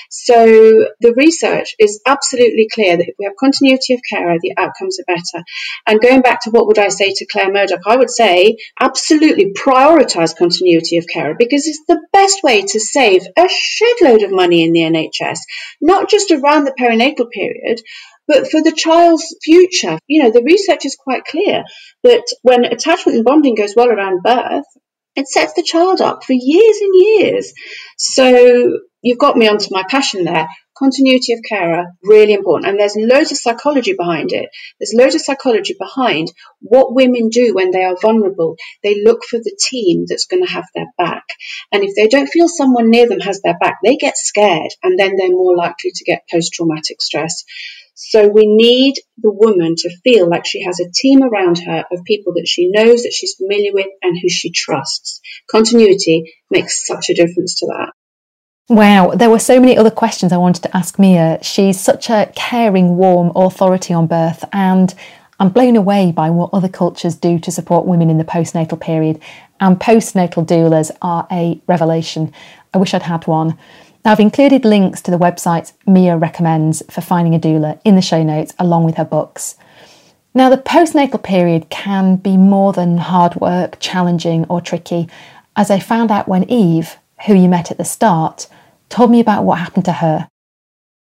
So 0.09 0.45
the 0.99 1.13
research 1.15 1.75
is 1.79 2.01
absolutely 2.05 2.67
clear 2.73 2.97
that 2.97 3.07
if 3.07 3.15
we 3.19 3.25
have 3.25 3.35
continuity 3.39 3.93
of 3.93 4.01
care, 4.09 4.37
the 4.41 4.53
outcomes 4.57 4.99
are 4.99 5.13
better. 5.13 5.43
And 5.87 6.01
going 6.01 6.21
back 6.21 6.41
to 6.43 6.51
what 6.51 6.67
would 6.67 6.79
I 6.79 6.89
say 6.89 7.11
to 7.13 7.25
Claire 7.31 7.51
Murdoch, 7.51 7.81
I 7.85 7.97
would 7.97 8.09
say 8.09 8.57
absolutely 8.79 9.53
prioritise 9.53 10.20
continuity 10.27 10.97
of 10.97 11.05
care 11.07 11.35
because 11.37 11.67
it's 11.67 11.83
the 11.87 12.01
best 12.13 12.43
way 12.43 12.61
to 12.61 12.79
save 12.79 13.23
a 13.37 13.47
shedload 13.47 14.23
of 14.23 14.31
money 14.31 14.63
in 14.63 14.71
the 14.71 14.81
NHS, 14.81 15.39
not 15.81 16.09
just 16.09 16.31
around 16.31 16.65
the 16.65 16.75
perinatal 16.79 17.29
period, 17.29 17.81
but 18.27 18.49
for 18.49 18.61
the 18.61 18.71
child's 18.71 19.35
future. 19.43 19.97
You 20.07 20.23
know, 20.23 20.31
the 20.31 20.43
research 20.43 20.85
is 20.85 20.95
quite 20.95 21.25
clear 21.25 21.63
that 22.03 22.23
when 22.41 22.65
attachment 22.65 23.17
and 23.17 23.25
bonding 23.25 23.55
goes 23.55 23.75
well 23.75 23.89
around 23.89 24.23
birth, 24.23 24.65
it 25.15 25.27
sets 25.27 25.53
the 25.53 25.63
child 25.63 26.01
up 26.01 26.23
for 26.23 26.33
years 26.33 26.77
and 26.81 26.93
years. 26.95 27.53
So 27.97 28.79
you've 29.01 29.17
got 29.17 29.37
me 29.37 29.47
onto 29.47 29.67
my 29.71 29.83
passion 29.89 30.23
there. 30.23 30.47
Continuity 30.77 31.33
of 31.33 31.41
carer, 31.47 31.85
really 32.03 32.33
important. 32.33 32.69
And 32.69 32.79
there's 32.79 32.95
loads 32.95 33.31
of 33.31 33.37
psychology 33.37 33.93
behind 33.93 34.31
it. 34.31 34.49
There's 34.79 34.95
loads 34.95 35.13
of 35.13 35.21
psychology 35.21 35.75
behind 35.77 36.31
what 36.59 36.95
women 36.95 37.29
do 37.29 37.53
when 37.53 37.69
they 37.69 37.83
are 37.83 37.97
vulnerable. 38.01 38.55
They 38.81 39.03
look 39.03 39.23
for 39.23 39.37
the 39.37 39.55
team 39.69 40.05
that's 40.07 40.25
going 40.25 40.43
to 40.43 40.51
have 40.51 40.65
their 40.73 40.87
back. 40.97 41.23
And 41.71 41.83
if 41.83 41.93
they 41.95 42.07
don't 42.07 42.29
feel 42.29 42.47
someone 42.47 42.89
near 42.89 43.07
them 43.07 43.19
has 43.19 43.41
their 43.41 43.57
back, 43.59 43.77
they 43.83 43.95
get 43.95 44.17
scared 44.17 44.71
and 44.81 44.97
then 44.97 45.17
they're 45.17 45.29
more 45.29 45.55
likely 45.55 45.91
to 45.93 46.03
get 46.03 46.27
post 46.31 46.53
traumatic 46.53 47.01
stress. 47.01 47.43
So 47.93 48.27
we 48.27 48.47
need 48.47 48.95
the 49.17 49.31
woman 49.31 49.75
to 49.77 49.97
feel 50.03 50.29
like 50.29 50.45
she 50.45 50.63
has 50.63 50.79
a 50.79 50.91
team 50.93 51.21
around 51.21 51.59
her 51.59 51.83
of 51.91 52.03
people 52.05 52.33
that 52.33 52.47
she 52.47 52.69
knows, 52.71 53.03
that 53.03 53.13
she's 53.13 53.35
familiar 53.35 53.71
with, 53.73 53.87
and 54.01 54.17
who 54.21 54.29
she 54.29 54.51
trusts. 54.51 55.21
Continuity 55.49 56.33
makes 56.49 56.85
such 56.85 57.09
a 57.09 57.13
difference 57.13 57.55
to 57.59 57.67
that. 57.67 57.91
Wow, 58.69 59.11
there 59.11 59.29
were 59.29 59.39
so 59.39 59.59
many 59.59 59.77
other 59.77 59.91
questions 59.91 60.31
I 60.31 60.37
wanted 60.37 60.63
to 60.63 60.75
ask 60.75 60.97
Mia. 60.97 61.39
She's 61.41 61.79
such 61.79 62.09
a 62.09 62.31
caring, 62.35 62.95
warm 62.95 63.31
authority 63.35 63.93
on 63.93 64.07
birth, 64.07 64.45
and 64.53 64.93
I'm 65.41 65.49
blown 65.49 65.75
away 65.75 66.11
by 66.11 66.29
what 66.29 66.51
other 66.53 66.69
cultures 66.69 67.15
do 67.15 67.37
to 67.39 67.51
support 67.51 67.85
women 67.85 68.09
in 68.09 68.17
the 68.17 68.23
postnatal 68.23 68.79
period. 68.79 69.19
And 69.59 69.79
postnatal 69.79 70.45
doulas 70.45 70.91
are 71.01 71.27
a 71.31 71.59
revelation. 71.67 72.31
I 72.73 72.77
wish 72.77 72.93
I'd 72.93 73.01
had 73.01 73.27
one. 73.27 73.57
Now, 74.03 74.13
I've 74.13 74.19
included 74.19 74.65
links 74.65 75.01
to 75.01 75.11
the 75.11 75.19
websites 75.19 75.73
Mia 75.85 76.17
recommends 76.17 76.81
for 76.89 77.01
finding 77.01 77.35
a 77.35 77.39
doula 77.39 77.79
in 77.85 77.95
the 77.95 78.01
show 78.01 78.23
notes, 78.23 78.53
along 78.57 78.85
with 78.85 78.95
her 78.95 79.05
books. 79.05 79.55
Now, 80.33 80.49
the 80.49 80.57
postnatal 80.57 81.21
period 81.21 81.69
can 81.69 82.15
be 82.15 82.35
more 82.35 82.73
than 82.73 82.97
hard 82.97 83.35
work, 83.35 83.77
challenging, 83.79 84.45
or 84.45 84.59
tricky, 84.59 85.07
as 85.55 85.69
I 85.69 85.79
found 85.79 86.09
out 86.09 86.27
when 86.27 86.49
Eve, 86.49 86.97
who 87.27 87.35
you 87.35 87.47
met 87.47 87.69
at 87.69 87.77
the 87.77 87.85
start, 87.85 88.47
told 88.89 89.11
me 89.11 89.19
about 89.19 89.43
what 89.43 89.59
happened 89.59 89.85
to 89.85 89.93
her. 89.93 90.27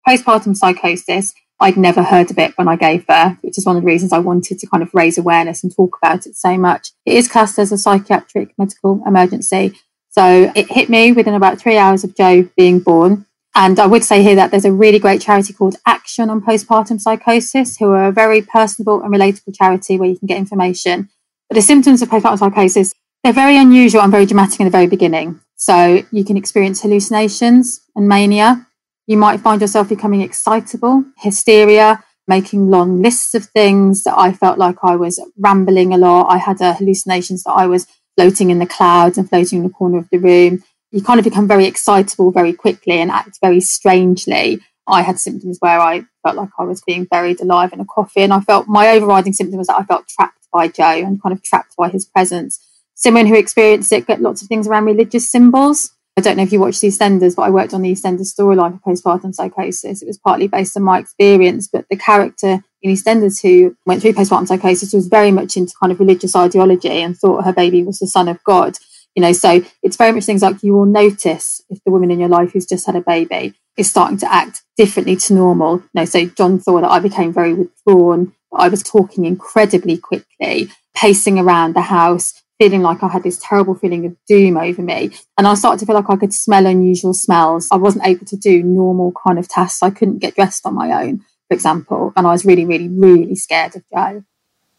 Postpartum 0.07 0.57
psychosis, 0.57 1.33
I'd 1.59 1.77
never 1.77 2.03
heard 2.03 2.31
of 2.31 2.37
it 2.37 2.57
when 2.57 2.67
I 2.67 2.75
gave 2.75 3.05
birth, 3.05 3.37
which 3.41 3.57
is 3.57 3.65
one 3.65 3.75
of 3.75 3.83
the 3.83 3.87
reasons 3.87 4.11
I 4.11 4.19
wanted 4.19 4.59
to 4.59 4.67
kind 4.67 4.81
of 4.81 4.93
raise 4.93 5.17
awareness 5.17 5.63
and 5.63 5.73
talk 5.73 5.97
about 6.01 6.25
it 6.25 6.35
so 6.35 6.57
much. 6.57 6.91
It 7.05 7.15
is 7.15 7.27
classed 7.27 7.59
as 7.59 7.71
a 7.71 7.77
psychiatric 7.77 8.53
medical 8.57 9.03
emergency, 9.05 9.73
so 10.09 10.51
it 10.55 10.71
hit 10.71 10.89
me 10.89 11.11
within 11.11 11.33
about 11.33 11.59
three 11.59 11.77
hours 11.77 12.03
of 12.03 12.15
Joe 12.15 12.49
being 12.57 12.79
born. 12.79 13.25
And 13.55 13.79
I 13.79 13.87
would 13.87 14.03
say 14.03 14.23
here 14.23 14.35
that 14.35 14.51
there's 14.51 14.65
a 14.65 14.71
really 14.71 14.99
great 14.99 15.21
charity 15.21 15.53
called 15.53 15.75
Action 15.85 16.29
on 16.29 16.41
Postpartum 16.41 16.99
Psychosis, 16.99 17.77
who 17.77 17.91
are 17.91 18.07
a 18.07 18.11
very 18.11 18.41
personable 18.41 19.01
and 19.01 19.13
relatable 19.13 19.55
charity 19.55 19.97
where 19.97 20.09
you 20.09 20.17
can 20.17 20.27
get 20.27 20.37
information. 20.37 21.09
But 21.49 21.55
the 21.55 21.61
symptoms 21.61 22.01
of 22.01 22.09
postpartum 22.09 22.39
psychosis, 22.39 22.93
they're 23.23 23.33
very 23.33 23.57
unusual 23.57 24.01
and 24.01 24.11
very 24.11 24.25
dramatic 24.25 24.59
in 24.59 24.65
the 24.65 24.71
very 24.71 24.87
beginning. 24.87 25.41
So 25.55 26.03
you 26.11 26.23
can 26.23 26.37
experience 26.37 26.81
hallucinations 26.81 27.81
and 27.95 28.07
mania. 28.07 28.67
You 29.07 29.17
might 29.17 29.41
find 29.41 29.59
yourself 29.59 29.89
becoming 29.89 30.21
excitable, 30.21 31.03
hysteria, 31.17 32.03
making 32.27 32.69
long 32.69 33.01
lists 33.01 33.33
of 33.33 33.45
things 33.45 34.03
that 34.03 34.15
I 34.17 34.31
felt 34.31 34.59
like 34.59 34.77
I 34.83 34.95
was 34.95 35.19
rambling 35.37 35.91
a 35.91 35.97
lot. 35.97 36.27
I 36.27 36.37
had 36.37 36.61
uh, 36.61 36.75
hallucinations 36.75 37.43
that 37.43 37.53
I 37.53 37.65
was 37.65 37.87
floating 38.19 38.49
in 38.49 38.59
the 38.59 38.65
clouds 38.65 39.17
and 39.17 39.29
floating 39.29 39.59
in 39.59 39.63
the 39.63 39.69
corner 39.69 39.97
of 39.97 40.09
the 40.11 40.17
room. 40.17 40.61
You 40.91 41.01
kind 41.01 41.21
of 41.21 41.23
become 41.23 41.47
very 41.47 41.65
excitable 41.65 42.31
very 42.31 42.51
quickly 42.51 42.99
and 42.99 43.09
act 43.09 43.39
very 43.41 43.61
strangely. 43.61 44.59
I 44.85 45.03
had 45.03 45.17
symptoms 45.17 45.55
where 45.61 45.79
I 45.79 46.03
felt 46.23 46.35
like 46.35 46.49
I 46.59 46.63
was 46.63 46.81
being 46.81 47.05
buried 47.05 47.39
alive 47.39 47.71
in 47.71 47.79
a 47.79 47.85
coffin. 47.85 48.33
I 48.33 48.41
felt 48.41 48.67
my 48.67 48.89
overriding 48.89 49.31
symptom 49.31 49.57
was 49.57 49.67
that 49.67 49.79
I 49.79 49.85
felt 49.85 50.09
trapped 50.09 50.47
by 50.51 50.67
Joe 50.67 50.83
and 50.83 51.21
kind 51.21 51.31
of 51.31 51.41
trapped 51.41 51.77
by 51.77 51.87
his 51.87 52.05
presence. 52.05 52.59
Someone 52.93 53.27
who 53.27 53.35
experienced 53.35 53.93
it 53.93 54.05
get 54.05 54.21
lots 54.21 54.41
of 54.41 54.49
things 54.49 54.67
around 54.67 54.83
religious 54.83 55.31
symbols. 55.31 55.91
I 56.17 56.21
don't 56.21 56.35
know 56.35 56.43
if 56.43 56.51
you 56.51 56.59
watched 56.59 56.81
EastEnders, 56.81 57.37
but 57.37 57.43
I 57.43 57.49
worked 57.51 57.73
on 57.73 57.83
the 57.83 57.93
EastEnders 57.93 58.35
storyline 58.35 58.81
for 58.83 58.93
postpartum 58.93 59.33
psychosis. 59.33 60.01
It 60.01 60.07
was 60.07 60.17
partly 60.17 60.49
based 60.49 60.75
on 60.75 60.83
my 60.83 60.99
experience, 60.99 61.69
but 61.71 61.85
the 61.89 61.95
character 61.95 62.65
in 62.81 62.91
EastEnders 62.91 63.41
who 63.41 63.75
went 63.85 64.01
through 64.01 64.13
postpartum 64.13 64.47
psychosis 64.47 64.93
was 64.93 65.07
very 65.07 65.31
much 65.31 65.57
into 65.57 65.73
kind 65.79 65.91
of 65.91 65.99
religious 65.99 66.35
ideology 66.35 67.01
and 67.01 67.17
thought 67.17 67.45
her 67.45 67.53
baby 67.53 67.83
was 67.83 67.99
the 67.99 68.07
son 68.07 68.27
of 68.27 68.43
God. 68.43 68.77
You 69.15 69.23
know, 69.23 69.33
so 69.33 69.61
it's 69.83 69.97
very 69.97 70.11
much 70.11 70.23
things 70.23 70.41
like 70.41 70.63
you 70.63 70.73
will 70.73 70.85
notice 70.85 71.61
if 71.69 71.83
the 71.83 71.91
woman 71.91 72.11
in 72.11 72.19
your 72.19 72.29
life 72.29 72.53
who's 72.53 72.65
just 72.65 72.85
had 72.85 72.95
a 72.95 73.01
baby 73.01 73.53
is 73.75 73.89
starting 73.89 74.17
to 74.19 74.31
act 74.31 74.61
differently 74.77 75.15
to 75.15 75.33
normal. 75.33 75.77
You 75.77 75.89
know, 75.95 76.05
so 76.05 76.25
John 76.25 76.59
thought 76.59 76.81
that 76.81 76.91
I 76.91 76.99
became 76.99 77.33
very 77.33 77.53
withdrawn. 77.53 78.33
I 78.55 78.69
was 78.69 78.83
talking 78.83 79.25
incredibly 79.25 79.97
quickly, 79.97 80.69
pacing 80.95 81.37
around 81.37 81.75
the 81.75 81.81
house, 81.81 82.41
feeling 82.59 82.81
like 82.81 83.03
I 83.03 83.09
had 83.09 83.23
this 83.23 83.39
terrible 83.41 83.75
feeling 83.75 84.05
of 84.05 84.15
doom 84.27 84.57
over 84.57 84.81
me. 84.81 85.11
And 85.37 85.47
I 85.47 85.53
started 85.55 85.79
to 85.79 85.85
feel 85.85 85.95
like 85.95 86.09
I 86.09 86.15
could 86.15 86.33
smell 86.33 86.65
unusual 86.65 87.13
smells. 87.13 87.69
I 87.71 87.77
wasn't 87.77 88.05
able 88.05 88.25
to 88.25 88.37
do 88.37 88.63
normal 88.63 89.13
kind 89.25 89.39
of 89.39 89.47
tasks. 89.47 89.83
I 89.83 89.89
couldn't 89.89 90.19
get 90.19 90.35
dressed 90.35 90.65
on 90.65 90.75
my 90.75 91.03
own 91.03 91.25
for 91.49 91.55
example, 91.55 92.13
and 92.15 92.25
I 92.25 92.31
was 92.31 92.45
really, 92.45 92.63
really, 92.63 92.87
really 92.87 93.35
scared 93.35 93.75
of 93.75 93.83
Joe. 93.93 94.23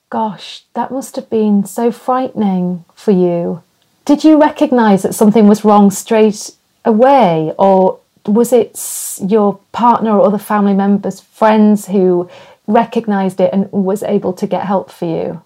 gosh, 0.08 0.64
that 0.74 0.90
must 0.90 1.16
have 1.16 1.28
been 1.30 1.64
so 1.64 1.92
frightening 1.92 2.84
for 2.94 3.12
you. 3.12 3.62
Did 4.04 4.24
you 4.24 4.40
recognize 4.40 5.02
that 5.02 5.14
something 5.14 5.46
was 5.46 5.64
wrong 5.64 5.90
straight 5.90 6.50
away, 6.84 7.52
or 7.58 8.00
was 8.26 8.52
it 8.52 8.78
your 9.22 9.60
partner 9.72 10.18
or 10.18 10.26
other 10.26 10.38
family 10.38 10.74
members, 10.74 11.20
friends 11.20 11.86
who 11.86 12.28
recognized 12.66 13.40
it 13.40 13.52
and 13.52 13.70
was 13.72 14.02
able 14.02 14.32
to 14.32 14.46
get 14.46 14.66
help 14.66 14.90
for 14.90 15.04
you? 15.04 15.42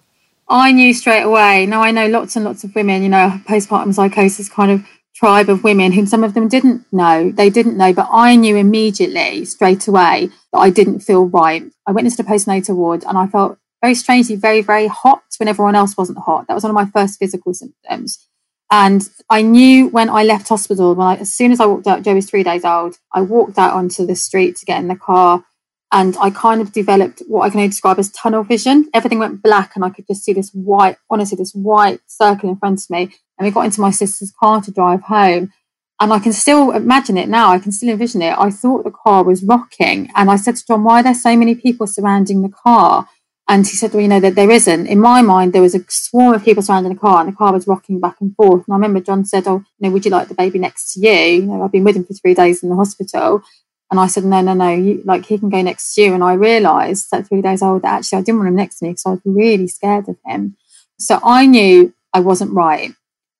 I 0.47 0.71
knew 0.71 0.93
straight 0.93 1.23
away. 1.23 1.65
Now 1.65 1.81
I 1.81 1.91
know 1.91 2.07
lots 2.07 2.35
and 2.35 2.45
lots 2.45 2.63
of 2.63 2.75
women, 2.75 3.01
you 3.03 3.09
know, 3.09 3.39
postpartum 3.47 3.93
psychosis 3.93 4.49
kind 4.49 4.71
of 4.71 4.85
tribe 5.15 5.49
of 5.49 5.63
women 5.63 5.93
whom 5.93 6.05
some 6.05 6.23
of 6.23 6.33
them 6.33 6.47
didn't 6.47 6.85
know. 6.91 7.31
They 7.31 7.49
didn't 7.49 7.77
know, 7.77 7.93
but 7.93 8.09
I 8.11 8.35
knew 8.35 8.55
immediately, 8.55 9.45
straight 9.45 9.87
away, 9.87 10.29
that 10.51 10.59
I 10.59 10.69
didn't 10.69 10.99
feel 10.99 11.25
right. 11.25 11.63
I 11.87 11.91
witnessed 11.91 12.19
a 12.19 12.23
postnatal 12.23 12.75
ward 12.75 13.03
and 13.07 13.17
I 13.17 13.27
felt 13.27 13.57
very 13.81 13.95
strangely 13.95 14.35
very, 14.35 14.61
very 14.61 14.87
hot 14.87 15.23
when 15.37 15.47
everyone 15.47 15.75
else 15.75 15.95
wasn't 15.95 16.17
hot. 16.17 16.47
That 16.47 16.55
was 16.55 16.63
one 16.63 16.71
of 16.71 16.75
my 16.75 16.85
first 16.85 17.19
physical 17.19 17.53
symptoms. 17.53 18.27
And 18.71 19.07
I 19.29 19.43
knew 19.43 19.89
when 19.89 20.09
I 20.09 20.23
left 20.23 20.49
hospital, 20.49 20.95
when 20.95 21.05
I, 21.05 21.15
as 21.17 21.33
soon 21.33 21.51
as 21.51 21.59
I 21.59 21.67
walked 21.67 21.85
out, 21.85 22.01
Joe 22.01 22.15
was 22.15 22.27
three 22.27 22.43
days 22.43 22.65
old, 22.65 22.97
I 23.13 23.21
walked 23.21 23.59
out 23.59 23.73
onto 23.73 24.05
the 24.05 24.15
street 24.15 24.55
to 24.57 24.65
get 24.65 24.79
in 24.79 24.87
the 24.87 24.95
car 24.95 25.45
and 25.91 26.17
I 26.19 26.31
kind 26.31 26.61
of 26.61 26.71
developed 26.71 27.21
what 27.27 27.41
I 27.41 27.49
can 27.49 27.59
only 27.59 27.69
describe 27.69 27.99
as 27.99 28.11
tunnel 28.11 28.43
vision. 28.43 28.89
Everything 28.93 29.19
went 29.19 29.43
black 29.43 29.75
and 29.75 29.85
I 29.85 29.91
could 29.91 30.07
just 30.07 30.23
see 30.23 30.33
this 30.33 30.49
white, 30.49 30.97
honestly, 31.09 31.37
this 31.37 31.53
white 31.53 31.99
circle 32.07 32.49
in 32.49 32.57
front 32.57 32.81
of 32.81 32.89
me. 32.89 33.13
And 33.37 33.45
we 33.45 33.51
got 33.51 33.65
into 33.65 33.81
my 33.81 33.91
sister's 33.91 34.31
car 34.31 34.61
to 34.61 34.71
drive 34.71 35.03
home. 35.03 35.51
And 35.99 36.11
I 36.11 36.19
can 36.19 36.33
still 36.33 36.71
imagine 36.71 37.17
it 37.17 37.29
now. 37.29 37.51
I 37.51 37.59
can 37.59 37.71
still 37.71 37.89
envision 37.89 38.21
it. 38.21 38.37
I 38.37 38.49
thought 38.49 38.83
the 38.83 38.91
car 38.91 39.23
was 39.23 39.43
rocking. 39.43 40.11
And 40.15 40.29
I 40.29 40.35
said 40.35 40.57
to 40.57 40.65
John, 40.65 40.83
why 40.83 40.99
are 40.99 41.03
there 41.03 41.13
so 41.13 41.35
many 41.37 41.55
people 41.55 41.87
surrounding 41.87 42.41
the 42.41 42.49
car? 42.49 43.07
And 43.47 43.65
he 43.65 43.75
said, 43.75 43.93
well, 43.93 44.01
you 44.01 44.07
know, 44.07 44.19
that 44.19 44.35
there 44.35 44.49
isn't. 44.49 44.87
In 44.87 44.99
my 44.99 45.21
mind, 45.21 45.53
there 45.53 45.61
was 45.61 45.75
a 45.75 45.85
swarm 45.87 46.33
of 46.33 46.43
people 46.43 46.63
surrounding 46.63 46.93
the 46.93 46.99
car 46.99 47.21
and 47.21 47.31
the 47.31 47.35
car 47.35 47.53
was 47.53 47.67
rocking 47.67 47.99
back 47.99 48.17
and 48.19 48.35
forth. 48.35 48.65
And 48.65 48.73
I 48.73 48.75
remember 48.75 48.99
John 48.99 49.23
said, 49.23 49.47
oh, 49.47 49.63
you 49.77 49.87
know, 49.87 49.91
would 49.91 50.03
you 50.03 50.11
like 50.11 50.27
the 50.27 50.33
baby 50.33 50.57
next 50.57 50.93
to 50.93 50.99
you? 50.99 51.11
You 51.11 51.41
know, 51.43 51.63
I've 51.63 51.71
been 51.71 51.83
with 51.83 51.95
him 51.95 52.05
for 52.05 52.13
three 52.13 52.33
days 52.33 52.63
in 52.63 52.69
the 52.69 52.75
hospital. 52.75 53.43
And 53.91 53.99
I 53.99 54.07
said, 54.07 54.25
no, 54.25 54.41
no, 54.41 54.55
no, 54.55 54.73
you, 54.73 55.01
like 55.05 55.27
he 55.27 55.37
can 55.37 55.49
go 55.49 55.61
next 55.61 55.93
to 55.93 56.01
you. 56.01 56.13
And 56.15 56.23
I 56.23 56.33
realised 56.33 57.11
that 57.11 57.27
three 57.27 57.43
days 57.43 57.61
old 57.61 57.83
that 57.83 57.93
actually 57.93 58.17
I 58.17 58.21
didn't 58.21 58.39
want 58.39 58.49
him 58.49 58.55
next 58.55 58.79
to 58.79 58.85
me 58.85 58.91
because 58.91 59.05
I 59.05 59.09
was 59.11 59.21
really 59.23 59.67
scared 59.67 60.09
of 60.09 60.17
him. 60.25 60.57
So 60.97 61.19
I 61.23 61.45
knew 61.45 61.93
I 62.13 62.21
wasn't 62.21 62.51
right. 62.53 62.93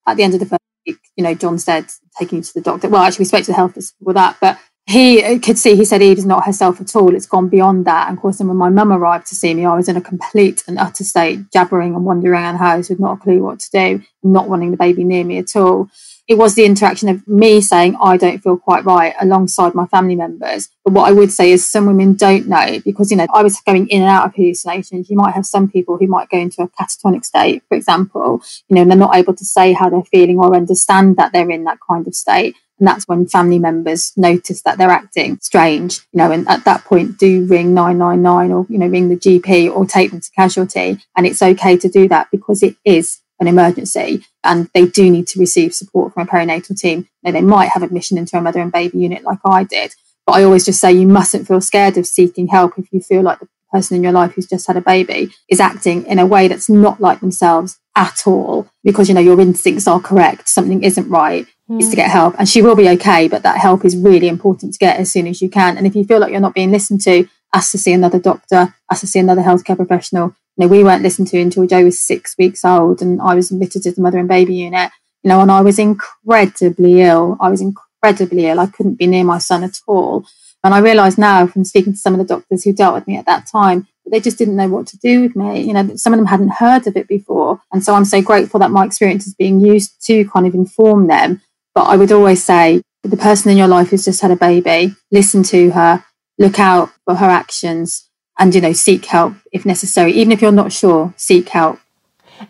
At 0.08 0.18
the 0.18 0.24
end 0.24 0.34
of 0.34 0.40
the 0.40 0.46
first 0.46 0.62
week, 0.86 1.00
you 1.16 1.24
know, 1.24 1.34
John 1.34 1.58
said, 1.58 1.86
taking 2.18 2.38
you 2.38 2.44
to 2.44 2.54
the 2.54 2.62
doctor. 2.62 2.90
Well, 2.90 3.02
actually, 3.02 3.24
we 3.24 3.28
spoke 3.28 3.44
to 3.44 3.52
the 3.52 3.56
health 3.56 3.78
for 4.04 4.14
that, 4.14 4.38
but 4.40 4.60
he 4.88 5.40
could 5.40 5.58
see, 5.58 5.76
he 5.76 5.84
said 5.84 6.04
Eve 6.04 6.20
is 6.20 6.26
not 6.26 6.46
herself 6.46 6.80
at 6.80 6.96
all. 6.96 7.16
It's 7.16 7.26
gone 7.26 7.50
beyond 7.50 7.86
that. 7.86 8.08
And 8.08 8.18
of 8.18 8.22
course, 8.22 8.38
then 8.38 8.48
when 8.48 8.58
my 8.58 8.70
mum 8.70 8.92
arrived 8.92 9.26
to 9.28 9.36
see 9.36 9.54
me, 9.54 9.66
I 9.66 9.76
was 9.76 9.90
in 9.90 9.98
a 9.98 10.02
complete 10.02 10.64
and 10.68 10.78
utter 10.78 11.04
state, 11.04 11.52
jabbering 11.52 11.96
and 11.96 12.06
wandering 12.06 12.34
around 12.34 12.54
the 12.54 12.60
house 12.60 12.90
with 12.90 13.00
not 13.00 13.18
a 13.18 13.20
clue 13.20 13.42
what 13.42 13.60
to 13.62 13.72
do, 13.72 14.04
not 14.22 14.48
wanting 14.48 14.72
the 14.72 14.78
baby 14.78 15.04
near 15.04 15.24
me 15.24 15.40
at 15.40 15.56
all 15.56 15.90
it 16.28 16.38
was 16.38 16.56
the 16.56 16.66
interaction 16.66 17.08
of 17.08 17.28
me 17.28 17.62
saying 17.62 17.96
I 18.02 18.18
don't 18.18 18.40
feel 18.40 18.58
quite 18.58 18.84
right 18.84 19.14
alongside 19.22 19.76
my 19.76 19.86
family 19.86 20.16
members. 20.16 20.70
But 20.84 20.94
what 20.94 21.08
I 21.08 21.12
would 21.12 21.32
say 21.32 21.52
is 21.52 21.68
some 21.68 21.86
women 21.86 22.16
don't 22.16 22.48
know 22.48 22.80
because 22.84 23.12
you 23.12 23.18
know 23.18 23.28
I 23.34 23.44
was 23.44 23.60
going 23.62 23.88
in 23.90 24.02
and 24.02 24.10
out 24.10 24.26
of 24.26 24.36
hallucinations. 24.36 25.10
You 25.10 25.18
might 25.18 25.36
have 25.36 25.46
some 25.46 25.70
people 25.70 25.98
who 25.98 26.08
might 26.08 26.30
go 26.30 26.38
into 26.38 26.64
a 26.64 26.70
catatonic 26.70 27.26
state, 27.26 27.64
for 27.68 27.76
example, 27.76 28.42
you 28.70 28.76
know, 28.76 28.82
and 28.82 28.92
they're 28.92 28.98
not 28.98 29.16
able 29.16 29.36
to 29.36 29.46
say 29.46 29.74
how 29.74 29.90
they're 29.90 30.04
feeling 30.04 30.40
or 30.40 30.56
understand 30.56 31.18
that 31.18 31.32
they're 31.32 31.50
in 31.50 31.64
that 31.66 31.78
kind 31.88 32.08
of 32.08 32.16
state. 32.16 32.56
And 32.80 32.88
that's 32.88 33.08
when 33.08 33.28
family 33.28 33.60
members 33.60 34.12
notice 34.18 34.62
that 34.64 34.78
they're 34.78 34.90
acting 34.90 35.40
strange, 35.42 36.00
you 36.12 36.18
know, 36.18 36.32
and 36.32 36.48
at 36.50 36.66
that 36.66 36.84
point 36.84 37.18
do 37.18 37.46
ring 37.46 37.74
999 37.74 38.52
or, 38.52 38.66
you 38.70 38.78
know, 38.78 38.88
ring 38.88 39.08
the 39.08 39.16
GP 39.16 39.74
or 39.74 39.86
take 39.86 40.12
them 40.12 40.20
to 40.20 40.32
casualty. 40.32 41.00
And 41.16 41.26
it's 41.26 41.42
okay 41.42 41.78
to 41.78 41.88
do 41.88 42.10
that 42.10 42.28
because 42.32 42.64
it 42.64 42.76
is 42.84 43.22
an 43.40 43.48
emergency 43.48 44.26
and 44.44 44.70
they 44.74 44.86
do 44.86 45.10
need 45.10 45.28
to 45.28 45.40
receive 45.40 45.74
support 45.74 46.14
from 46.14 46.24
a 46.24 46.32
perinatal 46.32 46.80
team. 46.80 47.08
Now, 47.24 47.32
they 47.32 47.42
might 47.42 47.70
have 47.70 47.84
admission 47.84 48.18
into 48.18 48.38
a 48.38 48.42
mother 48.42 48.62
and 48.62 48.72
baby 48.72 49.00
unit 49.00 49.24
like 49.24 49.40
I 49.46 49.64
did, 49.64 49.94
but 50.26 50.34
I 50.34 50.44
always 50.44 50.66
just 50.66 50.80
say 50.80 50.94
you 50.94 51.08
mustn't 51.08 51.48
feel 51.48 51.62
scared 51.62 51.98
of 51.98 52.08
seeking 52.08 52.48
help 52.48 52.78
if 52.78 52.92
you 52.92 53.02
feel 53.02 53.22
like 53.22 53.40
the 53.40 53.48
person 53.72 53.98
in 53.98 54.04
your 54.04 54.12
life 54.12 54.34
who's 54.34 54.48
just 54.48 54.68
had 54.68 54.78
a 54.78 54.82
baby 54.82 55.32
is 55.50 55.60
acting 55.60 56.06
in 56.06 56.20
a 56.20 56.26
way 56.26 56.48
that's 56.48 56.70
not 56.70 57.02
like 57.02 57.20
themselves 57.20 57.78
at 57.96 58.26
all 58.26 58.70
because 58.84 59.10
you 59.10 59.16
know 59.16 59.22
your 59.22 59.40
instincts 59.40 59.88
are 59.88 60.00
correct 60.00 60.48
something 60.48 60.84
isn't 60.84 61.10
right 61.10 61.46
mm. 61.70 61.80
is 61.80 61.90
to 61.90 61.96
get 61.96 62.10
help 62.10 62.36
and 62.38 62.48
she 62.48 62.62
will 62.62 62.76
be 62.76 62.90
okay 62.90 63.28
but 63.28 63.44
that 63.44 63.58
help 63.58 63.84
is 63.84 63.96
really 63.98 64.28
important 64.28 64.72
to 64.74 64.80
get 64.80 65.00
as 65.00 65.12
soon 65.12 65.28
as 65.28 65.42
you 65.42 65.50
can 65.50 65.78
and 65.78 65.86
if 65.88 65.96
you 65.96 66.04
feel 66.06 66.20
like 66.20 66.32
you're 66.32 66.40
not 66.40 66.54
being 66.54 66.72
listened 66.72 67.02
to 67.02 67.28
ask 67.54 67.72
to 67.72 67.78
see 67.78 67.94
another 67.94 68.20
doctor 68.20 68.74
ask 68.92 69.02
to 69.02 69.08
see 69.08 69.20
another 69.20 69.42
healthcare 69.42 69.76
professional 69.76 70.36
you 70.58 70.66
know, 70.66 70.68
we 70.68 70.84
weren't 70.84 71.04
listened 71.04 71.28
to 71.30 71.40
until 71.40 71.68
Joe 71.68 71.84
was 71.84 72.00
six 72.00 72.36
weeks 72.38 72.64
old 72.64 73.02
and 73.02 73.22
I 73.22 73.36
was 73.36 73.52
admitted 73.52 73.84
to 73.84 73.92
the 73.92 74.02
mother 74.02 74.18
and 74.18 74.28
baby 74.28 74.56
unit, 74.56 74.92
you 75.24 75.30
know, 75.30 75.42
and 75.42 75.52
I 75.52 75.62
was 75.62 75.80
incredibly 75.80 77.02
ill. 77.02 77.38
I 77.42 77.50
was 77.50 77.62
incredibly 77.62 78.46
ill. 78.46 78.60
I 78.60 78.68
couldn't 78.68 78.96
be 78.96 79.08
near 79.08 79.24
my 79.24 79.38
son 79.38 79.64
at 79.64 79.80
all. 79.88 80.26
And 80.64 80.74
I 80.74 80.80
realise 80.80 81.18
now 81.18 81.46
from 81.46 81.66
speaking 81.66 81.94
to 81.94 82.00
some 82.00 82.14
of 82.14 82.20
the 82.20 82.26
doctors 82.26 82.64
who 82.64 82.74
dealt 82.74 82.96
with 82.96 83.08
me 83.08 83.18
at 83.18 83.26
that 83.26 83.48
time, 83.52 83.88
that 84.04 84.12
they 84.12 84.20
just 84.20 84.38
didn't 84.38 84.56
know 84.56 84.70
what 84.70 84.88
to 84.88 84.98
do 84.98 85.22
with 85.22 85.36
me. 85.36 85.62
You 85.62 85.74
know, 85.74 85.96
some 85.96 86.14
of 86.14 86.18
them 86.18 86.28
hadn't 86.28 86.54
heard 86.54 86.88
of 86.88 86.96
it 86.96 87.08
before. 87.08 87.62
And 87.72 87.84
so 87.84 87.94
I'm 87.94 88.06
so 88.06 88.22
grateful 88.22 88.60
that 88.62 88.72
my 88.72 88.86
experience 88.86 89.28
is 89.28 89.36
being 89.36 89.60
used 89.60 90.04
to 90.08 90.28
kind 90.30 90.48
of 90.48 90.56
inform 90.56 91.08
them. 91.08 91.42
But 91.76 91.84
I 91.84 91.98
would 91.98 92.12
always 92.12 92.44
say, 92.44 92.82
the 93.04 93.18
person 93.18 93.52
in 93.52 93.58
your 93.58 93.68
life 93.68 93.90
who's 93.90 94.06
just 94.06 94.22
had 94.22 94.32
a 94.32 94.36
baby, 94.36 94.96
listen 95.12 95.44
to 95.44 95.72
her, 95.72 96.04
look 96.40 96.60
out 96.60 96.90
for 97.06 97.16
her 97.16 97.28
actions, 97.28 98.10
and 98.38 98.54
you 98.54 98.62
know 98.62 98.74
seek 98.74 99.06
help 99.06 99.34
if 99.52 99.66
necessary. 99.66 100.12
Even 100.14 100.32
if 100.32 100.42
you're 100.42 100.52
not 100.52 100.72
sure 100.72 101.14
seek 101.18 101.50
help. 101.50 101.80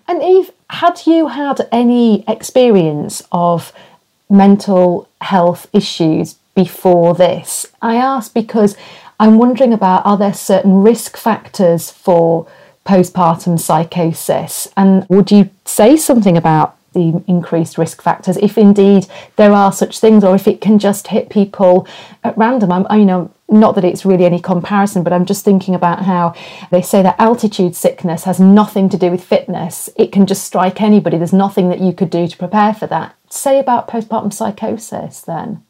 And 0.08 0.22
eve 0.24 0.52
had 0.70 1.06
you 1.06 1.28
had 1.28 1.68
any 1.72 2.24
experience 2.28 3.22
of 3.32 3.72
mental 4.30 5.08
health 5.22 5.68
issues 5.74 6.36
before 6.56 7.14
this? 7.14 7.68
I 7.82 7.96
ask 7.96 8.34
because 8.34 8.76
i'm 9.18 9.38
wondering 9.38 9.72
about 9.72 10.06
are 10.06 10.18
there 10.18 10.34
certain 10.34 10.82
risk 10.82 11.16
factors 11.16 11.92
for 11.92 12.48
postpartum 12.86 13.60
psychosis? 13.60 14.68
And 14.78 15.06
would 15.10 15.32
you 15.32 15.50
say 15.66 15.98
something 15.98 16.38
about 16.38 16.78
the 16.94 17.22
increased 17.28 17.78
risk 17.78 18.02
factors 18.02 18.38
if 18.38 18.58
indeed 18.58 19.06
there 19.36 19.52
are 19.52 19.74
such 19.74 20.00
things 20.00 20.24
or 20.24 20.36
if 20.36 20.48
it 20.48 20.62
can 20.62 20.80
just 20.80 21.08
hit 21.08 21.30
people 21.30 21.88
at 22.24 22.38
random? 22.38 22.72
I'm 22.72 23.00
you 23.00 23.06
know 23.06 23.32
not 23.50 23.76
that 23.76 23.86
it's 23.86 24.06
really 24.06 24.26
any 24.26 24.40
comparison, 24.40 25.04
but 25.04 25.14
I'm 25.14 25.26
just 25.26 25.46
thinking 25.46 25.76
about 25.76 26.04
how 26.06 26.34
they 26.72 26.82
say 26.82 27.04
that 27.04 27.20
altitude 27.20 27.76
sickness 27.76 28.24
has 28.24 28.40
nothing 28.40 28.90
to 28.90 28.98
do 28.98 29.12
with 29.12 29.24
fitness. 29.24 29.90
It 29.96 30.12
can 30.12 30.26
just 30.26 30.44
strike 30.44 30.82
anybody. 30.82 31.18
There's 31.18 31.34
nothing 31.34 31.70
that 31.70 31.80
you 31.80 31.94
could 31.94 32.10
do 32.10 32.28
to 32.28 32.38
prepare 32.38 32.74
for 32.74 32.88
that. 32.88 33.16
Say 33.30 33.60
about 33.60 33.88
postpartum 33.88 34.34
psychosis 34.34 35.22
then. 35.22 35.64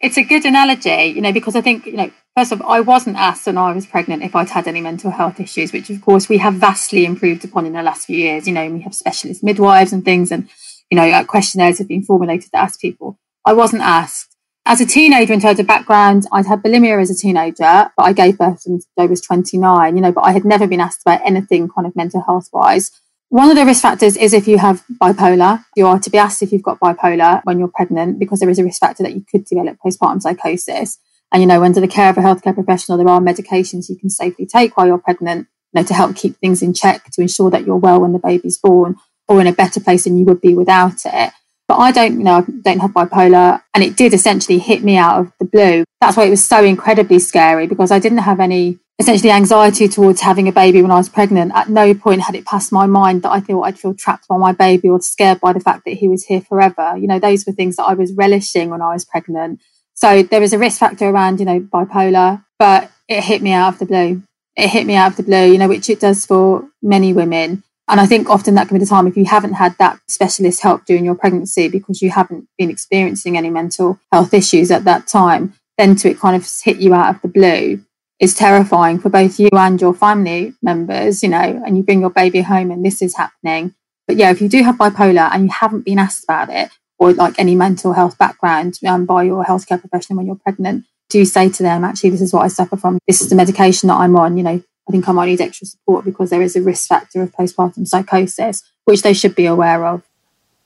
It's 0.00 0.16
a 0.16 0.22
good 0.22 0.44
analogy, 0.44 1.12
you 1.14 1.20
know, 1.20 1.32
because 1.32 1.56
I 1.56 1.60
think, 1.60 1.84
you 1.84 1.96
know, 1.96 2.10
first 2.36 2.52
of 2.52 2.62
all, 2.62 2.70
I 2.70 2.80
wasn't 2.80 3.16
asked 3.16 3.46
when 3.46 3.58
I 3.58 3.72
was 3.72 3.86
pregnant 3.86 4.22
if 4.22 4.34
I'd 4.36 4.48
had 4.48 4.68
any 4.68 4.80
mental 4.80 5.10
health 5.10 5.40
issues, 5.40 5.72
which 5.72 5.90
of 5.90 6.00
course 6.00 6.28
we 6.28 6.38
have 6.38 6.54
vastly 6.54 7.04
improved 7.04 7.44
upon 7.44 7.66
in 7.66 7.72
the 7.72 7.82
last 7.82 8.06
few 8.06 8.16
years. 8.16 8.46
You 8.46 8.54
know, 8.54 8.70
we 8.70 8.80
have 8.82 8.94
specialist 8.94 9.42
midwives 9.42 9.92
and 9.92 10.04
things, 10.04 10.30
and, 10.30 10.48
you 10.88 10.96
know, 10.96 11.08
uh, 11.10 11.24
questionnaires 11.24 11.78
have 11.78 11.88
been 11.88 12.04
formulated 12.04 12.52
to 12.52 12.58
ask 12.58 12.80
people. 12.80 13.18
I 13.44 13.54
wasn't 13.54 13.82
asked 13.82 14.27
as 14.68 14.82
a 14.82 14.86
teenager, 14.86 15.32
in 15.32 15.40
terms 15.40 15.58
of 15.58 15.66
background, 15.66 16.26
I'd 16.30 16.44
had 16.44 16.62
bulimia 16.62 17.00
as 17.00 17.10
a 17.10 17.14
teenager, 17.14 17.90
but 17.96 18.02
I 18.02 18.12
gave 18.12 18.36
birth 18.36 18.64
when 18.66 18.80
I 18.98 19.06
was 19.06 19.22
29, 19.22 19.96
you 19.96 20.02
know, 20.02 20.12
but 20.12 20.26
I 20.26 20.32
had 20.32 20.44
never 20.44 20.66
been 20.66 20.78
asked 20.78 21.00
about 21.00 21.22
anything 21.26 21.70
kind 21.70 21.86
of 21.86 21.96
mental 21.96 22.20
health 22.20 22.50
wise. 22.52 22.92
One 23.30 23.48
of 23.48 23.56
the 23.56 23.64
risk 23.64 23.80
factors 23.80 24.14
is 24.18 24.34
if 24.34 24.46
you 24.46 24.58
have 24.58 24.84
bipolar, 25.00 25.64
you 25.74 25.86
are 25.86 25.98
to 25.98 26.10
be 26.10 26.18
asked 26.18 26.42
if 26.42 26.52
you've 26.52 26.62
got 26.62 26.80
bipolar 26.80 27.40
when 27.44 27.58
you're 27.58 27.72
pregnant, 27.74 28.18
because 28.18 28.40
there 28.40 28.50
is 28.50 28.58
a 28.58 28.64
risk 28.64 28.78
factor 28.78 29.02
that 29.02 29.14
you 29.14 29.24
could 29.30 29.46
develop 29.46 29.78
postpartum 29.82 30.20
psychosis. 30.20 30.98
And, 31.32 31.42
you 31.42 31.46
know, 31.46 31.64
under 31.64 31.80
the 31.80 31.88
care 31.88 32.10
of 32.10 32.18
a 32.18 32.20
healthcare 32.20 32.54
professional, 32.54 32.98
there 32.98 33.08
are 33.08 33.20
medications 33.20 33.88
you 33.88 33.96
can 33.96 34.10
safely 34.10 34.44
take 34.44 34.76
while 34.76 34.86
you're 34.86 34.98
pregnant, 34.98 35.48
you 35.72 35.80
know, 35.80 35.86
to 35.86 35.94
help 35.94 36.14
keep 36.14 36.36
things 36.36 36.60
in 36.60 36.74
check, 36.74 37.04
to 37.12 37.22
ensure 37.22 37.50
that 37.50 37.64
you're 37.64 37.76
well 37.76 38.02
when 38.02 38.12
the 38.12 38.18
baby's 38.18 38.58
born 38.58 38.96
or 39.26 39.40
in 39.40 39.46
a 39.46 39.52
better 39.52 39.80
place 39.80 40.04
than 40.04 40.18
you 40.18 40.26
would 40.26 40.42
be 40.42 40.54
without 40.54 41.06
it. 41.06 41.32
But 41.68 41.76
I 41.76 41.92
don't, 41.92 42.18
you 42.18 42.24
know, 42.24 42.44
don't 42.62 42.80
have 42.80 42.92
bipolar. 42.92 43.62
And 43.74 43.84
it 43.84 43.96
did 43.96 44.14
essentially 44.14 44.58
hit 44.58 44.82
me 44.82 44.96
out 44.96 45.20
of 45.20 45.32
the 45.38 45.44
blue. 45.44 45.84
That's 46.00 46.16
why 46.16 46.24
it 46.24 46.30
was 46.30 46.44
so 46.44 46.64
incredibly 46.64 47.18
scary 47.18 47.66
because 47.66 47.90
I 47.90 47.98
didn't 47.98 48.18
have 48.18 48.40
any 48.40 48.78
essentially 48.98 49.30
anxiety 49.30 49.86
towards 49.86 50.22
having 50.22 50.48
a 50.48 50.52
baby 50.52 50.82
when 50.82 50.90
I 50.90 50.96
was 50.96 51.08
pregnant. 51.08 51.52
At 51.54 51.68
no 51.68 51.94
point 51.94 52.22
had 52.22 52.34
it 52.34 52.46
passed 52.46 52.72
my 52.72 52.86
mind 52.86 53.22
that 53.22 53.30
I 53.30 53.40
thought 53.40 53.62
I'd 53.62 53.78
feel 53.78 53.94
trapped 53.94 54.26
by 54.26 54.36
my 54.38 54.52
baby 54.52 54.88
or 54.88 55.00
scared 55.00 55.40
by 55.40 55.52
the 55.52 55.60
fact 55.60 55.84
that 55.84 55.94
he 55.94 56.08
was 56.08 56.24
here 56.24 56.40
forever. 56.40 56.96
You 56.96 57.06
know, 57.06 57.18
those 57.18 57.46
were 57.46 57.52
things 57.52 57.76
that 57.76 57.84
I 57.84 57.94
was 57.94 58.12
relishing 58.12 58.70
when 58.70 58.82
I 58.82 58.92
was 58.92 59.04
pregnant. 59.04 59.60
So 59.94 60.22
there 60.22 60.40
was 60.40 60.52
a 60.52 60.58
risk 60.58 60.78
factor 60.78 61.08
around, 61.08 61.38
you 61.38 61.46
know, 61.46 61.60
bipolar, 61.60 62.44
but 62.58 62.90
it 63.08 63.22
hit 63.22 63.42
me 63.42 63.52
out 63.52 63.74
of 63.74 63.78
the 63.78 63.86
blue. 63.86 64.22
It 64.56 64.68
hit 64.68 64.86
me 64.86 64.96
out 64.96 65.12
of 65.12 65.16
the 65.16 65.22
blue, 65.22 65.52
you 65.52 65.58
know, 65.58 65.68
which 65.68 65.88
it 65.88 66.00
does 66.00 66.26
for 66.26 66.68
many 66.82 67.12
women. 67.12 67.62
And 67.88 68.00
I 68.00 68.06
think 68.06 68.28
often 68.28 68.54
that 68.54 68.68
can 68.68 68.76
be 68.76 68.84
the 68.84 68.88
time 68.88 69.06
if 69.06 69.16
you 69.16 69.24
haven't 69.24 69.54
had 69.54 69.76
that 69.78 69.98
specialist 70.08 70.62
help 70.62 70.84
during 70.84 71.04
your 71.04 71.14
pregnancy 71.14 71.68
because 71.68 72.02
you 72.02 72.10
haven't 72.10 72.46
been 72.58 72.70
experiencing 72.70 73.36
any 73.36 73.48
mental 73.48 73.98
health 74.12 74.34
issues 74.34 74.70
at 74.70 74.84
that 74.84 75.06
time, 75.06 75.54
then 75.78 75.96
to 75.96 76.10
it 76.10 76.18
kind 76.18 76.36
of 76.36 76.46
hit 76.62 76.78
you 76.78 76.92
out 76.92 77.14
of 77.14 77.22
the 77.22 77.28
blue. 77.28 77.82
is 78.20 78.34
terrifying 78.34 78.98
for 78.98 79.08
both 79.08 79.38
you 79.38 79.48
and 79.52 79.80
your 79.80 79.94
family 79.94 80.52
members, 80.60 81.22
you 81.22 81.28
know, 81.28 81.62
and 81.64 81.76
you 81.76 81.82
bring 81.84 82.00
your 82.00 82.10
baby 82.10 82.42
home 82.42 82.70
and 82.70 82.84
this 82.84 83.00
is 83.00 83.16
happening. 83.16 83.74
But 84.08 84.16
yeah, 84.16 84.30
if 84.30 84.40
you 84.40 84.48
do 84.48 84.62
have 84.64 84.76
bipolar 84.76 85.30
and 85.32 85.44
you 85.44 85.50
haven't 85.50 85.84
been 85.84 85.98
asked 85.98 86.24
about 86.24 86.48
it 86.50 86.70
or 86.98 87.12
like 87.12 87.38
any 87.38 87.54
mental 87.54 87.92
health 87.92 88.18
background 88.18 88.78
um, 88.86 89.06
by 89.06 89.22
your 89.22 89.44
healthcare 89.44 89.80
professional 89.80 90.16
when 90.16 90.26
you're 90.26 90.36
pregnant, 90.36 90.84
do 91.08 91.24
say 91.24 91.48
to 91.48 91.62
them, 91.62 91.84
actually, 91.84 92.10
this 92.10 92.20
is 92.20 92.32
what 92.32 92.42
I 92.42 92.48
suffer 92.48 92.76
from. 92.76 92.98
This 93.06 93.22
is 93.22 93.30
the 93.30 93.36
medication 93.36 93.86
that 93.86 93.96
I'm 93.96 94.16
on. 94.16 94.36
You 94.36 94.42
know, 94.42 94.62
I 94.88 94.92
think 94.92 95.08
I 95.08 95.12
might 95.12 95.26
need 95.26 95.40
extra 95.40 95.66
support 95.66 96.04
because 96.04 96.30
there 96.30 96.40
is 96.40 96.56
a 96.56 96.62
risk 96.62 96.88
factor 96.88 97.22
of 97.22 97.32
postpartum 97.32 97.86
psychosis, 97.86 98.62
which 98.84 99.02
they 99.02 99.12
should 99.12 99.34
be 99.34 99.44
aware 99.44 99.84
of. 99.84 100.02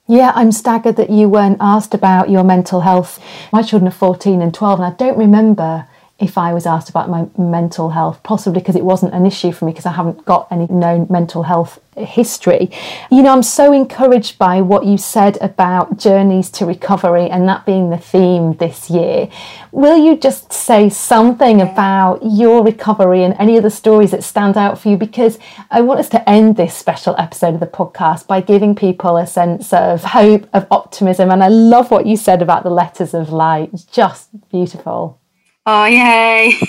Yeah, 0.06 0.32
I'm 0.34 0.52
staggered 0.52 0.96
that 0.96 1.10
you 1.10 1.28
weren't 1.28 1.58
asked 1.60 1.94
about 1.94 2.30
your 2.30 2.44
mental 2.44 2.82
health. 2.82 3.22
My 3.52 3.62
children 3.62 3.88
are 3.88 3.92
14 3.94 4.42
and 4.42 4.52
12, 4.52 4.80
and 4.80 4.92
I 4.92 4.96
don't 4.96 5.18
remember 5.18 5.86
if 6.22 6.38
I 6.38 6.54
was 6.54 6.66
asked 6.66 6.88
about 6.88 7.10
my 7.10 7.26
mental 7.36 7.90
health, 7.90 8.22
possibly 8.22 8.60
because 8.60 8.76
it 8.76 8.84
wasn't 8.84 9.12
an 9.12 9.26
issue 9.26 9.50
for 9.50 9.64
me 9.64 9.72
because 9.72 9.86
I 9.86 9.92
haven't 9.92 10.24
got 10.24 10.46
any 10.52 10.68
known 10.68 11.08
mental 11.10 11.42
health 11.42 11.80
history. 11.96 12.70
You 13.10 13.22
know, 13.22 13.32
I'm 13.32 13.42
so 13.42 13.72
encouraged 13.72 14.38
by 14.38 14.60
what 14.60 14.86
you 14.86 14.96
said 14.96 15.36
about 15.40 15.98
journeys 15.98 16.48
to 16.52 16.64
recovery 16.64 17.28
and 17.28 17.48
that 17.48 17.66
being 17.66 17.90
the 17.90 17.98
theme 17.98 18.54
this 18.58 18.88
year. 18.88 19.28
Will 19.72 19.96
you 19.96 20.16
just 20.16 20.52
say 20.52 20.88
something 20.88 21.60
about 21.60 22.20
your 22.22 22.64
recovery 22.64 23.24
and 23.24 23.34
any 23.38 23.56
of 23.56 23.64
the 23.64 23.70
stories 23.70 24.12
that 24.12 24.22
stand 24.22 24.56
out 24.56 24.78
for 24.78 24.90
you? 24.90 24.96
Because 24.96 25.40
I 25.72 25.80
want 25.80 25.98
us 25.98 26.08
to 26.10 26.30
end 26.30 26.56
this 26.56 26.74
special 26.74 27.16
episode 27.18 27.54
of 27.54 27.60
the 27.60 27.66
podcast 27.66 28.28
by 28.28 28.40
giving 28.42 28.76
people 28.76 29.16
a 29.16 29.26
sense 29.26 29.72
of 29.72 30.04
hope, 30.04 30.48
of 30.52 30.68
optimism. 30.70 31.32
And 31.32 31.42
I 31.42 31.48
love 31.48 31.90
what 31.90 32.06
you 32.06 32.16
said 32.16 32.42
about 32.42 32.62
the 32.62 32.70
letters 32.70 33.12
of 33.12 33.30
light. 33.30 33.70
It's 33.72 33.84
just 33.84 34.28
beautiful. 34.50 35.18
Oh, 35.66 35.84
yay. 35.86 36.54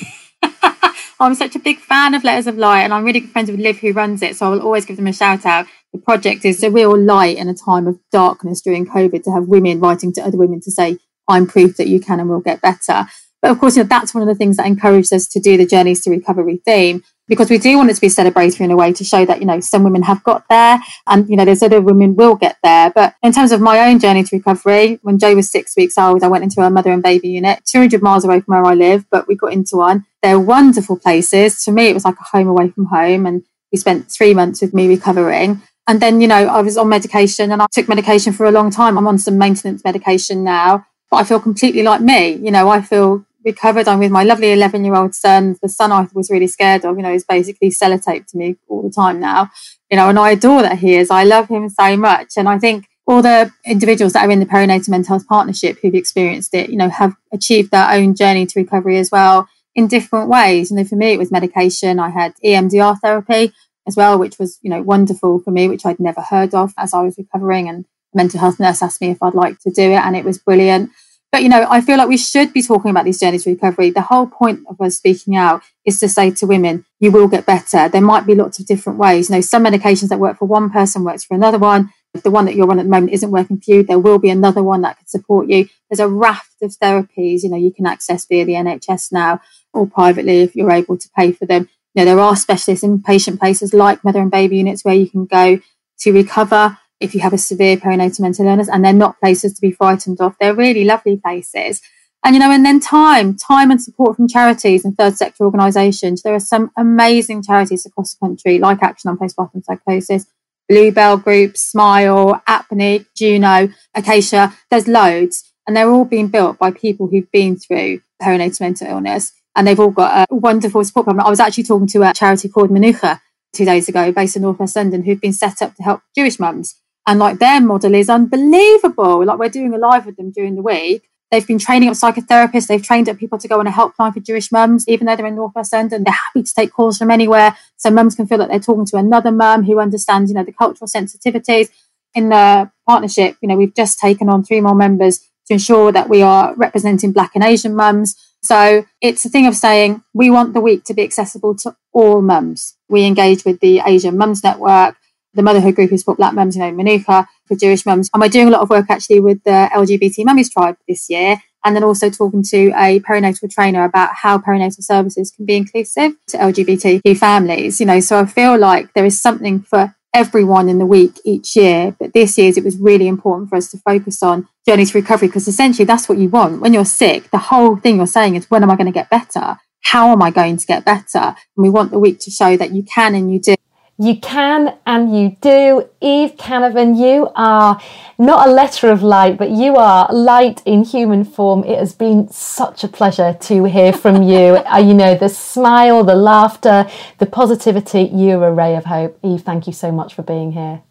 Oh, 1.20 1.28
I'm 1.28 1.36
such 1.36 1.56
a 1.56 1.60
big 1.60 1.78
fan 1.78 2.16
of 2.16 2.24
Letters 2.24 2.48
of 2.48 2.58
Light, 2.58 2.82
and 2.82 2.94
I'm 2.94 3.06
really 3.06 3.22
good 3.22 3.30
friends 3.30 3.50
with 3.50 3.60
Liv, 3.60 3.78
who 3.78 3.94
runs 3.94 4.22
it. 4.22 4.36
So 4.36 4.48
I 4.48 4.50
will 4.50 4.62
always 4.62 4.86
give 4.86 4.98
them 4.98 5.08
a 5.08 5.14
shout 5.14 5.46
out. 5.46 5.68
The 5.94 6.00
project 6.00 6.44
is 6.44 6.62
a 6.64 6.72
real 6.72 6.98
light 6.98 7.38
in 7.38 7.48
a 7.48 7.54
time 7.54 7.88
of 7.88 7.98
darkness 8.12 8.60
during 8.60 8.86
COVID 8.86 9.24
to 9.24 9.32
have 9.32 9.48
women 9.48 9.80
writing 9.80 10.12
to 10.14 10.22
other 10.22 10.38
women 10.38 10.60
to 10.62 10.72
say, 10.72 10.98
I'm 11.30 11.48
proof 11.48 11.78
that 11.78 11.88
you 11.88 12.02
can 12.02 12.20
and 12.20 12.30
will 12.30 12.42
get 12.42 12.62
better. 12.62 13.06
But 13.42 13.52
of 13.52 13.60
course, 13.60 13.78
you 13.78 13.84
know, 13.84 13.88
that's 13.88 14.14
one 14.14 14.24
of 14.24 14.28
the 14.28 14.36
things 14.36 14.58
that 14.58 14.66
encouraged 14.66 15.14
us 15.14 15.28
to 15.30 15.40
do 15.40 15.56
the 15.56 15.66
Journeys 15.66 16.02
to 16.02 16.10
Recovery 16.10 16.62
theme 16.66 17.04
because 17.28 17.50
we 17.50 17.58
do 17.58 17.78
want 17.78 17.90
it 17.90 17.96
to 17.96 18.02
be 18.02 18.08
celebratory 18.08 18.62
in 18.62 18.72
a 18.72 18.76
way 18.76 18.92
to 18.94 19.04
show 19.04 19.26
that, 19.26 19.40
you 19.40 19.46
know, 19.46 19.60
some 19.60 19.84
women 19.84 20.04
have 20.04 20.24
got 20.24 20.44
there 20.50 20.80
and, 21.08 21.30
you 21.30 21.36
know, 21.36 21.46
there's 21.46 21.64
other 21.64 21.82
women 21.82 22.16
will 22.16 22.36
get 22.36 22.58
there. 22.64 22.92
But 22.92 23.16
in 23.24 23.32
terms 23.32 23.52
of 23.52 23.62
my 23.62 23.90
own 23.90 24.00
journey 24.00 24.24
to 24.24 24.36
recovery, 24.36 25.00
when 25.02 25.20
Joe 25.20 25.36
was 25.36 25.50
six 25.50 25.76
weeks 25.76 25.98
old, 25.98 26.24
I 26.24 26.28
went 26.28 26.44
into 26.44 26.62
a 26.62 26.70
mother 26.70 26.92
and 26.92 27.02
baby 27.02 27.30
unit 27.30 27.64
200 27.66 28.02
miles 28.02 28.26
away 28.26 28.42
from 28.42 28.54
where 28.54 28.66
I 28.66 28.74
live, 28.74 29.06
but 29.10 29.28
we 29.28 29.36
got 29.36 29.54
into 29.54 29.78
one. 29.78 30.06
They're 30.22 30.40
wonderful 30.40 30.98
places. 30.98 31.64
To 31.64 31.72
me, 31.72 31.88
it 31.88 31.94
was 31.94 32.06
like 32.06 32.20
a 32.20 32.38
home 32.38 32.48
away 32.48 32.70
from 32.70 32.86
home. 32.86 33.26
And 33.26 33.44
we 33.72 33.78
spent 33.78 34.12
three 34.12 34.34
months 34.34 34.62
with 34.62 34.74
me 34.74 34.88
recovering. 34.88 35.62
And 35.88 36.02
then, 36.02 36.22
you 36.22 36.28
know, 36.28 36.36
I 36.36 36.62
was 36.62 36.78
on 36.78 36.88
medication 36.88 37.52
and 37.52 37.62
I 37.62 37.66
took 37.72 37.90
medication 37.90 38.32
for 38.32 38.46
a 38.46 38.52
long 38.52 38.72
time. 38.72 38.98
I'm 38.98 39.08
on 39.08 39.18
some 39.18 39.38
maintenance 39.38 39.84
medication 39.84 40.44
now, 40.44 40.86
but 41.12 41.18
I 41.18 41.24
feel 41.24 41.40
completely 41.40 41.84
like 41.84 42.02
me. 42.02 42.34
You 42.34 42.52
know, 42.52 42.70
I 42.70 42.82
feel 42.82 43.26
recovered. 43.46 43.88
I'm 43.88 44.00
with 44.00 44.12
my 44.12 44.24
lovely 44.24 44.52
11 44.52 44.86
year 44.86 44.96
old 44.96 45.16
son. 45.16 45.58
The 45.62 45.70
son 45.70 45.92
I 45.92 46.08
was 46.14 46.30
really 46.30 46.48
scared 46.48 46.86
of, 46.86 46.98
you 46.98 47.04
know, 47.04 47.14
is 47.14 47.26
basically 47.26 47.70
sellotape 47.70 48.28
to 48.28 48.38
me 48.38 48.56
all 48.68 48.82
the 48.82 48.90
time 48.90 49.20
now, 49.20 49.50
you 49.90 49.98
know, 49.98 50.10
and 50.10 50.20
I 50.20 50.32
adore 50.32 50.62
that 50.62 50.80
he 50.80 50.96
is. 50.96 51.10
I 51.12 51.24
love 51.24 51.50
him 51.50 51.70
so 51.70 51.98
much. 51.98 52.34
And 52.38 52.48
I 52.48 52.60
think 52.60 52.88
all 53.06 53.22
the 53.22 53.52
individuals 53.66 54.14
that 54.14 54.26
are 54.26 54.32
in 54.32 54.40
the 54.40 54.46
perinatal 54.46 54.90
mental 54.90 55.16
health 55.16 55.28
partnership 55.28 55.80
who've 55.82 55.96
experienced 55.96 56.54
it, 56.54 56.70
you 56.70 56.78
know, 56.78 56.90
have 56.90 57.16
achieved 57.32 57.72
their 57.72 57.92
own 57.92 58.16
journey 58.16 58.46
to 58.46 58.60
recovery 58.60 58.98
as 58.98 59.12
well 59.12 59.48
in 59.76 59.88
different 59.88 60.30
ways. 60.30 60.72
You 60.72 60.78
know, 60.78 60.84
for 60.86 60.96
me, 60.96 61.14
it 61.14 61.20
was 61.20 61.32
medication. 61.32 62.00
I 62.00 62.10
had 62.10 62.34
EMDR 62.44 63.00
therapy 63.02 63.54
as 63.88 63.96
well, 63.98 64.18
which 64.18 64.40
was, 64.40 64.60
you 64.62 64.70
know, 64.70 64.82
wonderful 64.82 65.40
for 65.40 65.52
me, 65.52 65.68
which 65.68 65.86
I'd 65.86 66.00
never 66.00 66.22
heard 66.22 66.54
of 66.54 66.74
as 66.78 66.94
I 66.94 67.02
was 67.02 67.18
recovering. 67.18 67.68
And 67.68 67.86
mental 68.14 68.40
health 68.40 68.60
nurse 68.60 68.82
asked 68.82 69.02
me 69.02 69.10
if 69.10 69.22
I'd 69.22 69.34
like 69.34 69.60
to 69.60 69.72
do 69.72 69.92
it, 69.92 70.00
and 70.00 70.16
it 70.16 70.24
was 70.26 70.38
brilliant. 70.38 70.92
But, 71.34 71.42
you 71.42 71.50
know, 71.50 71.66
I 71.68 71.82
feel 71.82 71.98
like 71.98 72.10
we 72.10 72.18
should 72.18 72.54
be 72.54 72.62
talking 72.62 72.92
about 72.92 73.06
these 73.06 73.20
journeys 73.20 73.46
to 73.46 73.50
recovery. 73.50 73.90
The 73.90 74.02
whole 74.02 74.28
point 74.28 74.60
of 74.70 74.80
us 74.80 74.98
speaking 74.98 75.36
out 75.36 75.64
is 75.84 76.00
to 76.02 76.08
say 76.08 76.30
to 76.30 76.46
women, 76.46 76.86
you 77.00 77.12
will 77.12 77.28
get 77.28 77.48
better. 77.48 77.90
There 77.90 78.02
might 78.02 78.28
be 78.28 78.36
lots 78.36 78.60
of 78.60 78.68
different 78.68 79.00
ways. 79.00 79.32
You 79.32 79.38
know, 79.38 79.42
some 79.42 79.64
medications 79.64 80.10
that 80.10 80.20
work 80.20 80.38
for 80.38 80.46
one 80.46 80.70
person 80.70 81.04
works 81.04 81.24
for 81.24 81.34
another 81.34 81.58
one. 81.58 81.92
If 82.14 82.22
the 82.22 82.30
one 82.30 82.46
that 82.46 82.54
you're 82.54 82.70
on 82.70 82.78
at 82.78 82.84
the 82.84 82.92
moment 82.92 83.14
isn't 83.14 83.32
working 83.32 83.60
for 83.60 83.72
you, 83.72 83.82
there 83.82 83.98
will 83.98 84.20
be 84.20 84.30
another 84.30 84.62
one 84.62 84.84
that 84.84 85.00
could 85.00 85.10
support 85.10 85.50
you. 85.50 85.68
There's 85.90 86.00
a 86.00 86.08
raft 86.08 86.62
of 86.62 86.70
therapies, 86.74 87.42
you 87.42 87.50
know, 87.50 87.58
you 87.58 87.74
can 87.74 87.88
access 87.88 88.28
via 88.28 88.46
the 88.46 88.54
NHS 88.54 89.12
now 89.12 89.42
or 89.74 89.88
privately 89.88 90.42
if 90.42 90.56
you're 90.56 90.72
able 90.72 91.00
to 91.00 91.10
pay 91.18 91.32
for 91.32 91.48
them. 91.48 91.68
You 91.96 92.06
know, 92.06 92.06
there 92.06 92.20
are 92.20 92.36
specialist 92.36 92.84
inpatient 92.84 93.40
places 93.40 93.74
like 93.74 94.04
mother 94.04 94.22
and 94.22 94.30
baby 94.30 94.58
units 94.58 94.86
where 94.86 94.94
you 94.94 95.10
can 95.10 95.26
go 95.26 95.60
to 96.02 96.14
recover 96.14 96.78
if 97.00 97.14
you 97.14 97.22
have 97.22 97.34
a 97.34 97.38
severe 97.38 97.78
perinatal 97.78 98.22
mental 98.22 98.48
illness, 98.48 98.70
and 98.70 98.84
they're 98.84 98.94
not 98.94 99.20
places 99.20 99.54
to 99.54 99.62
be 99.62 99.72
frightened 99.72 100.22
of. 100.22 100.36
They're 100.40 100.56
really 100.56 100.86
lovely 100.86 101.18
places. 101.18 101.82
And, 102.26 102.36
you 102.36 102.40
know, 102.40 102.52
and 102.52 102.66
then 102.66 102.80
time, 102.80 103.36
time 103.36 103.70
and 103.70 103.82
support 103.82 104.16
from 104.16 104.30
charities 104.30 104.86
and 104.86 104.98
third 104.98 105.18
sector 105.18 105.44
organisations. 105.44 106.22
There 106.22 106.34
are 106.34 106.40
some 106.40 106.72
amazing 106.78 107.44
charities 107.44 107.86
across 107.86 108.14
the 108.14 108.26
country, 108.26 108.60
like 108.60 108.82
Action 108.82 109.10
on 109.10 109.18
Postpartum 109.18 109.64
Psychosis, 109.66 110.26
Bluebell 110.70 111.18
Group, 111.18 111.58
Smile, 111.58 112.42
Apnea, 112.48 113.06
Juno, 113.14 113.68
Acacia. 113.94 114.54
There's 114.72 114.88
loads. 114.88 115.52
And 115.68 115.76
they're 115.76 115.90
all 115.90 116.06
being 116.06 116.30
built 116.30 116.58
by 116.58 116.72
people 116.72 117.08
who've 117.08 117.30
been 117.32 117.58
through 117.58 118.02
perinatal 118.22 118.62
mental 118.62 118.88
illness. 118.88 119.34
And 119.56 119.68
they've 119.68 119.80
all 119.80 119.92
got 119.92 120.30
a 120.30 120.34
wonderful 120.34 120.84
support 120.86 121.06
program. 121.06 121.26
I 121.26 121.30
was 121.30 121.42
actually 121.42 121.66
talking 121.66 121.88
to 121.88 122.10
a 122.10 122.14
charity 122.14 122.48
called 122.48 122.70
Menucha 122.70 123.20
two 123.52 123.66
days 123.66 123.90
ago, 123.90 124.14
based 124.14 124.38
in 124.38 124.44
North 124.44 124.60
West 124.60 124.78
London, 124.78 125.04
who've 125.04 125.22
been 125.22 125.34
set 125.34 125.62
up 125.62 125.76
to 125.76 125.84
help 125.84 126.02
Jewish 126.16 126.40
mums 126.40 126.80
and 127.06 127.20
like 127.20 127.40
their 127.40 127.62
model 127.62 127.94
is 127.94 128.10
unbelievable. 128.10 129.26
Like 129.26 129.40
we're 129.40 129.50
doing 129.50 129.74
a 129.74 129.78
live 129.78 130.06
with 130.06 130.18
them 130.18 130.32
during 130.32 130.56
the 130.56 130.62
week. 130.62 131.10
They've 131.32 131.46
been 131.46 131.60
training 131.60 131.90
up 131.90 131.96
psychotherapists. 131.96 132.68
They've 132.68 132.84
trained 132.84 133.10
up 133.10 133.18
people 133.18 133.40
to 133.40 133.48
go 133.48 133.60
on 133.60 133.66
a 133.66 133.72
helpline 133.72 134.14
for 134.14 134.20
Jewish 134.20 134.52
mums, 134.52 134.88
even 134.88 135.08
though 135.08 135.16
they're 135.16 135.26
in 135.26 135.36
North 135.36 135.56
West 135.56 135.74
End, 135.74 135.90
they're 135.90 136.04
happy 136.06 136.44
to 136.44 136.54
take 136.54 136.72
calls 136.72 137.00
from 137.00 137.10
anywhere. 137.10 137.58
So 137.76 137.90
mums 137.90 138.14
can 138.14 138.28
feel 138.28 138.38
that 138.38 138.50
they're 138.50 138.60
talking 138.60 138.86
to 138.86 138.98
another 138.98 139.32
mum 139.32 139.64
who 139.64 139.80
understands, 139.80 140.30
you 140.30 140.36
know, 140.36 140.44
the 140.44 140.54
cultural 140.54 140.88
sensitivities. 140.88 141.70
In 142.14 142.30
the 142.30 142.70
partnership, 142.88 143.38
you 143.42 143.48
know, 143.48 143.56
we've 143.56 143.74
just 143.74 143.98
taken 143.98 144.30
on 144.30 144.44
three 144.44 144.62
more 144.62 144.76
members 144.76 145.18
to 145.48 145.54
ensure 145.54 145.92
that 145.92 146.08
we 146.08 146.22
are 146.22 146.54
representing 146.56 147.12
Black 147.12 147.32
and 147.34 147.44
Asian 147.44 147.76
mums. 147.76 148.16
So 148.44 148.86
it's 149.02 149.26
a 149.26 149.30
thing 149.30 149.48
of 149.48 149.56
saying 149.56 150.04
we 150.14 150.30
want 150.30 150.54
the 150.54 150.62
week 150.62 150.84
to 150.84 150.94
be 150.94 151.02
accessible 151.02 151.56
to 151.56 151.76
all 151.92 152.22
mums. 152.22 152.76
We 152.90 153.06
engage 153.06 153.44
with 153.44 153.60
the 153.60 153.82
Asian 153.84 154.18
Mums 154.18 154.44
Network 154.44 154.98
the 155.34 155.44
motherhood 155.44 155.76
group 155.76 155.92
is 155.92 156.04
for 156.04 156.16
black 156.16 156.34
mums, 156.34 156.56
you 156.56 156.62
know, 156.62 156.72
Menucha 156.72 157.28
for 157.48 157.56
Jewish 157.56 157.86
mums. 157.86 158.10
And 158.14 158.22
we're 158.22 158.30
doing 158.30 158.48
a 158.48 158.52
lot 158.52 158.62
of 158.62 158.70
work 158.70 158.86
actually 158.90 159.20
with 159.20 159.44
the 159.44 159.70
LGBT 159.74 160.26
Mummies 160.26 160.52
Tribe 160.52 160.78
this 160.88 161.10
year. 161.10 161.42
And 161.66 161.76
then 161.76 161.84
also 161.84 162.10
talking 162.10 162.44
to 162.44 162.74
a 162.76 163.00
perinatal 163.00 163.50
trainer 163.50 163.86
about 163.86 164.16
how 164.16 164.38
perinatal 164.38 164.84
services 164.84 165.32
can 165.32 165.46
be 165.46 165.56
inclusive 165.56 166.12
to 166.28 166.38
LGBTQ 166.38 167.18
families. 167.18 167.80
You 167.80 167.86
know, 167.86 168.02
so 168.02 168.20
I 168.20 168.26
feel 168.26 168.58
like 168.58 168.94
there 168.94 169.06
is 169.06 169.22
something 169.22 169.62
for 169.62 169.96
everyone 170.14 170.70
in 170.70 170.78
the 170.78 170.86
week 170.86 171.20
each 171.24 171.56
year. 171.56 171.96
But 172.00 172.14
this 172.14 172.38
year's 172.38 172.58
it 172.58 172.64
was 172.64 172.78
really 172.78 173.08
important 173.08 173.50
for 173.50 173.56
us 173.56 173.70
to 173.72 173.78
focus 173.78 174.22
on 174.22 174.48
journey 174.68 174.86
to 174.86 174.98
recovery 174.98 175.28
because 175.28 175.48
essentially 175.48 175.86
that's 175.86 176.08
what 176.08 176.18
you 176.18 176.30
want. 176.30 176.62
When 176.62 176.74
you're 176.74 176.86
sick, 176.86 177.32
the 177.32 177.38
whole 177.38 177.76
thing 177.76 177.98
you're 177.98 178.08
saying 178.08 178.36
is 178.36 178.50
when 178.50 178.64
am 178.64 178.70
I 178.70 178.76
going 178.76 178.88
to 178.88 178.92
get 178.92 179.10
better? 179.10 179.58
How 179.82 180.12
am 180.12 180.22
I 180.22 180.32
going 180.32 180.58
to 180.58 180.66
get 180.66 180.86
better? 180.86 181.20
And 181.20 181.36
we 181.58 181.70
want 181.70 181.92
the 181.92 182.00
week 182.00 182.20
to 182.22 182.32
show 182.32 182.56
that 182.58 182.72
you 182.72 182.84
can 182.84 183.16
and 183.16 183.32
you 183.32 183.40
do. 183.40 183.56
You 184.04 184.20
can 184.20 184.78
and 184.86 185.18
you 185.18 185.38
do. 185.40 185.90
Eve 186.02 186.36
Canavan, 186.36 187.00
you 187.00 187.30
are 187.38 187.80
not 188.20 188.50
a 188.50 188.52
letter 188.52 188.92
of 188.92 189.02
light, 189.02 189.38
but 189.38 189.50
you 189.50 189.78
are 189.78 190.12
light 190.12 190.62
in 190.66 190.84
human 190.84 191.24
form. 191.24 191.64
It 191.64 191.80
has 191.80 191.94
been 191.94 192.30
such 192.30 192.84
a 192.84 192.90
pleasure 192.90 193.38
to 193.40 193.64
hear 193.64 193.94
from 193.94 194.22
you. 194.22 194.58
uh, 194.74 194.80
you 194.80 194.94
know, 194.94 195.16
the 195.16 195.30
smile, 195.30 196.04
the 196.04 196.16
laughter, 196.16 196.86
the 197.20 197.26
positivity, 197.26 198.10
you're 198.14 198.46
a 198.46 198.52
ray 198.52 198.76
of 198.76 198.84
hope. 198.84 199.18
Eve, 199.24 199.42
thank 199.42 199.68
you 199.68 199.74
so 199.74 199.90
much 199.90 200.14
for 200.14 200.22
being 200.22 200.52
here. 200.52 200.82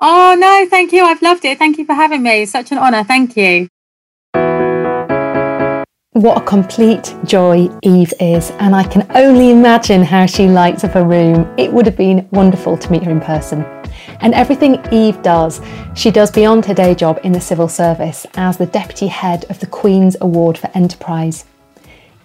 Oh, 0.00 0.36
no, 0.38 0.64
thank 0.70 0.92
you. 0.92 1.02
I've 1.02 1.22
loved 1.22 1.44
it. 1.44 1.58
Thank 1.58 1.78
you 1.78 1.84
for 1.84 1.94
having 1.94 2.22
me. 2.22 2.46
Such 2.46 2.70
an 2.70 2.78
honour. 2.78 3.02
Thank 3.02 3.36
you. 3.36 3.71
What 6.14 6.36
a 6.36 6.44
complete 6.44 7.16
joy 7.24 7.70
Eve 7.82 8.12
is, 8.20 8.50
and 8.58 8.76
I 8.76 8.84
can 8.84 9.10
only 9.14 9.50
imagine 9.50 10.02
how 10.02 10.26
she 10.26 10.46
lights 10.46 10.84
up 10.84 10.94
a 10.94 11.02
room. 11.02 11.50
It 11.56 11.72
would 11.72 11.86
have 11.86 11.96
been 11.96 12.28
wonderful 12.32 12.76
to 12.76 12.92
meet 12.92 13.04
her 13.04 13.10
in 13.10 13.18
person. 13.22 13.62
And 14.20 14.34
everything 14.34 14.78
Eve 14.92 15.22
does, 15.22 15.62
she 15.94 16.10
does 16.10 16.30
beyond 16.30 16.66
her 16.66 16.74
day 16.74 16.94
job 16.94 17.18
in 17.24 17.32
the 17.32 17.40
civil 17.40 17.66
service 17.66 18.26
as 18.34 18.58
the 18.58 18.66
deputy 18.66 19.06
head 19.06 19.46
of 19.48 19.60
the 19.60 19.66
Queen's 19.66 20.18
Award 20.20 20.58
for 20.58 20.68
Enterprise. 20.74 21.46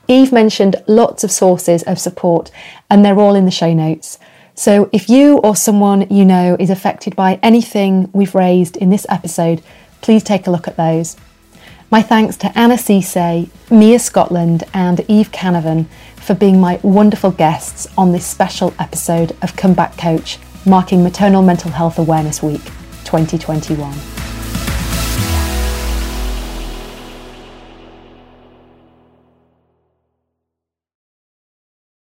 Eve 0.09 0.33
mentioned 0.33 0.75
lots 0.88 1.23
of 1.23 1.31
sources 1.31 1.81
of 1.83 1.97
support, 1.97 2.51
and 2.89 3.05
they're 3.05 3.21
all 3.21 3.35
in 3.35 3.45
the 3.45 3.51
show 3.51 3.73
notes. 3.73 4.19
So 4.53 4.89
if 4.91 5.07
you 5.07 5.38
or 5.38 5.55
someone 5.55 6.09
you 6.09 6.25
know 6.25 6.57
is 6.59 6.69
affected 6.69 7.15
by 7.15 7.39
anything 7.41 8.09
we've 8.11 8.35
raised 8.35 8.75
in 8.75 8.89
this 8.89 9.05
episode, 9.07 9.63
please 10.01 10.23
take 10.23 10.45
a 10.45 10.51
look 10.51 10.67
at 10.67 10.75
those. 10.75 11.15
My 11.89 12.01
thanks 12.01 12.35
to 12.38 12.57
Anna 12.57 12.75
Cisse, 12.75 13.49
Mia 13.71 13.99
Scotland, 13.99 14.65
and 14.73 15.05
Eve 15.07 15.31
Canavan 15.31 15.85
for 16.17 16.33
being 16.33 16.59
my 16.59 16.81
wonderful 16.83 17.31
guests 17.31 17.88
on 17.97 18.11
this 18.11 18.25
special 18.25 18.73
episode 18.77 19.38
of 19.41 19.55
Comeback 19.55 19.97
Coach, 19.97 20.38
marking 20.65 21.01
Maternal 21.01 21.41
Mental 21.41 21.71
Health 21.71 21.97
Awareness 21.97 22.43
Week 22.43 22.63
2021. 23.05 24.26